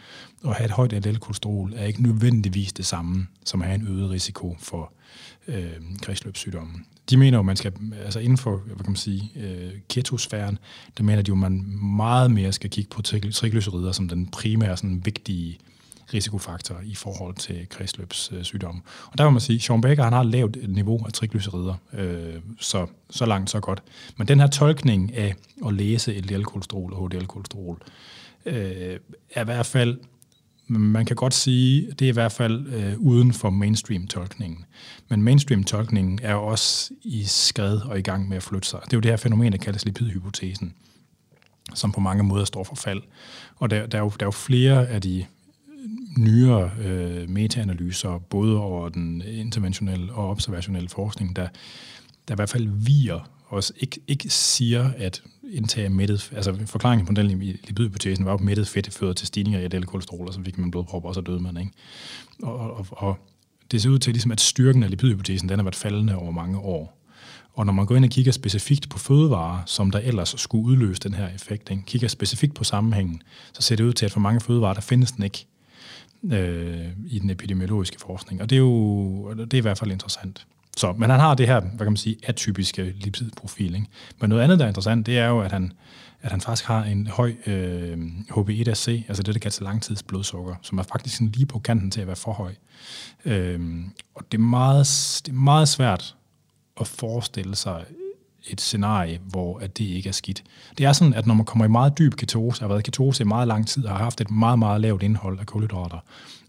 Og 0.42 0.54
have 0.54 0.64
et 0.64 0.70
højt 0.70 0.92
LDL-kolesterol 0.92 1.72
er 1.76 1.84
ikke 1.84 2.02
nødvendigvis 2.02 2.72
det 2.72 2.86
samme, 2.86 3.26
som 3.44 3.62
at 3.62 3.68
have 3.68 3.80
en 3.80 3.88
øget 3.88 4.10
risiko 4.10 4.56
for 4.60 4.92
øh, 5.48 5.66
kredsløbssygdommen. 6.02 6.86
De 7.10 7.16
mener 7.16 7.38
jo, 7.38 7.42
man 7.42 7.56
skal, 7.56 7.72
altså 8.04 8.18
inden 8.18 8.38
for, 8.38 8.56
hvad 8.56 8.76
kan 8.76 8.90
man 8.90 8.96
sige, 8.96 9.30
øh, 9.36 9.72
ketosfæren, 9.88 10.58
der 10.98 11.04
mener 11.04 11.22
de 11.22 11.28
jo, 11.28 11.34
man 11.34 11.62
meget 11.96 12.30
mere 12.30 12.52
skal 12.52 12.70
kigge 12.70 12.90
på 12.90 13.02
triglycerider 13.02 13.92
som 13.92 14.08
den 14.08 14.26
primære 14.26 14.76
sådan, 14.76 15.02
vigtige 15.04 15.52
øh, 15.52 15.73
risikofaktor 16.14 16.76
i 16.84 16.94
forhold 16.94 17.34
til 17.34 17.66
kredsløbssygdomme. 17.68 18.80
Øh, 18.84 19.08
og 19.12 19.18
der 19.18 19.24
må 19.24 19.30
man 19.30 19.40
sige, 19.40 19.60
Sean 19.60 19.80
Baker 19.80 20.04
han 20.04 20.12
har 20.12 20.22
lavt 20.22 20.56
øh, 20.56 20.68
niveau 20.68 21.06
af 21.06 21.12
triglycerider, 21.12 21.74
øh, 21.92 22.34
så, 22.60 22.86
så 23.10 23.26
langt 23.26 23.50
så 23.50 23.60
godt. 23.60 23.82
Men 24.16 24.28
den 24.28 24.40
her 24.40 24.46
tolkning 24.46 25.14
af 25.14 25.34
at 25.66 25.74
læse 25.74 26.20
LDL-kolesterol 26.20 26.92
og 26.92 27.08
HDL-kolesterol, 27.08 27.78
øh, 28.46 28.98
er 29.34 29.40
i 29.40 29.44
hvert 29.44 29.66
fald 29.66 29.98
man 30.66 31.06
kan 31.06 31.16
godt 31.16 31.34
sige, 31.34 31.90
det 31.90 32.04
er 32.04 32.08
i 32.08 32.12
hvert 32.12 32.32
fald 32.32 32.66
øh, 32.66 32.98
uden 32.98 33.32
for 33.32 33.50
mainstream-tolkningen. 33.50 34.64
Men 35.08 35.22
mainstream-tolkningen 35.22 36.18
er 36.22 36.32
jo 36.32 36.46
også 36.46 36.90
i 37.02 37.24
skred 37.24 37.80
og 37.80 37.98
i 37.98 38.02
gang 38.02 38.28
med 38.28 38.36
at 38.36 38.42
flytte 38.42 38.68
sig. 38.68 38.80
Det 38.84 38.92
er 38.92 38.96
jo 38.96 39.00
det 39.00 39.10
her 39.10 39.16
fænomen, 39.16 39.52
der 39.52 39.58
kaldes 39.58 39.84
lipidhypotesen, 39.84 40.74
som 41.74 41.92
på 41.92 42.00
mange 42.00 42.22
måder 42.22 42.44
står 42.44 42.64
for 42.64 42.74
fald. 42.74 43.02
Og 43.56 43.70
der, 43.70 43.86
der, 43.86 43.98
er, 43.98 44.02
jo, 44.02 44.08
der 44.08 44.24
er 44.24 44.26
jo 44.26 44.30
flere 44.30 44.88
af 44.88 45.02
de 45.02 45.24
nyere 46.18 46.70
øh, 46.84 47.30
metaanalyser, 47.30 48.18
både 48.18 48.58
over 48.58 48.88
den 48.88 49.22
interventionelle 49.26 50.12
og 50.12 50.30
observationelle 50.30 50.88
forskning, 50.88 51.36
der, 51.36 51.48
der 52.28 52.34
i 52.34 52.36
hvert 52.36 52.50
fald 52.50 52.68
viger 52.84 53.30
os, 53.50 53.72
ikke, 53.76 54.00
ikke 54.08 54.30
siger, 54.30 54.90
at 54.96 55.22
indtage 55.50 55.88
mættet, 55.88 56.32
altså 56.36 56.56
forklaringen 56.66 57.06
på 57.06 57.12
den 57.12 57.26
lipidhypotesen 57.26 58.24
var 58.24 58.30
jo, 58.30 58.38
at 58.38 58.44
mættet 58.44 58.68
fedt 58.68 58.94
fører 58.94 59.12
til 59.12 59.26
stigninger 59.26 59.60
i 59.60 59.66
LDL-kolesterol, 59.66 60.26
og 60.26 60.34
så 60.34 60.40
fik 60.44 60.58
man 60.58 60.70
blodpropper, 60.70 61.08
og 61.08 61.14
så 61.14 61.20
døde 61.20 61.40
man. 61.40 61.56
Ikke? 61.56 61.72
Og, 62.42 62.76
og, 62.76 62.86
og 62.90 63.18
det 63.70 63.82
ser 63.82 63.90
ud 63.90 63.98
til, 63.98 64.12
ligesom, 64.12 64.32
at 64.32 64.40
styrken 64.40 64.82
af 64.82 64.90
lipidhypotesen, 64.90 65.48
den 65.48 65.58
har 65.58 65.64
været 65.64 65.74
faldende 65.74 66.16
over 66.16 66.30
mange 66.30 66.58
år. 66.58 67.00
Og 67.52 67.66
når 67.66 67.72
man 67.72 67.86
går 67.86 67.96
ind 67.96 68.04
og 68.04 68.10
kigger 68.10 68.32
specifikt 68.32 68.88
på 68.88 68.98
fødevarer, 68.98 69.62
som 69.66 69.90
der 69.90 69.98
ellers 69.98 70.34
skulle 70.38 70.64
udløse 70.64 71.00
den 71.00 71.14
her 71.14 71.28
effekt, 71.28 71.70
ikke? 71.70 71.82
kigger 71.86 72.08
specifikt 72.08 72.54
på 72.54 72.64
sammenhængen, 72.64 73.22
så 73.52 73.62
ser 73.62 73.76
det 73.76 73.84
ud 73.84 73.92
til, 73.92 74.06
at 74.06 74.12
for 74.12 74.20
mange 74.20 74.40
fødevarer, 74.40 74.74
der 74.74 74.80
findes 74.80 75.12
den 75.12 75.24
ikke 75.24 75.46
øh, 76.32 76.86
i 77.06 77.18
den 77.18 77.30
epidemiologiske 77.30 78.00
forskning. 78.00 78.42
Og 78.42 78.50
det 78.50 78.56
er 78.56 78.60
jo 78.60 79.34
det 79.34 79.54
er 79.54 79.58
i 79.58 79.60
hvert 79.60 79.78
fald 79.78 79.92
interessant. 79.92 80.46
Så, 80.76 80.92
men 80.92 81.10
han 81.10 81.20
har 81.20 81.34
det 81.34 81.46
her, 81.46 81.60
hvad 81.60 81.78
kan 81.78 81.86
man 81.86 81.96
sige, 81.96 82.16
atypiske 82.22 82.94
lipidprofil. 82.96 83.74
Ikke? 83.74 83.86
Men 84.20 84.30
noget 84.30 84.42
andet, 84.42 84.58
der 84.58 84.64
er 84.64 84.68
interessant, 84.68 85.06
det 85.06 85.18
er 85.18 85.26
jo, 85.26 85.40
at 85.40 85.52
han, 85.52 85.72
at 86.22 86.30
han 86.30 86.40
faktisk 86.40 86.64
har 86.64 86.84
en 86.84 87.06
høj 87.06 87.34
øh, 87.46 87.98
HB1AC, 88.30 88.90
altså 89.08 89.22
det, 89.22 89.34
der 89.34 89.38
kaldes 89.40 89.60
langtidsblodsukker, 89.60 90.54
som 90.62 90.78
er 90.78 90.82
faktisk 90.82 91.16
sådan 91.16 91.28
lige 91.28 91.46
på 91.46 91.58
kanten 91.58 91.90
til 91.90 92.00
at 92.00 92.06
være 92.06 92.16
for 92.16 92.32
høj. 92.32 92.54
Øh, 93.24 93.60
og 94.14 94.24
det 94.32 94.38
er, 94.38 94.42
meget, 94.42 94.86
det 95.26 95.32
er 95.32 95.36
meget 95.36 95.68
svært 95.68 96.16
at 96.80 96.86
forestille 96.86 97.56
sig 97.56 97.84
et 98.46 98.60
scenarie, 98.60 99.20
hvor 99.28 99.58
at 99.58 99.78
det 99.78 99.84
ikke 99.84 100.08
er 100.08 100.12
skidt. 100.12 100.44
Det 100.78 100.86
er 100.86 100.92
sådan, 100.92 101.14
at 101.14 101.26
når 101.26 101.34
man 101.34 101.44
kommer 101.44 101.64
i 101.64 101.68
meget 101.68 101.98
dyb 101.98 102.14
ketose, 102.14 102.60
har 102.60 102.68
været 102.68 102.80
i 102.80 102.82
ketose 102.82 103.22
i 103.22 103.26
meget 103.26 103.48
lang 103.48 103.66
tid, 103.66 103.84
og 103.84 103.90
har 103.90 104.04
haft 104.04 104.20
et 104.20 104.30
meget, 104.30 104.58
meget 104.58 104.80
lavt 104.80 105.02
indhold 105.02 105.40
af 105.40 105.46
kulhydrater, 105.46 105.98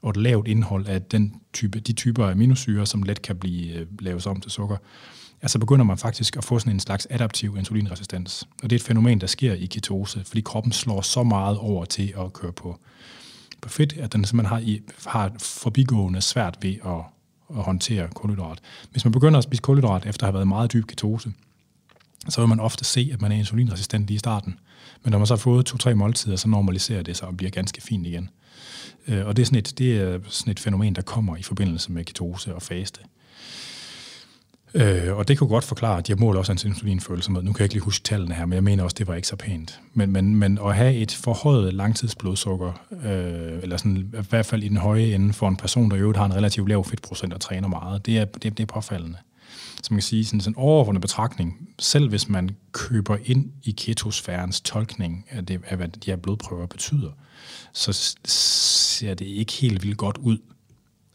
og 0.02 0.10
et 0.10 0.18
lavt 0.18 0.48
indhold 0.48 0.88
af 0.88 1.02
den 1.02 1.36
type, 1.54 1.80
de 1.80 1.94
typer 1.94 2.26
af 2.26 2.32
aminosyre, 2.32 2.86
som 2.86 3.04
let 3.04 3.22
kan 3.22 3.36
blive 3.36 3.74
øh, 3.74 3.88
lavet 4.00 4.28
om 4.28 4.42
til 4.42 4.52
sukker, 4.52 4.78
altså 5.42 5.60
begynder 5.60 5.86
man 5.86 5.98
faktisk 5.98 6.38
at 6.38 6.44
få 6.44 6.60
sådan 6.60 6.74
en 6.74 6.80
slags 6.80 7.08
adaptiv 7.10 7.56
insulinresistens. 7.58 8.48
Og 8.64 8.70
det 8.70 8.72
er 8.72 8.80
et 8.80 8.84
fænomen, 8.84 9.22
der 9.22 9.28
sker 9.28 9.54
i 9.54 9.66
ketose, 9.66 10.24
fordi 10.26 10.42
kroppen 10.42 10.72
slår 10.72 11.02
så 11.02 11.24
meget 11.24 11.58
over 11.58 11.86
til 11.86 12.14
at 12.18 12.34
køre 12.34 12.52
på, 12.52 12.80
på 13.62 13.70
fedt, 13.70 13.94
at 13.94 14.14
den 14.14 14.26
simpelthen 14.26 14.50
har, 14.50 14.60
i, 14.60 14.82
har 15.06 15.32
forbigående 15.40 16.22
svært 16.22 16.58
ved 16.62 16.76
at, 16.86 17.02
at 17.58 17.64
håndtere 17.64 18.08
kulhydrat. 18.14 18.60
Hvis 18.92 19.06
man 19.06 19.12
begynder 19.12 19.38
at 19.38 19.44
spise 19.44 19.62
kulhydrat 19.62 20.06
efter 20.06 20.24
at 20.24 20.28
have 20.28 20.34
været 20.34 20.48
meget 20.48 20.74
dyb 20.74 20.88
ketose, 20.88 21.32
så 22.30 22.42
vil 22.42 22.48
man 22.48 22.60
ofte 22.60 22.86
se, 22.86 23.10
at 23.14 23.22
man 23.22 23.32
er 23.32 23.36
insulinresistent 23.36 24.08
lige 24.08 24.16
i 24.16 24.20
starten. 24.20 24.60
Men 25.04 25.12
når 25.12 25.18
man 25.18 25.28
så 25.28 25.34
har 25.34 25.40
fået 25.40 25.66
to-tre 25.66 25.96
måltider, 25.96 26.36
så 26.36 26.48
normaliserer 26.48 27.04
det 27.04 27.18
sig 27.18 27.28
og 27.28 27.38
bliver 27.38 27.52
ganske 27.52 27.82
fint 27.82 28.08
igen. 28.08 28.30
Øh, 29.08 29.26
og 29.26 29.36
det 29.36 29.42
er, 29.42 29.46
sådan 29.46 29.60
et, 29.60 29.74
det 29.78 30.02
er 30.02 30.20
sådan 30.30 30.52
et 30.52 30.60
fænomen, 30.60 30.96
der 30.96 31.02
kommer 31.02 31.38
i 31.38 31.44
forbindelse 31.44 31.92
med 31.92 32.06
ketose 32.06 32.56
og 32.56 32.62
faste. 32.62 33.02
Øh, 34.74 35.18
og 35.18 35.28
det 35.28 35.38
kunne 35.38 35.48
godt 35.48 35.64
forklare, 35.64 35.98
at 35.98 36.10
jeg 36.10 36.18
måler 36.20 36.40
også 36.40 36.52
en 36.52 36.60
insulinfølsomhed. 36.66 37.44
Nu 37.44 37.54
kan 37.54 37.60
jeg 37.60 37.66
ikke 37.66 37.76
lige 37.76 37.84
huske 37.84 38.04
tallene 38.04 38.36
her, 38.36 38.46
men 38.46 38.54
jeg 38.54 38.64
mener 38.64 38.84
også, 38.84 38.96
det 39.00 39.08
var 39.08 39.16
ikke 39.16 39.28
så 39.28 39.36
pænt. 39.36 39.80
Men, 39.94 40.12
men, 40.12 40.36
men 40.36 40.60
at 40.66 40.76
have 40.76 40.94
et 40.94 41.12
forhøjet 41.12 41.74
langtidsblodsukker, 41.74 42.72
øh, 42.92 43.60
eller 43.64 43.78
sådan, 43.78 43.98
i 43.98 44.26
hvert 44.30 44.46
fald 44.46 44.64
i 44.64 44.68
den 44.68 44.78
høje 44.78 45.16
ende 45.16 45.34
for 45.34 45.48
en 45.48 45.56
person, 45.56 45.92
der 45.92 45.98
i 45.98 46.00
øvrigt 46.00 46.18
har 46.18 46.26
en 46.26 46.36
relativt 46.36 46.70
lav 46.70 46.84
fedtprocent 46.84 47.34
og 47.34 47.42
træner 47.42 47.68
meget, 47.68 48.06
det 48.06 48.18
er, 48.18 48.26
det, 48.26 48.44
det 48.44 48.60
er 48.60 48.66
påfaldende. 48.66 49.18
Så 49.84 49.94
man 49.94 49.98
kan 49.98 50.02
sige, 50.02 50.26
sådan, 50.26 50.42
en 50.48 50.56
overordnet 50.56 51.02
betragtning, 51.02 51.70
selv 51.80 52.10
hvis 52.10 52.30
man 52.30 52.50
køber 52.72 53.18
ind 53.26 53.52
i 53.64 53.72
ketosfærens 53.72 54.62
tolkning 54.62 55.26
af, 55.30 55.46
det, 55.46 55.62
af 55.68 55.78
hvad 55.78 55.88
de 55.88 56.12
her 56.12 56.16
blodprøver 56.16 56.66
betyder, 56.66 57.12
så 57.74 58.16
ser 58.26 59.14
det 59.14 59.26
ikke 59.26 59.54
helt 59.54 59.84
vildt 59.84 59.98
godt 59.98 60.18
ud. 60.18 60.38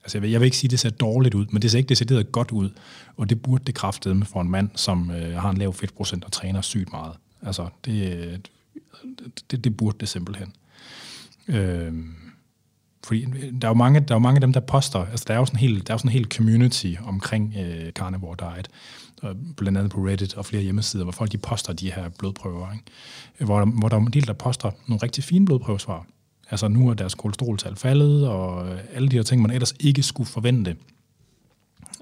Altså 0.02 0.18
jeg 0.18 0.22
vil, 0.22 0.30
jeg 0.30 0.40
vil 0.40 0.44
ikke 0.44 0.56
sige, 0.56 0.68
at 0.68 0.70
det 0.70 0.80
ser 0.80 0.90
dårligt 0.90 1.34
ud, 1.34 1.46
men 1.46 1.62
det 1.62 1.70
ser 1.70 1.78
ikke 1.78 1.88
decideret 1.88 2.32
godt 2.32 2.50
ud. 2.50 2.70
Og 3.16 3.30
det 3.30 3.42
burde 3.42 3.64
det 3.64 3.74
kraftedeme 3.74 4.24
for 4.24 4.40
en 4.40 4.50
mand, 4.50 4.70
som 4.74 5.10
øh, 5.10 5.36
har 5.36 5.50
en 5.50 5.58
lav 5.58 5.72
fedtprocent 5.72 6.24
og 6.24 6.32
træner 6.32 6.60
sygt 6.60 6.92
meget. 6.92 7.16
Altså 7.42 7.68
det, 7.84 8.16
øh, 8.16 8.38
det, 9.50 9.64
det 9.64 9.76
burde 9.76 9.98
det 10.00 10.08
simpelthen. 10.08 10.52
Øh, 11.48 11.92
fordi 13.04 13.24
øh, 13.24 13.52
der 13.60 13.68
er 13.68 13.70
jo 13.70 13.74
mange, 13.74 14.00
der 14.00 14.14
er 14.14 14.16
jo 14.16 14.22
mange 14.22 14.36
af 14.36 14.40
dem, 14.40 14.52
der 14.52 14.60
poster, 14.60 14.98
altså 14.98 15.24
der 15.28 15.34
er 15.34 15.38
jo 15.38 15.46
sådan 15.46 15.56
en 15.56 15.60
hel, 15.60 15.86
der 15.86 15.92
er 15.92 15.94
jo 15.94 15.98
sådan 15.98 16.08
en 16.08 16.12
hel 16.12 16.24
community 16.24 16.94
omkring 17.04 17.54
øh, 17.58 17.92
carnivore 17.92 18.36
diet, 18.38 18.68
og 19.22 19.36
blandt 19.56 19.78
andet 19.78 19.92
på 19.92 20.00
Reddit 20.00 20.34
og 20.34 20.46
flere 20.46 20.62
hjemmesider, 20.62 21.04
hvor 21.04 21.12
folk 21.12 21.32
de 21.32 21.38
poster 21.38 21.72
de 21.72 21.92
her 21.92 22.08
blodprøver, 22.18 22.72
ikke? 22.72 22.84
Hvor, 23.38 23.58
der, 23.58 23.66
hvor 23.66 23.88
der 23.88 23.96
er 23.96 24.00
en 24.00 24.06
del, 24.06 24.26
der 24.26 24.32
poster 24.32 24.70
nogle 24.86 25.02
rigtig 25.02 25.24
fine 25.24 25.46
blodprøvesvar. 25.46 26.06
Altså 26.50 26.68
nu 26.68 26.88
er 26.88 26.94
deres 26.94 27.14
kolesteroltal 27.14 27.76
faldet, 27.76 28.28
og 28.28 28.68
øh, 28.68 28.80
alle 28.92 29.08
de 29.08 29.16
her 29.16 29.22
ting, 29.22 29.42
man 29.42 29.50
ellers 29.50 29.74
ikke 29.80 30.02
skulle 30.02 30.28
forvente, 30.28 30.76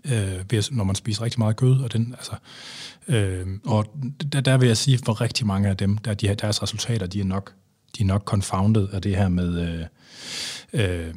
øh, 0.04 0.62
når 0.70 0.84
man 0.84 0.94
spiser 0.94 1.22
rigtig 1.22 1.38
meget 1.38 1.56
kød. 1.56 1.80
Og, 1.80 1.92
den, 1.92 2.14
altså, 2.18 2.32
øh, 3.08 3.46
og 3.64 3.86
der, 4.32 4.40
der 4.40 4.56
vil 4.56 4.66
jeg 4.66 4.76
sige, 4.76 4.98
for 4.98 5.20
rigtig 5.20 5.46
mange 5.46 5.68
af 5.68 5.76
dem, 5.76 5.98
der, 5.98 6.14
de, 6.14 6.34
deres 6.34 6.62
resultater, 6.62 7.06
de 7.06 7.20
er 7.20 7.24
nok, 7.24 7.54
de 7.98 8.02
er 8.02 8.06
nok 8.06 8.24
confounded 8.24 8.88
af 8.88 9.02
det 9.02 9.16
her 9.16 9.28
med, 9.28 9.60
øh, 9.68 9.86
øh, 10.72 11.14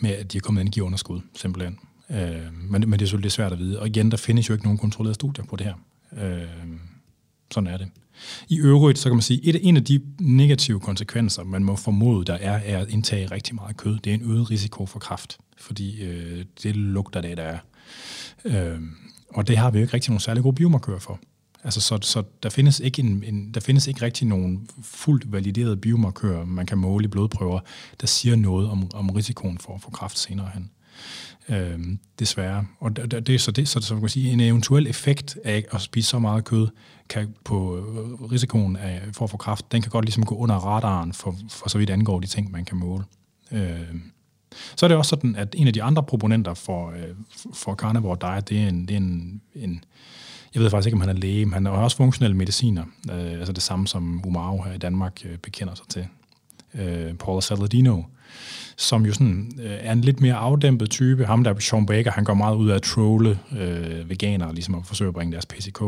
med 0.00 0.10
at 0.10 0.32
de 0.32 0.38
er 0.38 0.40
kommet 0.40 0.78
underskud 0.78 1.20
simpelthen. 1.36 1.78
Øh, 2.10 2.70
men, 2.70 2.70
men 2.70 2.92
det 2.92 3.02
er 3.02 3.06
selvfølgelig 3.06 3.32
svært 3.32 3.52
at 3.52 3.58
vide. 3.58 3.80
Og 3.80 3.86
igen, 3.86 4.10
der 4.10 4.16
findes 4.16 4.48
jo 4.48 4.54
ikke 4.54 4.64
nogen 4.64 4.78
kontrollerede 4.78 5.14
studier 5.14 5.44
på 5.44 5.56
det 5.56 5.66
her. 5.66 5.74
Øh, 6.24 6.48
sådan 7.50 7.66
er 7.66 7.76
det. 7.76 7.88
I 8.48 8.58
øvrigt, 8.58 8.98
så 8.98 9.08
kan 9.08 9.16
man 9.16 9.22
sige, 9.22 9.48
at 9.48 9.60
en 9.62 9.76
af 9.76 9.84
de 9.84 10.00
negative 10.20 10.80
konsekvenser, 10.80 11.44
man 11.44 11.64
må 11.64 11.76
formode, 11.76 12.24
der 12.24 12.34
er, 12.34 12.60
er 12.64 12.78
at 12.78 12.88
indtage 12.88 13.26
rigtig 13.26 13.54
meget 13.54 13.76
kød. 13.76 13.98
Det 13.98 14.10
er 14.10 14.14
en 14.14 14.32
øget 14.32 14.50
risiko 14.50 14.86
for 14.86 14.98
kræft, 14.98 15.38
fordi 15.58 16.02
øh, 16.02 16.44
det 16.62 16.76
lugter 16.76 17.20
det, 17.20 17.36
der 17.36 17.42
er. 17.42 17.58
Øh, 18.44 18.80
og 19.28 19.48
det 19.48 19.56
har 19.56 19.70
vi 19.70 19.78
jo 19.78 19.82
ikke 19.82 19.94
rigtig 19.94 20.10
nogen 20.10 20.20
særlig 20.20 20.42
gode 20.42 20.54
biomarkører 20.54 20.98
for. 20.98 21.20
Altså, 21.64 21.80
så, 21.80 21.98
så 22.02 22.22
der, 22.42 22.50
findes 22.50 22.80
ikke 22.80 23.00
en, 23.02 23.24
en, 23.26 23.54
der 23.54 23.60
findes 23.60 23.86
ikke 23.86 24.02
rigtig 24.02 24.26
nogen 24.26 24.68
fuldt 24.82 25.32
validerede 25.32 25.76
biomarkører, 25.76 26.44
man 26.44 26.66
kan 26.66 26.78
måle 26.78 27.04
i 27.04 27.08
blodprøver, 27.08 27.60
der 28.00 28.06
siger 28.06 28.36
noget 28.36 28.70
om, 28.70 28.90
om 28.94 29.10
risikoen 29.10 29.58
for 29.58 29.74
at 29.74 29.80
få 29.80 29.90
kræft 29.90 30.18
senere 30.18 30.50
hen. 30.54 30.70
Øhm, 31.48 31.98
desværre. 32.18 32.66
Og 32.80 32.96
det, 32.96 33.26
det, 33.26 33.40
så 33.40 33.50
det, 33.50 33.68
så, 33.68 33.80
så 33.80 33.94
man 33.94 34.02
kan 34.02 34.08
sige, 34.08 34.30
en 34.30 34.40
eventuel 34.40 34.86
effekt 34.86 35.38
af 35.44 35.64
at 35.70 35.80
spise 35.80 36.08
så 36.08 36.18
meget 36.18 36.44
kød 36.44 36.68
kan 37.08 37.34
på 37.44 37.76
øh, 37.76 38.30
risikoen 38.32 38.76
af, 38.76 39.02
for 39.12 39.24
at 39.24 39.30
få 39.30 39.36
kræft, 39.36 39.72
den 39.72 39.82
kan 39.82 39.90
godt 39.90 40.04
ligesom 40.04 40.24
gå 40.24 40.34
under 40.34 40.54
radaren 40.54 41.12
for, 41.12 41.36
for 41.50 41.68
så 41.68 41.78
vidt 41.78 41.90
angår 41.90 42.20
de 42.20 42.26
ting, 42.26 42.50
man 42.50 42.64
kan 42.64 42.76
måle. 42.76 43.04
Øhm, 43.52 44.02
så 44.76 44.86
er 44.86 44.88
det 44.88 44.96
også 44.96 45.08
sådan, 45.08 45.36
at 45.36 45.54
en 45.58 45.66
af 45.66 45.72
de 45.72 45.82
andre 45.82 46.02
proponenter 46.02 46.54
for, 46.54 46.90
øh, 46.90 47.14
for 47.54 47.74
carnivore 47.74 48.16
diet, 48.20 48.48
det 48.48 48.58
er 48.58 48.68
en, 48.68 48.88
det 48.88 48.94
er 48.94 48.98
en, 48.98 49.40
en 49.54 49.84
jeg 50.54 50.62
ved 50.62 50.70
faktisk 50.70 50.86
ikke, 50.86 50.96
om 50.96 51.00
han 51.00 51.10
er 51.10 51.20
læge, 51.20 51.44
men 51.46 51.52
han 51.52 51.66
er 51.66 51.70
også 51.70 51.96
funktionel 51.96 52.36
mediciner, 52.36 52.84
øh, 53.12 53.32
altså 53.32 53.52
det 53.52 53.62
samme 53.62 53.88
som 53.88 54.22
Umaro 54.26 54.62
her 54.62 54.72
i 54.72 54.78
Danmark 54.78 55.20
øh, 55.24 55.38
bekender 55.38 55.74
sig 55.74 55.86
til. 55.88 56.06
Øh, 56.74 57.14
Paul 57.14 57.42
Saladino, 57.42 58.02
som 58.76 59.06
jo 59.06 59.12
sådan, 59.12 59.52
øh, 59.62 59.78
er 59.80 59.92
en 59.92 60.00
lidt 60.00 60.20
mere 60.20 60.34
afdæmpet 60.34 60.90
type. 60.90 61.26
Ham 61.26 61.44
der, 61.44 61.58
Sean 61.58 61.86
Baker, 61.86 62.10
han 62.10 62.24
går 62.24 62.34
meget 62.34 62.56
ud 62.56 62.70
af 62.70 62.74
at 62.74 62.82
trolle 62.82 63.38
øh, 63.58 64.10
veganere, 64.10 64.54
ligesom 64.54 64.74
at 64.74 64.86
forsøge 64.86 65.08
at 65.08 65.14
bringe 65.14 65.32
deres 65.32 65.46
PCK. 65.46 65.82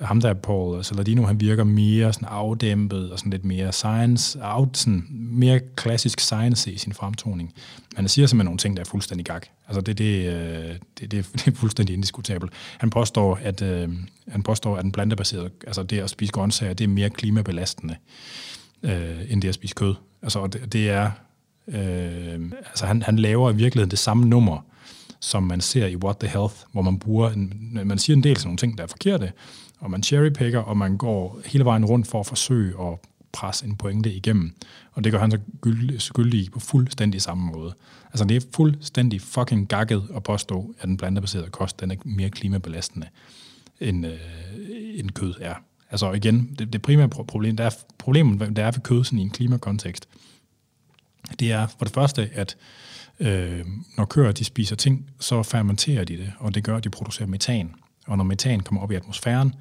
Ham 0.00 0.20
der, 0.20 0.34
Paul 0.34 0.84
Saladino, 0.84 1.26
han 1.26 1.40
virker 1.40 1.64
mere 1.64 2.12
sådan 2.12 2.28
afdæmpet 2.28 3.12
og 3.12 3.18
sådan 3.18 3.30
lidt 3.30 3.44
mere 3.44 3.72
science, 3.72 4.38
out, 4.42 4.76
sådan 4.76 5.06
mere 5.10 5.60
klassisk 5.76 6.20
science 6.20 6.72
i 6.72 6.78
sin 6.78 6.92
fremtoning. 6.92 7.52
Men 7.90 7.96
han 7.96 8.08
siger 8.08 8.26
simpelthen 8.26 8.46
nogle 8.46 8.58
ting, 8.58 8.76
der 8.76 8.82
er 8.82 8.88
fuldstændig 8.88 9.26
gak. 9.26 9.46
Altså 9.68 9.80
det, 9.80 9.98
det, 9.98 10.28
øh, 10.28 10.74
det, 11.00 11.10
det, 11.10 11.30
det 11.32 11.46
er 11.46 11.52
fuldstændig 11.54 11.94
indiskutabelt. 11.94 12.52
Han 12.78 12.90
påstår, 12.90 13.38
at, 13.42 13.62
øh, 13.62 13.88
han 14.28 14.42
påstår, 14.42 14.76
at 14.76 14.82
den 14.84 14.92
plantebaserede, 14.92 15.50
altså 15.66 15.82
det 15.82 15.98
at 15.98 16.10
spise 16.10 16.32
grøntsager, 16.32 16.74
det 16.74 16.84
er 16.84 16.88
mere 16.88 17.10
klimabelastende, 17.10 17.96
øh, 18.82 19.20
end 19.28 19.42
det 19.42 19.48
at 19.48 19.54
spise 19.54 19.74
kød. 19.74 19.94
Altså 20.22 20.46
det, 20.46 20.72
det 20.72 20.90
er 20.90 21.10
Øh, 21.68 22.40
altså 22.66 22.86
han, 22.86 23.02
han 23.02 23.16
laver 23.16 23.50
i 23.50 23.54
virkeligheden 23.54 23.90
det 23.90 23.98
samme 23.98 24.24
nummer, 24.24 24.58
som 25.20 25.42
man 25.42 25.60
ser 25.60 25.86
i 25.86 25.96
What 25.96 26.16
the 26.16 26.28
Health, 26.28 26.54
hvor 26.72 26.82
man 26.82 26.98
bruger, 26.98 27.30
en, 27.30 27.78
man 27.84 27.98
siger 27.98 28.16
en 28.16 28.22
del 28.22 28.36
sådan 28.36 28.46
nogle 28.46 28.56
ting, 28.56 28.78
der 28.78 28.84
er 28.84 28.88
forkerte, 28.88 29.32
og 29.84 29.90
man 29.90 30.02
cherrypicker, 30.02 30.58
og 30.58 30.76
man 30.76 30.96
går 30.96 31.40
hele 31.44 31.64
vejen 31.64 31.84
rundt 31.84 32.06
for 32.06 32.20
at 32.20 32.26
forsøge 32.26 32.74
at 32.80 32.98
presse 33.32 33.66
en 33.66 33.76
pointe 33.76 34.12
igennem. 34.12 34.54
Og 34.92 35.04
det 35.04 35.12
gør 35.12 35.20
han 35.20 35.30
så 35.30 35.38
skyldig 35.98 36.52
på 36.52 36.60
fuldstændig 36.60 37.22
samme 37.22 37.52
måde. 37.52 37.74
Altså 38.06 38.24
det 38.24 38.36
er 38.36 38.46
fuldstændig 38.54 39.20
fucking 39.20 39.68
gakket 39.68 40.02
at 40.16 40.22
påstå, 40.22 40.74
at 40.80 40.88
den 40.88 40.96
plantebaserede 40.96 41.50
kost, 41.50 41.80
den 41.80 41.90
er 41.90 41.96
mere 42.04 42.30
klimabelastende, 42.30 43.08
end, 43.80 44.06
øh, 44.06 44.18
end 44.94 45.10
kød 45.10 45.34
er. 45.40 45.54
Altså 45.90 46.12
igen, 46.12 46.54
det, 46.58 46.72
det 46.72 46.82
primære 46.82 47.08
problem, 47.08 47.56
der 47.56 47.64
er, 47.64 47.70
problemet 47.98 48.56
der 48.56 48.64
er 48.64 48.70
ved 48.70 48.80
kød 48.80 49.04
sådan 49.04 49.18
i 49.18 49.22
en 49.22 49.30
klimakontekst, 49.30 50.08
det 51.40 51.52
er 51.52 51.66
for 51.66 51.84
det 51.84 51.94
første, 51.94 52.30
at 52.32 52.56
øh, 53.20 53.66
når 53.96 54.04
køer 54.04 54.32
de 54.32 54.44
spiser 54.44 54.76
ting, 54.76 55.10
så 55.20 55.42
fermenterer 55.42 56.04
de 56.04 56.16
det, 56.16 56.32
og 56.38 56.54
det 56.54 56.64
gør, 56.64 56.76
at 56.76 56.84
de 56.84 56.90
producerer 56.90 57.28
metan. 57.28 57.74
Og 58.06 58.16
når 58.16 58.24
metan 58.24 58.60
kommer 58.60 58.82
op 58.82 58.90
i 58.92 58.94
atmosfæren, 58.94 59.54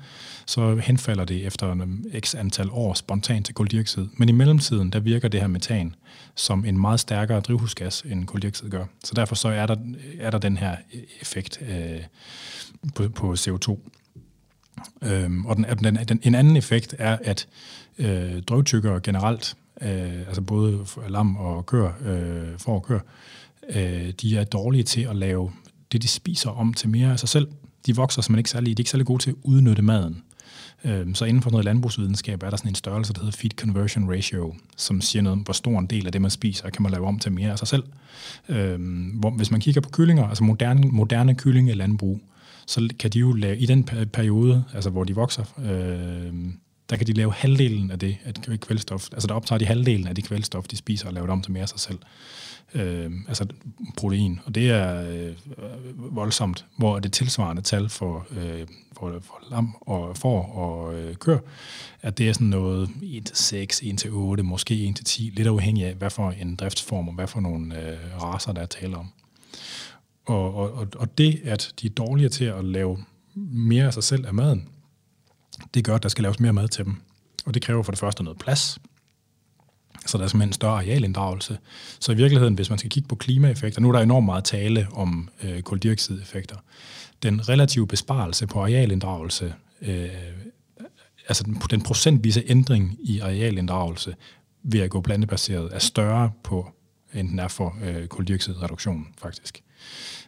så 0.46 0.76
henfalder 0.76 1.26
det 1.26 1.46
efter 1.46 1.72
en 1.72 1.82
um, 1.82 2.06
x 2.20 2.36
antal 2.36 2.70
år 2.72 2.94
spontant 2.94 3.46
til 3.46 3.56
koldioxid. 3.56 4.08
Men 4.18 4.30
i 4.30 4.32
mellemtiden, 4.32 4.90
der 4.90 5.00
virker 5.00 5.28
det 5.28 5.40
her 5.40 5.48
metan 5.48 5.96
som 6.36 6.66
en 6.66 6.82
meget 6.82 7.00
stærkere 7.00 7.40
drivhusgas, 7.40 8.02
end 8.02 8.26
koldioxid 8.26 8.70
gør. 8.70 8.86
Så 9.04 9.14
derfor 9.16 9.36
så 9.36 9.48
er 9.48 9.66
der, 9.66 9.76
er 10.20 10.32
der 10.32 10.38
den 10.38 10.58
her 10.58 10.76
øh, 10.94 11.02
effekt 11.22 11.62
øh, 11.62 12.00
på, 12.96 13.10
på 13.10 13.34
CO2. 13.34 13.78
Øhm, 15.02 15.46
og 15.46 15.56
den, 15.58 15.66
den, 15.84 15.96
den, 15.96 16.20
en 16.24 16.36
anden 16.36 16.58
effekt 16.58 16.96
er, 17.00 17.18
at 17.24 17.48
øh, 17.98 18.42
drøvtykkere 18.42 19.00
generelt 19.00 19.58
øh, 19.82 20.20
altså 20.28 20.42
både 20.42 20.86
lam 21.08 21.36
og 21.36 21.66
køer, 21.66 21.92
øh, 22.06 22.60
får 22.60 22.76
og 22.76 22.84
kør, 22.84 23.00
øh, 23.70 24.10
de 24.22 24.38
er 24.38 24.44
dårlige 24.44 24.84
til 24.84 25.02
at 25.02 25.16
lave 25.16 25.52
det, 25.92 26.02
de 26.02 26.08
spiser 26.08 26.50
om 26.50 26.74
til 26.74 26.90
mere 26.90 27.12
af 27.12 27.20
sig 27.20 27.30
selv. 27.30 27.48
De 27.86 27.96
vokser 27.96 28.22
simpelthen 28.22 28.40
ikke 28.40 28.50
særlig, 28.50 28.68
de 28.68 28.72
er 28.72 28.82
ikke 28.82 28.92
særlig 28.92 29.08
gode 29.08 29.24
til 29.24 29.30
at 29.30 29.36
udnytte 29.44 29.82
maden. 29.82 30.24
Øhm, 30.86 31.16
så 31.16 31.26
inden 31.26 31.44
for 31.44 31.52
noget 31.52 31.66
landbrugsvidenskab 31.66 32.44
er 32.44 32.50
der 32.50 32.58
sådan 32.58 32.72
en 32.72 32.76
størrelse, 32.76 33.14
der 33.14 33.20
hedder 33.20 33.38
feed 33.38 33.52
conversion 33.52 34.10
ratio, 34.10 34.56
som 34.78 35.02
siger 35.02 35.22
noget 35.22 35.34
om, 35.34 35.40
hvor 35.40 35.54
stor 35.54 35.80
en 35.80 35.86
del 35.86 36.06
af 36.06 36.12
det, 36.12 36.22
man 36.22 36.32
spiser, 36.32 36.70
kan 36.70 36.84
man 36.84 36.92
lave 36.92 37.08
om 37.08 37.20
til 37.20 37.32
mere 37.32 37.52
af 37.52 37.60
sig 37.60 37.68
selv. 37.68 37.84
Øhm, 38.50 39.12
hvor, 39.20 39.30
hvis 39.30 39.52
man 39.52 39.60
kigger 39.60 39.82
på 39.82 39.90
kyllinger, 39.90 40.28
altså 40.28 40.44
moderne, 40.44 40.88
moderne 40.88 41.36
kyllinge 41.36 41.74
landbrug, 41.74 42.22
så 42.68 42.90
kan 43.00 43.10
de 43.10 43.20
jo 43.20 43.34
lave, 43.34 43.58
i 43.58 43.66
den 43.66 43.84
periode, 44.14 44.64
altså 44.74 44.90
hvor 44.90 45.04
de 45.04 45.16
vokser, 45.16 45.44
øh, 45.66 46.34
der 46.94 46.98
kan 46.98 47.08
de 47.08 47.14
lave 47.14 47.34
halvdelen 47.34 47.92
af 47.92 48.00
det 48.00 48.18
af 48.26 48.60
kvælstof. 48.60 49.10
Altså 49.12 49.28
der 49.28 49.34
optager 49.34 49.60
de 49.60 49.66
halvdelen 49.66 50.08
af 50.08 50.16
det 50.16 50.24
kvælstof, 50.24 50.68
de 50.68 50.78
spiser 50.78 51.08
og 51.08 51.14
laver 51.14 51.28
det 51.28 51.34
om 51.34 51.42
til 51.42 51.52
mere 51.52 51.62
af 51.62 51.70
sig 51.70 51.80
selv. 51.80 52.00
Øh, 52.74 53.12
altså 53.28 53.46
protein. 53.98 54.40
Og 54.46 54.56
det 54.56 54.70
er 54.70 55.10
øh, 55.10 55.36
voldsomt, 56.16 56.66
hvor 56.78 57.00
det 57.00 57.14
tilsvarende 57.14 57.62
tal 57.62 57.90
for, 57.90 58.28
øh, 58.32 58.68
for, 58.98 59.20
for 59.22 59.40
lam 59.52 59.76
og 59.82 60.18
får 60.18 60.44
og 60.44 61.00
øh, 61.00 61.16
kør, 61.16 61.38
at 62.02 62.18
det 62.18 62.30
er 62.30 62.34
sådan 62.34 62.48
noget 62.48 62.88
1-6, 62.88 64.08
1-8, 64.08 64.42
måske 64.42 64.94
1-10, 65.00 65.22
lidt 65.36 65.48
afhængig 65.48 65.86
af, 65.86 65.94
hvad 65.94 66.10
for 66.10 66.32
en 66.32 66.56
driftsform 66.56 67.08
og 67.08 67.14
hvad 67.14 67.28
for 67.28 67.40
nogle 67.40 67.90
øh, 67.90 68.22
raser, 68.22 68.52
der 68.52 68.62
er 68.62 68.66
tale 68.66 68.98
om. 68.98 69.12
Og, 70.26 70.56
og, 70.56 70.88
og 70.96 71.18
det, 71.18 71.42
at 71.44 71.74
de 71.82 71.88
er 71.88 71.92
dårligere 71.92 72.30
til 72.30 72.46
at 72.46 72.66
lave 72.66 72.98
mere 73.36 73.86
af 73.86 73.94
sig 73.94 74.04
selv 74.04 74.28
af 74.28 74.34
maden, 74.34 74.68
det 75.74 75.84
gør, 75.84 75.96
at 75.96 76.04
der 76.04 76.10
skal 76.10 76.22
laves 76.22 76.40
mere 76.40 76.54
mad 76.54 76.68
til 76.68 76.86
dem. 76.86 76.96
Og 77.46 77.54
det 77.54 77.62
kræver 77.62 77.84
for 77.84 77.92
det 77.92 78.00
første 78.00 78.24
noget 78.24 78.40
plads, 78.40 78.80
så 80.06 80.18
der 80.18 80.24
er 80.24 80.28
simpelthen 80.28 80.50
en 80.50 80.54
større 80.54 80.74
arealinddragelse. 80.74 81.58
Så 82.00 82.12
i 82.12 82.16
virkeligheden, 82.16 82.54
hvis 82.54 82.70
man 82.70 82.80
skal 82.80 82.92
kigge 82.92 83.08
på 83.08 83.16
klimaeffekter, 83.16 83.82
nu 83.82 83.90
er 83.90 83.92
der 83.92 84.00
enormt 84.00 84.26
meget 84.26 84.44
tale 84.44 84.88
om 84.92 85.30
øh, 85.44 85.62
koldioxideffekter. 85.62 86.58
Den 87.24 87.50
relative 87.50 87.88
besparelse 87.88 88.48
på 88.48 88.62
arealinddragelse, 88.62 89.54
øh, 89.82 90.10
altså 91.28 91.44
den, 91.44 91.62
den 91.72 91.82
procentvise 91.82 92.44
ændring 92.48 92.98
i 93.00 93.20
arealinddragelse 93.20 94.16
ved 94.64 94.80
at 94.80 94.90
gå 94.90 95.02
plantebaseret, 95.02 95.70
er 95.74 95.80
større 95.80 96.32
på, 96.44 96.72
end 97.14 97.30
den 97.30 97.40
er 97.40 97.48
for 97.48 97.78
øh, 97.84 98.08
koldioxidreduktionen 98.08 99.08
faktisk. 99.18 99.64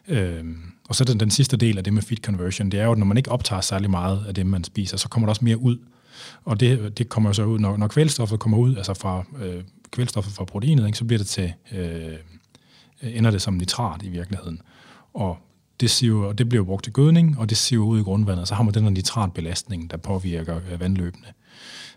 Øh, 0.08 0.44
og 0.88 0.94
så 0.94 1.04
den, 1.04 1.20
den 1.20 1.30
sidste 1.30 1.56
del 1.56 1.78
af 1.78 1.84
det 1.84 1.92
med 1.92 2.02
feed 2.02 2.18
conversion, 2.18 2.70
det 2.70 2.80
er 2.80 2.84
jo, 2.84 2.92
at 2.92 2.98
når 2.98 3.06
man 3.06 3.16
ikke 3.16 3.30
optager 3.30 3.60
særlig 3.60 3.90
meget 3.90 4.24
af 4.28 4.34
det, 4.34 4.46
man 4.46 4.64
spiser, 4.64 4.96
så 4.96 5.08
kommer 5.08 5.26
der 5.26 5.30
også 5.30 5.44
mere 5.44 5.58
ud. 5.58 5.78
Og 6.44 6.60
det, 6.60 6.98
det 6.98 7.08
kommer 7.08 7.32
så 7.32 7.44
ud, 7.44 7.58
når, 7.58 7.76
når 7.76 7.88
kvælstoffet 7.88 8.40
kommer 8.40 8.58
ud, 8.58 8.76
altså 8.76 8.94
fra 8.94 9.24
øh, 9.42 9.62
kvælstoffet 9.90 10.32
fra 10.32 10.44
proteinet, 10.44 10.86
ikke, 10.86 10.98
så 10.98 11.04
bliver 11.04 11.18
det 11.18 11.26
til, 11.26 11.52
øh, 11.72 12.14
ender 13.02 13.30
det 13.30 13.42
som 13.42 13.54
nitrat 13.54 14.02
i 14.02 14.08
virkeligheden. 14.08 14.62
Og 15.14 15.38
det, 15.80 15.90
siver, 15.90 16.26
og 16.26 16.38
det 16.38 16.48
bliver 16.48 16.64
brugt 16.64 16.84
til 16.84 16.92
gødning, 16.92 17.38
og 17.38 17.50
det 17.50 17.56
siver 17.56 17.86
ud 17.86 18.00
i 18.00 18.02
grundvandet, 18.02 18.40
og 18.40 18.48
så 18.48 18.54
har 18.54 18.62
man 18.62 18.74
den 18.74 18.82
her 18.82 18.90
nitratbelastning, 18.90 19.90
der 19.90 19.96
påvirker 19.96 20.60
øh, 20.72 20.80
vandløbene. 20.80 21.26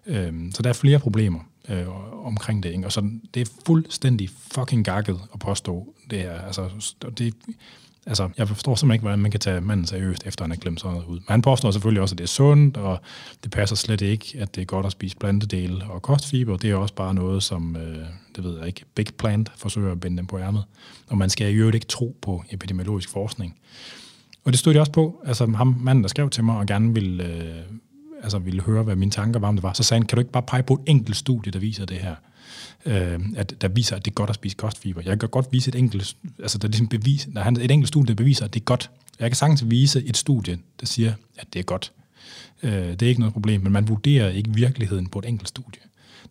Øh, 0.06 0.34
så 0.54 0.62
der 0.62 0.70
er 0.70 0.74
flere 0.74 1.00
problemer 1.00 1.40
øh, 1.70 2.26
omkring 2.26 2.64
det, 2.64 2.70
ikke? 2.70 2.86
og 2.86 2.92
så 2.92 3.10
det 3.34 3.42
er 3.42 3.52
fuldstændig 3.66 4.30
fucking 4.30 4.86
gakket 4.86 5.20
at 5.34 5.40
påstå 5.40 5.94
det 6.10 6.20
her. 6.20 6.42
Altså, 6.42 6.70
det, 7.18 7.34
Altså, 8.10 8.30
jeg 8.38 8.48
forstår 8.48 8.76
simpelthen 8.76 8.96
ikke, 8.96 9.02
hvordan 9.02 9.20
man 9.20 9.32
kan 9.32 9.40
tage 9.40 9.62
manden 9.62 9.86
seriøst, 9.86 10.28
efter 10.28 10.44
han 10.44 10.52
har 10.52 10.58
glemt 10.58 10.80
sådan 10.80 10.94
noget 10.94 11.08
ud. 11.08 11.16
Men 11.16 11.26
han 11.28 11.42
påstår 11.42 11.72
selvfølgelig 11.72 12.02
også, 12.02 12.14
at 12.14 12.18
det 12.18 12.24
er 12.24 12.28
sundt, 12.28 12.78
og 12.78 13.02
det 13.44 13.52
passer 13.52 13.76
slet 13.76 14.02
ikke, 14.02 14.38
at 14.40 14.56
det 14.56 14.62
er 14.62 14.66
godt 14.66 14.86
at 14.86 14.92
spise 14.92 15.18
plantedele 15.18 15.86
og 15.90 16.02
kostfiber. 16.02 16.58
Det 16.58 16.72
er 16.72 16.76
også 16.76 16.94
bare 16.94 17.14
noget, 17.14 17.44
som, 17.44 17.76
øh, 17.76 18.06
det 18.36 18.44
ved 18.44 18.58
jeg 18.58 18.68
ikke, 18.68 18.86
Big 18.96 19.08
Plant 19.18 19.52
forsøger 19.58 19.92
at 19.92 20.00
binde 20.00 20.18
dem 20.18 20.26
på 20.26 20.40
ærmet. 20.40 20.64
Og 21.08 21.18
man 21.18 21.30
skal 21.30 21.54
i 21.54 21.56
øvrigt 21.56 21.76
ikke 21.76 21.88
tro 21.88 22.16
på 22.22 22.44
epidemiologisk 22.50 23.10
forskning. 23.10 23.56
Og 24.46 24.52
det 24.52 24.60
stod 24.60 24.74
de 24.74 24.80
også 24.80 24.92
på. 24.92 25.22
Altså 25.26 25.46
ham, 25.46 25.76
manden, 25.80 26.04
der 26.04 26.10
skrev 26.10 26.30
til 26.30 26.44
mig 26.44 26.58
og 26.58 26.66
gerne 26.66 26.94
ville, 26.94 27.24
øh, 27.24 27.62
altså, 28.24 28.40
ville 28.40 28.62
høre, 28.62 28.84
hvad 28.84 28.96
mine 28.96 29.12
tanker 29.12 29.40
var 29.40 29.48
om 29.48 29.56
det 29.56 29.64
var, 29.64 29.74
så 29.74 29.84
sagde 29.84 30.00
han, 30.00 30.08
kan 30.08 30.16
du 30.16 30.20
ikke 30.20 30.32
bare 30.32 30.44
pege 30.44 30.64
på 30.64 30.74
et 30.74 30.80
enkelt 30.86 31.18
studie, 31.18 31.52
der 31.52 31.60
viser 31.60 31.86
det 31.86 31.98
her? 31.98 32.16
Øh, 32.86 33.20
at 33.36 33.54
der 33.62 33.68
viser, 33.68 33.96
at 33.96 34.06
det 34.06 34.12
er 34.12 34.16
godt 34.16 34.30
at 34.30 34.36
spise 34.36 34.56
kostfiber. 34.56 35.02
Jeg 35.06 35.20
kan 35.20 35.30
godt 35.30 35.48
vise 35.52 35.70
et 35.70 35.76
enkelt, 35.76 36.16
altså 36.40 36.58
der 36.58 36.68
er 36.68 36.70
ligesom 36.70 36.88
bevis, 36.88 37.30
der 37.34 37.42
er 37.44 37.52
et 37.52 37.72
enkelt 37.72 37.88
studie, 37.88 38.08
der 38.08 38.14
beviser, 38.16 38.46
at 38.46 38.54
det 38.54 38.60
er 38.60 38.64
godt. 38.64 38.92
Jeg 39.20 39.30
kan 39.30 39.36
sagtens 39.36 39.70
vise 39.70 40.04
et 40.04 40.18
studie, 40.18 40.60
der 40.80 40.86
siger, 40.86 41.14
at 41.38 41.54
det 41.54 41.60
er 41.60 41.64
godt. 41.64 41.92
Øh, 42.64 42.72
det 42.72 43.02
er 43.02 43.08
ikke 43.08 43.20
noget 43.20 43.34
problem, 43.34 43.62
men 43.62 43.72
man 43.72 43.88
vurderer 43.88 44.30
ikke 44.30 44.54
virkeligheden 44.54 45.08
på 45.08 45.20
et 45.20 45.26
enkelt 45.26 45.50
studie. 45.50 45.82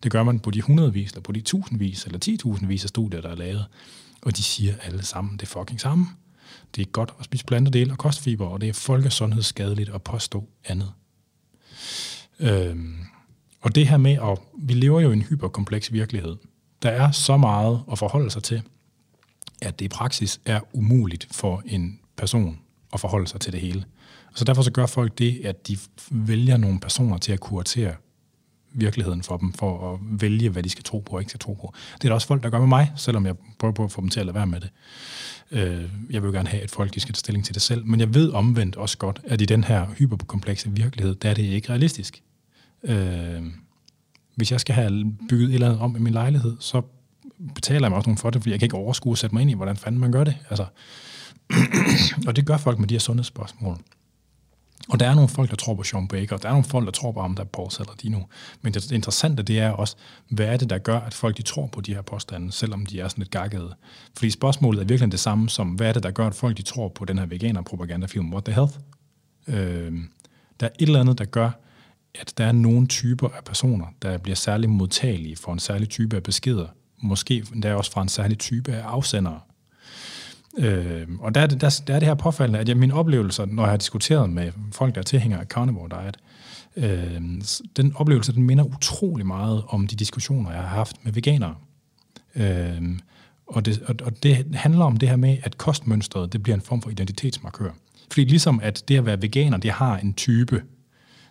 Det 0.03 0.11
gør 0.11 0.23
man 0.23 0.39
på 0.39 0.51
de 0.51 0.61
hundredvis, 0.61 1.09
eller 1.09 1.21
på 1.21 1.31
de 1.31 1.41
tusindvis, 1.41 2.05
eller 2.05 2.19
titusindvis 2.19 2.83
af 2.83 2.89
studier, 2.89 3.21
der 3.21 3.29
er 3.29 3.35
lavet. 3.35 3.65
Og 4.21 4.37
de 4.37 4.43
siger 4.43 4.75
alle 4.83 5.05
sammen 5.05 5.37
det 5.37 5.47
fucking 5.47 5.81
samme. 5.81 6.07
Det 6.75 6.81
er 6.81 6.85
godt 6.85 7.13
at 7.19 7.25
spise 7.25 7.45
plantedel 7.45 7.91
og 7.91 7.97
kostfiber, 7.97 8.45
og 8.45 8.61
det 8.61 8.69
er 8.69 8.73
folkesundhedsskadeligt 8.73 9.89
at 9.89 10.01
påstå 10.01 10.49
andet. 10.65 10.91
Øhm, 12.39 12.95
og 13.61 13.75
det 13.75 13.87
her 13.87 13.97
med, 13.97 14.11
at 14.11 14.37
vi 14.57 14.73
lever 14.73 14.99
jo 14.99 15.09
i 15.09 15.13
en 15.13 15.21
hyperkompleks 15.21 15.93
virkelighed. 15.93 16.35
Der 16.81 16.89
er 16.89 17.11
så 17.11 17.37
meget 17.37 17.81
at 17.91 17.99
forholde 17.99 18.31
sig 18.31 18.43
til, 18.43 18.61
at 19.61 19.79
det 19.79 19.85
i 19.85 19.89
praksis 19.89 20.39
er 20.45 20.59
umuligt 20.73 21.27
for 21.31 21.63
en 21.65 21.99
person 22.17 22.59
at 22.93 22.99
forholde 22.99 23.27
sig 23.27 23.41
til 23.41 23.53
det 23.53 23.61
hele. 23.61 23.83
Så 24.35 24.45
derfor 24.45 24.61
så 24.61 24.71
gør 24.71 24.85
folk 24.85 25.17
det, 25.17 25.41
at 25.45 25.67
de 25.67 25.77
vælger 26.11 26.57
nogle 26.57 26.79
personer 26.79 27.17
til 27.17 27.31
at 27.31 27.39
kuratere 27.39 27.93
virkeligheden 28.71 29.23
for 29.23 29.37
dem, 29.37 29.53
for 29.53 29.93
at 29.93 29.99
vælge, 30.01 30.49
hvad 30.49 30.63
de 30.63 30.69
skal 30.69 30.83
tro 30.83 30.99
på 30.99 31.15
og 31.15 31.21
ikke 31.21 31.29
skal 31.29 31.39
tro 31.39 31.53
på. 31.53 31.73
Det 31.93 32.03
er 32.03 32.09
der 32.09 32.13
også 32.13 32.27
folk, 32.27 32.43
der 32.43 32.49
gør 32.49 32.59
med 32.59 32.67
mig, 32.67 32.91
selvom 32.95 33.25
jeg 33.25 33.35
prøver 33.59 33.73
på 33.73 33.83
at 33.83 33.91
få 33.91 34.01
dem 34.01 34.09
til 34.09 34.19
at 34.19 34.25
lade 34.25 34.35
være 34.35 34.47
med 34.47 34.61
det. 34.61 34.69
Øh, 35.51 35.89
jeg 36.09 36.21
vil 36.21 36.27
jo 36.27 36.33
gerne 36.33 36.49
have, 36.49 36.63
at 36.63 36.71
folk 36.71 36.93
de 36.93 36.99
skal 36.99 37.13
tage 37.13 37.19
stilling 37.19 37.45
til 37.45 37.53
det 37.53 37.61
selv, 37.61 37.85
men 37.85 37.99
jeg 37.99 38.13
ved 38.13 38.31
omvendt 38.31 38.75
også 38.75 38.97
godt, 38.97 39.21
at 39.23 39.41
i 39.41 39.45
den 39.45 39.63
her 39.63 39.85
hyperkomplekse 39.97 40.71
virkelighed, 40.71 41.15
der 41.15 41.29
er 41.29 41.33
det 41.33 41.43
ikke 41.43 41.69
realistisk. 41.69 42.23
Øh, 42.83 43.43
hvis 44.35 44.51
jeg 44.51 44.59
skal 44.59 44.75
have 44.75 45.13
bygget 45.29 45.49
et 45.49 45.53
eller 45.53 45.67
andet 45.67 45.81
om 45.81 45.95
i 45.95 45.99
min 45.99 46.13
lejlighed, 46.13 46.57
så 46.59 46.81
betaler 47.55 47.85
jeg 47.85 47.91
mig 47.91 47.97
også 47.97 48.09
nogle 48.09 48.17
for 48.17 48.29
det, 48.29 48.41
fordi 48.41 48.51
jeg 48.51 48.59
kan 48.59 48.65
ikke 48.65 48.77
overskue 48.77 49.11
at 49.11 49.17
sætte 49.17 49.35
mig 49.35 49.41
ind 49.41 49.51
i, 49.51 49.53
hvordan 49.53 49.77
fanden 49.77 50.01
man 50.01 50.11
gør 50.11 50.23
det. 50.23 50.37
Altså, 50.49 50.65
og 52.27 52.35
det 52.35 52.45
gør 52.45 52.57
folk 52.57 52.79
med 52.79 52.87
de 52.87 52.93
her 52.93 52.99
sundhedsspørgsmål. 52.99 53.77
Og 54.89 54.99
der 54.99 55.09
er 55.09 55.15
nogle 55.15 55.29
folk, 55.29 55.49
der 55.49 55.55
tror 55.55 55.75
på 55.75 55.83
Sean 55.83 56.07
Baker, 56.07 56.35
og 56.35 56.41
der 56.41 56.47
er 56.47 56.53
nogle 56.53 56.65
folk, 56.65 56.85
der 56.85 56.91
tror 56.91 57.11
på 57.11 57.21
ham, 57.21 57.35
der 57.35 57.43
er 57.43 57.47
Paul 57.47 57.71
Saladino. 57.71 58.19
Men 58.61 58.73
det 58.73 58.91
interessante, 58.91 59.43
det 59.43 59.59
er 59.59 59.69
også, 59.69 59.95
hvad 60.29 60.45
er 60.45 60.57
det, 60.57 60.69
der 60.69 60.77
gør, 60.77 60.99
at 60.99 61.13
folk 61.13 61.37
de 61.37 61.41
tror 61.41 61.67
på 61.67 61.81
de 61.81 61.93
her 61.93 62.01
påstande, 62.01 62.51
selvom 62.51 62.85
de 62.85 62.99
er 62.99 63.07
sådan 63.07 63.21
lidt 63.21 63.31
gakkede? 63.31 63.75
Fordi 64.17 64.31
spørgsmålet 64.31 64.81
er 64.81 64.85
virkelig 64.85 65.11
det 65.11 65.19
samme 65.19 65.49
som, 65.49 65.67
hvad 65.67 65.87
er 65.87 65.93
det, 65.93 66.03
der 66.03 66.11
gør, 66.11 66.27
at 66.27 66.35
folk 66.35 66.57
de 66.57 66.61
tror 66.61 66.87
på 66.87 67.05
den 67.05 67.19
her 67.19 67.25
veganer-propagandafilm, 67.25 68.31
What 68.31 68.45
the 68.45 68.53
Health? 68.53 68.77
Øh, 69.47 69.93
der 70.59 70.67
er 70.67 70.71
et 70.79 70.87
eller 70.87 70.99
andet, 70.99 71.17
der 71.17 71.25
gør, 71.25 71.51
at 72.19 72.33
der 72.37 72.45
er 72.45 72.51
nogle 72.51 72.87
typer 72.87 73.29
af 73.29 73.43
personer, 73.45 73.85
der 74.01 74.17
bliver 74.17 74.35
særlig 74.35 74.69
modtagelige 74.69 75.35
for 75.35 75.53
en 75.53 75.59
særlig 75.59 75.89
type 75.89 76.15
af 76.15 76.23
beskeder. 76.23 76.67
Måske 77.01 77.45
der 77.63 77.73
også 77.73 77.91
fra 77.91 78.01
en 78.01 78.09
særlig 78.09 78.37
type 78.39 78.73
af 78.73 78.81
afsendere. 78.81 79.39
Øh, 80.57 81.07
og 81.19 81.35
der 81.35 81.41
er, 81.41 81.47
det, 81.47 81.61
der, 81.61 81.81
der 81.87 81.95
er 81.95 81.99
det 81.99 82.07
her 82.07 82.15
påfaldende, 82.15 82.59
at 82.59 82.69
jeg, 82.69 82.77
mine 82.77 82.93
oplevelser, 82.93 83.45
når 83.45 83.63
jeg 83.63 83.69
har 83.69 83.77
diskuteret 83.77 84.29
med 84.29 84.51
folk, 84.71 84.95
der 84.95 85.01
er 85.01 85.05
tilhængere 85.05 85.41
af 85.41 85.45
carnivore 85.45 85.89
diet, 85.89 86.17
øh, 86.75 87.21
den 87.77 87.93
oplevelse, 87.95 88.33
den 88.33 88.43
minder 88.43 88.63
utrolig 88.63 89.25
meget 89.25 89.63
om 89.67 89.87
de 89.87 89.95
diskussioner, 89.95 90.51
jeg 90.51 90.61
har 90.61 90.67
haft 90.67 90.95
med 91.03 91.13
veganere. 91.13 91.55
Øh, 92.35 92.99
og, 93.47 93.65
det, 93.65 93.81
og, 93.81 93.95
og 94.03 94.23
det 94.23 94.55
handler 94.55 94.85
om 94.85 94.97
det 94.97 95.09
her 95.09 95.15
med, 95.15 95.37
at 95.43 95.57
kostmønstret, 95.57 96.33
det 96.33 96.43
bliver 96.43 96.55
en 96.55 96.61
form 96.61 96.81
for 96.81 96.89
identitetsmarkør. 96.89 97.71
Fordi 98.11 98.25
ligesom 98.25 98.59
at 98.63 98.83
det 98.87 98.97
at 98.97 99.05
være 99.05 99.21
veganer, 99.21 99.57
det 99.57 99.71
har 99.71 99.97
en 99.97 100.13
type 100.13 100.63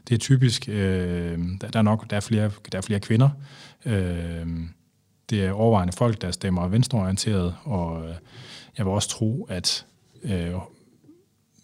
det 0.09 0.15
er 0.15 0.19
typisk, 0.19 0.69
øh, 0.69 1.39
der, 1.61 1.69
der 1.69 1.79
er 1.79 1.83
nok 1.83 2.11
der 2.11 2.17
er 2.17 2.21
flere, 2.21 2.51
der 2.73 2.79
er 2.79 2.83
flere 2.83 3.01
kvinder. 3.01 3.31
Øh, 3.85 4.47
det 5.31 5.45
er 5.45 5.53
overvejende 5.53 5.93
folk, 5.93 6.23
der 6.23 6.31
stemmer 6.31 6.69
venstreorienteret, 6.69 7.55
og 7.65 8.09
øh, 8.09 8.15
jeg 8.79 8.87
vil 8.87 8.93
også 8.93 9.09
tro, 9.09 9.47
at 9.51 9.87
øh, 10.23 10.55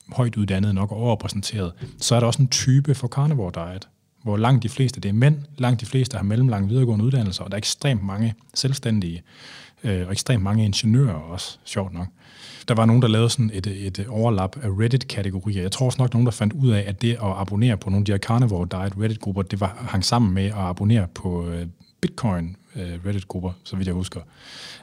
højt 0.09 0.36
uddannet 0.36 0.74
nok 0.74 0.90
er 0.90 0.95
overrepræsenteret. 0.95 1.72
Så 1.99 2.14
er 2.14 2.20
der 2.20 2.26
også 2.26 2.42
en 2.42 2.49
type 2.49 2.95
for 2.95 3.09
carnivore 3.09 3.53
diet, 3.55 3.88
hvor 4.22 4.36
langt 4.36 4.62
de 4.62 4.68
fleste, 4.68 5.01
det 5.01 5.09
er 5.09 5.12
mænd, 5.12 5.38
langt 5.59 5.80
de 5.80 5.86
fleste 5.86 6.16
har 6.16 6.24
mellemlange 6.24 6.68
videregående 6.68 7.05
uddannelser, 7.05 7.45
og 7.45 7.51
der 7.51 7.55
er 7.55 7.59
ekstremt 7.59 8.05
mange 8.05 8.34
selvstændige, 8.55 9.22
øh, 9.84 10.07
og 10.07 10.12
ekstremt 10.12 10.42
mange 10.42 10.64
ingeniører 10.64 11.14
også, 11.14 11.59
sjovt 11.64 11.92
nok. 11.92 12.07
Der 12.68 12.74
var 12.74 12.86
nogen, 12.86 13.02
der 13.02 13.08
lavede 13.08 13.30
sådan 13.30 13.50
et, 13.54 13.66
et 13.66 14.06
overlap 14.08 14.56
af 14.62 14.68
Reddit-kategorier. 14.68 15.62
Jeg 15.62 15.72
tror 15.72 15.86
også 15.86 16.02
nok, 16.02 16.12
nogen, 16.12 16.26
der 16.26 16.32
fandt 16.32 16.52
ud 16.52 16.70
af, 16.70 16.84
at 16.86 17.02
det 17.02 17.12
at 17.12 17.18
abonnere 17.22 17.76
på 17.76 17.90
nogle 17.90 18.02
af 18.02 18.04
de 18.04 18.12
her 18.12 18.18
Carnivore 18.18 18.68
Diet 18.70 18.92
Reddit-grupper, 18.98 19.42
det 19.42 19.60
var, 19.60 19.86
hang 19.88 20.04
sammen 20.04 20.34
med 20.34 20.44
at 20.44 20.54
abonnere 20.56 21.06
på 21.14 21.48
øh, 21.48 21.66
Bitcoin 22.00 22.56
øh, 22.76 23.06
Reddit-grupper, 23.06 23.50
så 23.64 23.76
vidt 23.76 23.86
jeg 23.86 23.94
husker. 23.94 24.20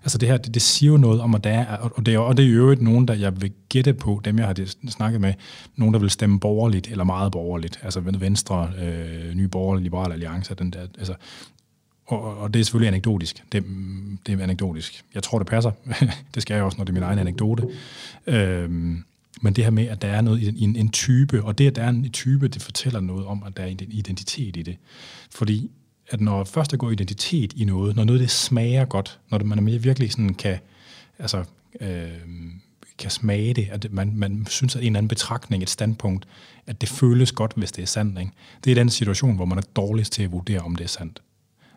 Altså 0.03 0.17
det 0.17 0.29
her, 0.29 0.37
det, 0.37 0.53
det 0.53 0.61
siger 0.61 0.91
jo 0.91 0.97
noget 0.97 1.21
om, 1.21 1.35
at 1.35 1.43
der 1.43 1.49
er, 1.49 1.77
og 1.77 2.05
det 2.05 2.13
er, 2.13 2.19
og 2.19 2.37
det 2.37 2.45
er 2.45 2.49
jo 2.49 2.55
øvrigt 2.55 2.81
nogen, 2.81 3.07
der 3.07 3.13
jeg 3.13 3.41
vil 3.41 3.51
gætte 3.69 3.93
på, 3.93 4.21
dem 4.25 4.39
jeg 4.39 4.47
har 4.47 4.55
snakket 4.89 5.21
med, 5.21 5.33
nogen, 5.75 5.93
der 5.93 5.99
vil 5.99 6.09
stemme 6.09 6.39
borgerligt, 6.39 6.87
eller 6.87 7.03
meget 7.03 7.31
borgerligt, 7.31 7.79
altså 7.83 7.99
Venstre, 7.99 8.69
øh, 8.81 9.35
Nye 9.35 9.47
Borgerlige, 9.47 9.83
Liberale 9.83 10.13
Alliance, 10.13 10.55
den 10.55 10.71
der, 10.71 10.79
altså 10.97 11.13
og, 12.05 12.37
og 12.37 12.53
det 12.53 12.59
er 12.59 12.63
selvfølgelig 12.63 12.87
anekdotisk. 12.87 13.43
Det, 13.51 13.67
mm, 13.67 14.19
det 14.25 14.39
er 14.39 14.43
anekdotisk. 14.43 15.05
Jeg 15.15 15.23
tror, 15.23 15.39
det 15.39 15.47
passer. 15.47 15.71
det 16.35 16.41
skal 16.41 16.55
jeg 16.55 16.63
også, 16.63 16.77
når 16.77 16.85
det 16.85 16.91
er 16.91 16.93
min 16.93 17.03
egen 17.03 17.19
anekdote. 17.19 17.67
Øhm, 18.27 19.03
men 19.41 19.53
det 19.53 19.63
her 19.63 19.71
med, 19.71 19.87
at 19.87 20.01
der 20.01 20.07
er 20.07 20.21
noget 20.21 20.41
i 20.41 20.63
en, 20.63 20.75
en 20.75 20.89
type, 20.89 21.43
og 21.43 21.57
det, 21.57 21.67
at 21.67 21.75
der 21.75 21.83
er 21.83 21.89
en 21.89 22.11
type, 22.11 22.47
det 22.47 22.61
fortæller 22.61 22.99
noget 22.99 23.25
om, 23.25 23.43
at 23.47 23.57
der 23.57 23.63
er 23.63 23.67
en 23.67 23.79
identitet 23.89 24.57
i 24.57 24.61
det. 24.61 24.77
Fordi 25.31 25.71
at 26.09 26.21
når 26.21 26.43
først 26.43 26.71
der 26.71 26.77
går 26.77 26.91
identitet 26.91 27.53
i 27.53 27.65
noget, 27.65 27.95
når 27.95 28.03
noget 28.03 28.21
det 28.21 28.31
smager 28.31 28.85
godt, 28.85 29.19
når 29.29 29.43
man 29.43 29.83
virkelig 29.83 30.11
sådan 30.11 30.33
kan, 30.33 30.57
altså, 31.19 31.43
øh, 31.81 32.09
kan 32.97 33.11
smage 33.11 33.53
det, 33.53 33.67
at 33.71 33.87
man, 33.91 34.13
man 34.15 34.45
synes, 34.49 34.75
at 34.75 34.81
en 34.81 34.85
eller 34.85 34.97
anden 34.97 35.07
betragtning, 35.07 35.63
et 35.63 35.69
standpunkt, 35.69 36.27
at 36.67 36.81
det 36.81 36.89
føles 36.89 37.31
godt, 37.31 37.53
hvis 37.55 37.71
det 37.71 37.81
er 37.81 37.85
sandt. 37.85 38.19
Ikke? 38.19 38.31
Det 38.63 38.71
er 38.71 38.75
den 38.75 38.89
situation, 38.89 39.35
hvor 39.35 39.45
man 39.45 39.57
er 39.57 39.61
dårligst 39.75 40.13
til 40.13 40.23
at 40.23 40.31
vurdere, 40.31 40.59
om 40.59 40.75
det 40.75 40.83
er 40.83 40.87
sandt. 40.87 41.21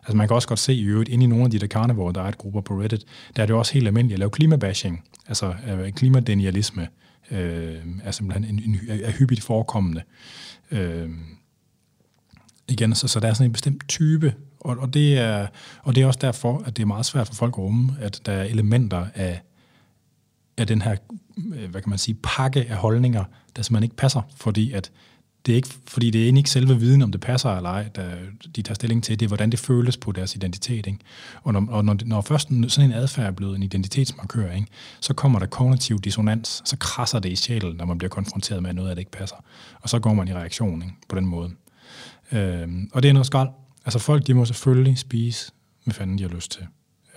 Altså 0.05 0.17
man 0.17 0.27
kan 0.27 0.35
også 0.35 0.47
godt 0.47 0.59
se 0.59 0.73
i 0.73 0.83
øvrigt, 0.83 1.09
ind 1.09 1.23
i 1.23 1.25
nogle 1.25 1.43
af 1.43 1.51
de 1.51 1.59
der 1.59 1.67
carnivore, 1.67 2.13
der 2.13 2.21
er 2.21 2.27
et 2.27 2.37
grupper 2.37 2.61
på 2.61 2.73
Reddit, 2.81 3.05
der 3.35 3.41
er 3.41 3.47
det 3.47 3.55
også 3.55 3.73
helt 3.73 3.87
almindeligt 3.87 4.13
at 4.13 4.19
lave 4.19 4.29
klimabashing, 4.29 5.03
altså 5.27 5.53
øh, 5.67 5.91
klimadenialisme, 5.91 6.87
øh, 7.31 7.77
er 8.03 8.11
simpelthen 8.11 8.55
en, 8.55 8.63
en, 8.63 8.79
er 8.89 9.11
hyppigt 9.11 9.43
forekommende. 9.43 10.01
Øh, 10.71 11.09
igen, 12.67 12.95
så, 12.95 13.07
så 13.07 13.19
der 13.19 13.27
er 13.27 13.33
sådan 13.33 13.49
en 13.49 13.53
bestemt 13.53 13.89
type, 13.89 14.33
og, 14.59 14.77
og, 14.77 14.93
det 14.93 15.17
er, 15.17 15.47
og 15.83 15.95
det 15.95 16.03
er 16.03 16.07
også 16.07 16.19
derfor, 16.21 16.63
at 16.65 16.77
det 16.77 16.83
er 16.83 16.87
meget 16.87 17.05
svært 17.05 17.27
for 17.27 17.35
folk 17.35 17.53
at 17.53 17.57
rumme, 17.57 17.97
at 17.99 18.21
der 18.25 18.31
er 18.31 18.43
elementer 18.43 19.07
af, 19.15 19.41
af 20.57 20.67
den 20.67 20.81
her, 20.81 20.95
øh, 21.55 21.69
hvad 21.69 21.81
kan 21.81 21.89
man 21.89 21.99
sige, 21.99 22.17
pakke 22.23 22.65
af 22.69 22.75
holdninger, 22.75 23.23
der 23.55 23.61
simpelthen 23.61 23.83
ikke 23.83 23.95
passer, 23.95 24.21
fordi 24.35 24.71
at 24.71 24.91
det 25.45 25.51
er 25.51 25.55
ikke, 25.55 25.67
fordi 25.87 26.09
det 26.09 26.21
er 26.21 26.25
egentlig 26.25 26.39
ikke 26.39 26.49
selve 26.49 26.79
viden, 26.79 27.01
om 27.01 27.11
det 27.11 27.21
passer 27.21 27.49
eller 27.49 27.69
ej, 27.69 27.83
der 27.95 28.09
de 28.55 28.61
tager 28.61 28.75
stilling 28.75 29.03
til. 29.03 29.19
Det 29.19 29.25
er, 29.25 29.27
hvordan 29.27 29.49
det 29.49 29.59
føles 29.59 29.97
på 29.97 30.11
deres 30.11 30.35
identitet. 30.35 30.87
Ikke? 30.87 30.99
Og, 31.43 31.53
når, 31.53 31.67
og 31.69 31.85
når, 31.85 31.97
når 32.05 32.21
først 32.21 32.47
sådan 32.67 32.89
en 32.89 32.95
adfærd 32.95 33.25
er 33.25 33.31
blevet 33.31 33.55
en 33.55 33.63
identitetsmarkør, 33.63 34.51
ikke? 34.51 34.67
så 34.99 35.13
kommer 35.13 35.39
der 35.39 35.45
kognitiv 35.45 35.99
dissonans, 35.99 36.61
så 36.65 36.77
krasser 36.77 37.19
det 37.19 37.29
i 37.29 37.35
sjælen, 37.35 37.75
når 37.75 37.85
man 37.85 37.97
bliver 37.97 38.09
konfronteret 38.09 38.61
med, 38.61 38.69
at 38.69 38.75
noget 38.75 38.89
af 38.89 38.95
det 38.95 39.01
ikke 39.01 39.11
passer. 39.11 39.35
Og 39.81 39.89
så 39.89 39.99
går 39.99 40.13
man 40.13 40.27
i 40.27 40.33
reaktion 40.33 40.81
ikke? 40.81 40.93
på 41.09 41.15
den 41.15 41.25
måde. 41.25 41.51
Øhm, 42.31 42.89
og 42.93 43.03
det 43.03 43.09
er 43.09 43.13
noget 43.13 43.25
skrald. 43.25 43.49
Altså 43.85 43.99
folk, 43.99 44.27
de 44.27 44.33
må 44.33 44.45
selvfølgelig 44.45 44.97
spise, 44.97 45.51
hvad 45.83 45.93
fanden 45.93 46.17
de 46.17 46.23
har 46.23 46.29
lyst 46.29 46.51
til. 46.51 46.67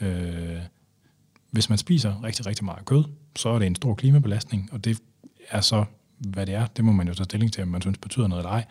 Øh, 0.00 0.58
hvis 1.50 1.68
man 1.68 1.78
spiser 1.78 2.24
rigtig, 2.24 2.46
rigtig 2.46 2.64
meget 2.64 2.84
kød, 2.84 3.04
så 3.36 3.48
er 3.48 3.58
det 3.58 3.66
en 3.66 3.74
stor 3.74 3.94
klimabelastning, 3.94 4.68
og 4.72 4.84
det 4.84 4.98
er 5.50 5.60
så, 5.60 5.84
hvad 6.18 6.46
det 6.46 6.54
er. 6.54 6.66
Det 6.66 6.84
må 6.84 6.92
man 6.92 7.08
jo 7.08 7.14
tage 7.14 7.24
stilling 7.24 7.52
til, 7.52 7.62
om 7.62 7.68
man 7.68 7.80
synes 7.80 7.98
betyder 7.98 8.28
noget 8.28 8.42
eller 8.42 8.50
ej. 8.50 8.64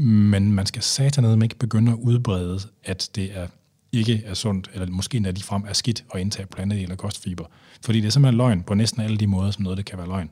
Men 0.00 0.52
man 0.52 0.66
skal 0.66 0.82
satanede 0.82 1.44
ikke 1.44 1.56
begynde 1.56 1.92
at 1.92 1.98
udbrede, 1.98 2.60
at 2.84 3.10
det 3.14 3.38
er 3.38 3.46
ikke 3.92 4.22
er 4.24 4.34
sundt, 4.34 4.70
eller 4.74 4.86
måske 4.86 5.16
endda 5.16 5.32
frem 5.42 5.64
er 5.68 5.72
skidt 5.72 6.04
at 6.14 6.20
indtage 6.20 6.46
plantedel 6.46 6.82
eller 6.82 6.96
kostfiber. 6.96 7.44
Fordi 7.82 8.00
det 8.00 8.06
er 8.06 8.10
simpelthen 8.10 8.36
løgn 8.36 8.62
på 8.62 8.74
næsten 8.74 9.02
alle 9.02 9.16
de 9.16 9.26
måder, 9.26 9.50
som 9.50 9.62
noget 9.62 9.78
det 9.78 9.86
kan 9.86 9.98
være 9.98 10.06
løgn. 10.06 10.30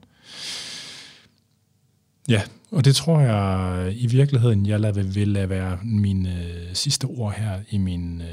Ja, 2.28 2.42
og 2.70 2.84
det 2.84 2.96
tror 2.96 3.20
jeg 3.20 3.92
i 3.96 4.06
virkeligheden, 4.06 4.66
jeg 4.66 4.80
lader, 4.80 5.02
vil 5.02 5.28
lade 5.28 5.48
være 5.48 5.78
mine 5.82 6.44
øh, 6.44 6.74
sidste 6.74 7.04
ord 7.04 7.34
her 7.34 7.60
i 7.70 7.78
min, 7.78 8.20
øh, 8.20 8.26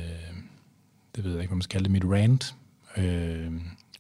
det 1.16 1.24
ved 1.24 1.32
jeg 1.32 1.41
ikke, 1.41 1.49
hvad 1.49 1.56
man 1.56 1.62
skal 1.62 1.72
kalde 1.72 1.84
det, 1.84 1.91
mit 1.91 2.06
rant 2.06 2.56
øh, 2.97 3.52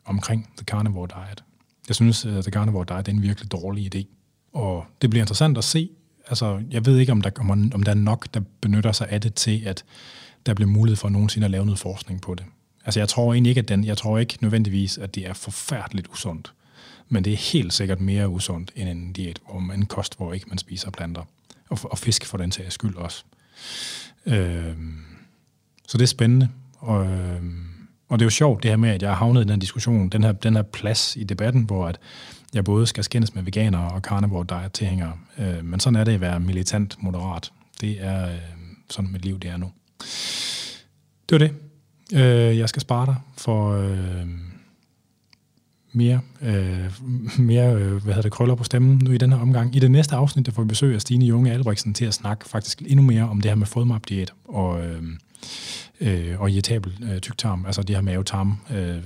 omkring 0.05 0.49
The 0.57 0.65
Carnivore 0.65 1.07
Diet. 1.07 1.43
Jeg 1.91 1.95
synes, 1.95 2.25
at 2.25 2.43
The 2.43 2.51
Carnivore 2.51 2.85
Diet 2.89 3.07
er 3.07 3.11
en 3.11 3.21
virkelig 3.21 3.51
dårlig 3.51 3.95
idé. 3.95 4.05
Og 4.53 4.85
det 5.01 5.09
bliver 5.09 5.23
interessant 5.23 5.57
at 5.57 5.63
se. 5.63 5.89
Altså, 6.27 6.61
jeg 6.71 6.85
ved 6.85 6.97
ikke, 6.97 7.11
om 7.11 7.21
der, 7.21 7.29
om, 7.39 7.71
om 7.73 7.83
der 7.83 7.91
er 7.91 7.95
nok, 7.95 8.27
der 8.33 8.41
benytter 8.61 8.91
sig 8.91 9.09
af 9.09 9.21
det 9.21 9.33
til, 9.33 9.63
at 9.65 9.83
der 10.45 10.53
bliver 10.53 10.69
mulighed 10.69 10.95
for 10.95 11.09
nogensinde 11.09 11.45
at 11.45 11.51
lave 11.51 11.65
noget 11.65 11.79
forskning 11.79 12.21
på 12.21 12.35
det. 12.35 12.45
Altså, 12.85 12.99
jeg 12.99 13.09
tror 13.09 13.33
egentlig 13.33 13.49
ikke, 13.49 13.59
at 13.59 13.67
den, 13.67 13.83
jeg 13.83 13.97
tror 13.97 14.17
ikke 14.17 14.37
nødvendigvis, 14.41 14.97
at 14.97 15.15
det 15.15 15.27
er 15.27 15.33
forfærdeligt 15.33 16.07
usundt. 16.07 16.53
Men 17.09 17.25
det 17.25 17.33
er 17.33 17.37
helt 17.37 17.73
sikkert 17.73 18.01
mere 18.01 18.29
usundt 18.29 18.71
end 18.75 18.89
en 18.89 19.13
diæt, 19.13 19.39
hvor 19.49 19.59
man 19.59 19.79
en 19.79 19.85
kost, 19.85 20.17
hvor 20.17 20.33
ikke 20.33 20.45
man 20.49 20.57
spiser 20.57 20.91
planter. 20.91 21.23
Og, 21.69 21.79
og 21.83 21.97
fisk 21.97 22.25
for 22.25 22.37
den 22.37 22.51
sags 22.51 22.73
skyld 22.73 22.95
også. 22.95 23.23
Øh, 24.25 24.75
så 25.87 25.97
det 25.97 26.03
er 26.03 26.07
spændende. 26.07 26.49
Og, 26.79 27.05
øh, 27.05 27.41
og 28.11 28.19
det 28.19 28.23
er 28.23 28.25
jo 28.25 28.29
sjovt 28.29 28.63
det 28.63 28.71
her 28.71 28.77
med, 28.77 28.89
at 28.89 29.01
jeg 29.01 29.09
har 29.09 29.15
havnet 29.15 29.45
i 29.45 29.47
den 29.47 29.59
diskussion, 29.59 30.09
den 30.09 30.23
her, 30.23 30.31
den 30.31 30.55
her 30.55 30.61
plads 30.61 31.15
i 31.15 31.23
debatten, 31.23 31.63
hvor 31.63 31.87
at 31.87 31.99
jeg 32.53 32.63
både 32.63 32.87
skal 32.87 33.03
skændes 33.03 33.35
med 33.35 33.43
veganere 33.43 33.91
og 33.91 34.01
carnivore 34.01 34.45
diet 34.49 34.73
tilhængere. 34.73 35.13
Øh, 35.37 35.65
men 35.65 35.79
sådan 35.79 35.99
er 35.99 36.03
det 36.03 36.13
at 36.13 36.21
være 36.21 36.39
militant 36.39 37.03
moderat. 37.03 37.51
Det 37.81 37.97
er 37.99 38.25
øh, 38.25 38.37
sådan 38.89 39.11
mit 39.11 39.25
liv 39.25 39.39
det 39.39 39.49
er 39.49 39.57
nu. 39.57 39.71
Det 41.29 41.41
var 41.41 41.47
det. 41.47 41.51
Øh, 42.13 42.57
jeg 42.57 42.69
skal 42.69 42.81
spare 42.81 43.05
dig 43.05 43.15
for 43.37 43.71
øh, 43.71 44.27
mere, 45.91 46.19
øh, 46.41 46.91
mere 47.39 47.73
øh, 47.73 47.91
hvad 47.91 48.13
hedder 48.13 48.21
det, 48.21 48.31
krøller 48.31 48.55
på 48.55 48.63
stemmen 48.63 49.01
nu 49.03 49.11
i 49.11 49.17
den 49.17 49.31
her 49.31 49.39
omgang. 49.39 49.75
I 49.75 49.79
det 49.79 49.91
næste 49.91 50.15
afsnit, 50.15 50.45
der 50.45 50.51
får 50.51 50.61
vi 50.61 50.67
besøg 50.67 50.95
af 50.95 51.01
Stine 51.01 51.25
Junge 51.25 51.51
Albrechtsen 51.51 51.93
til 51.93 52.05
at 52.05 52.13
snakke 52.13 52.49
faktisk 52.49 52.81
endnu 52.85 53.05
mere 53.05 53.29
om 53.29 53.41
det 53.41 53.51
her 53.51 53.55
med 53.55 53.67
fodmap-diæt 53.67 54.33
og, 54.45 54.85
øh, 54.85 55.03
øh, 56.01 56.41
og 56.41 56.51
irritabel 56.51 57.09
øh, 57.11 57.19
tyktarm, 57.19 57.65
altså 57.65 57.83
de 57.83 57.93
her 57.93 58.01
mavetarm 58.01 58.57
øh. 58.71 59.03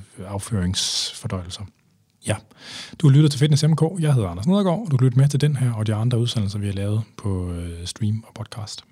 Ja, 2.28 2.36
du 3.00 3.10
lytter 3.10 3.30
til 3.30 3.39
Fitness 3.39 3.68
MK. 3.68 3.82
Jeg 4.00 4.14
hedder 4.14 4.30
Anders 4.30 4.48
Nedergaard, 4.48 4.86
og 4.86 4.91
du 4.91 4.98
lytter 4.98 5.18
med 5.18 5.28
til 5.28 5.41
den 5.41 5.56
her 5.56 5.72
og 5.72 5.88
de 5.88 5.93
andre 5.93 6.20
udsendelser, 6.20 6.60
vi 6.60 6.66
har 6.66 6.74
lavet 6.74 7.02
på 7.18 7.52
øh, 7.52 7.86
stream 7.86 8.24
og 8.28 8.34
podcast. 8.34 8.84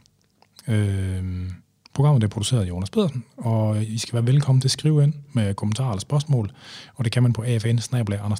Øh, 0.67 1.49
programmet 1.93 2.23
er 2.23 2.27
produceret 2.27 2.61
af 2.61 2.69
Jonas 2.69 2.89
Pedersen, 2.89 3.23
og 3.37 3.83
I 3.83 3.97
skal 3.97 4.13
være 4.13 4.27
velkommen 4.27 4.61
til 4.61 4.67
at 4.67 4.71
skrive 4.71 5.03
ind 5.03 5.13
med 5.33 5.53
kommentarer 5.53 5.89
eller 5.89 6.01
spørgsmål, 6.01 6.51
og 6.95 7.03
det 7.03 7.13
kan 7.13 7.23
man 7.23 7.33
på 7.33 7.43
afn 7.43 8.33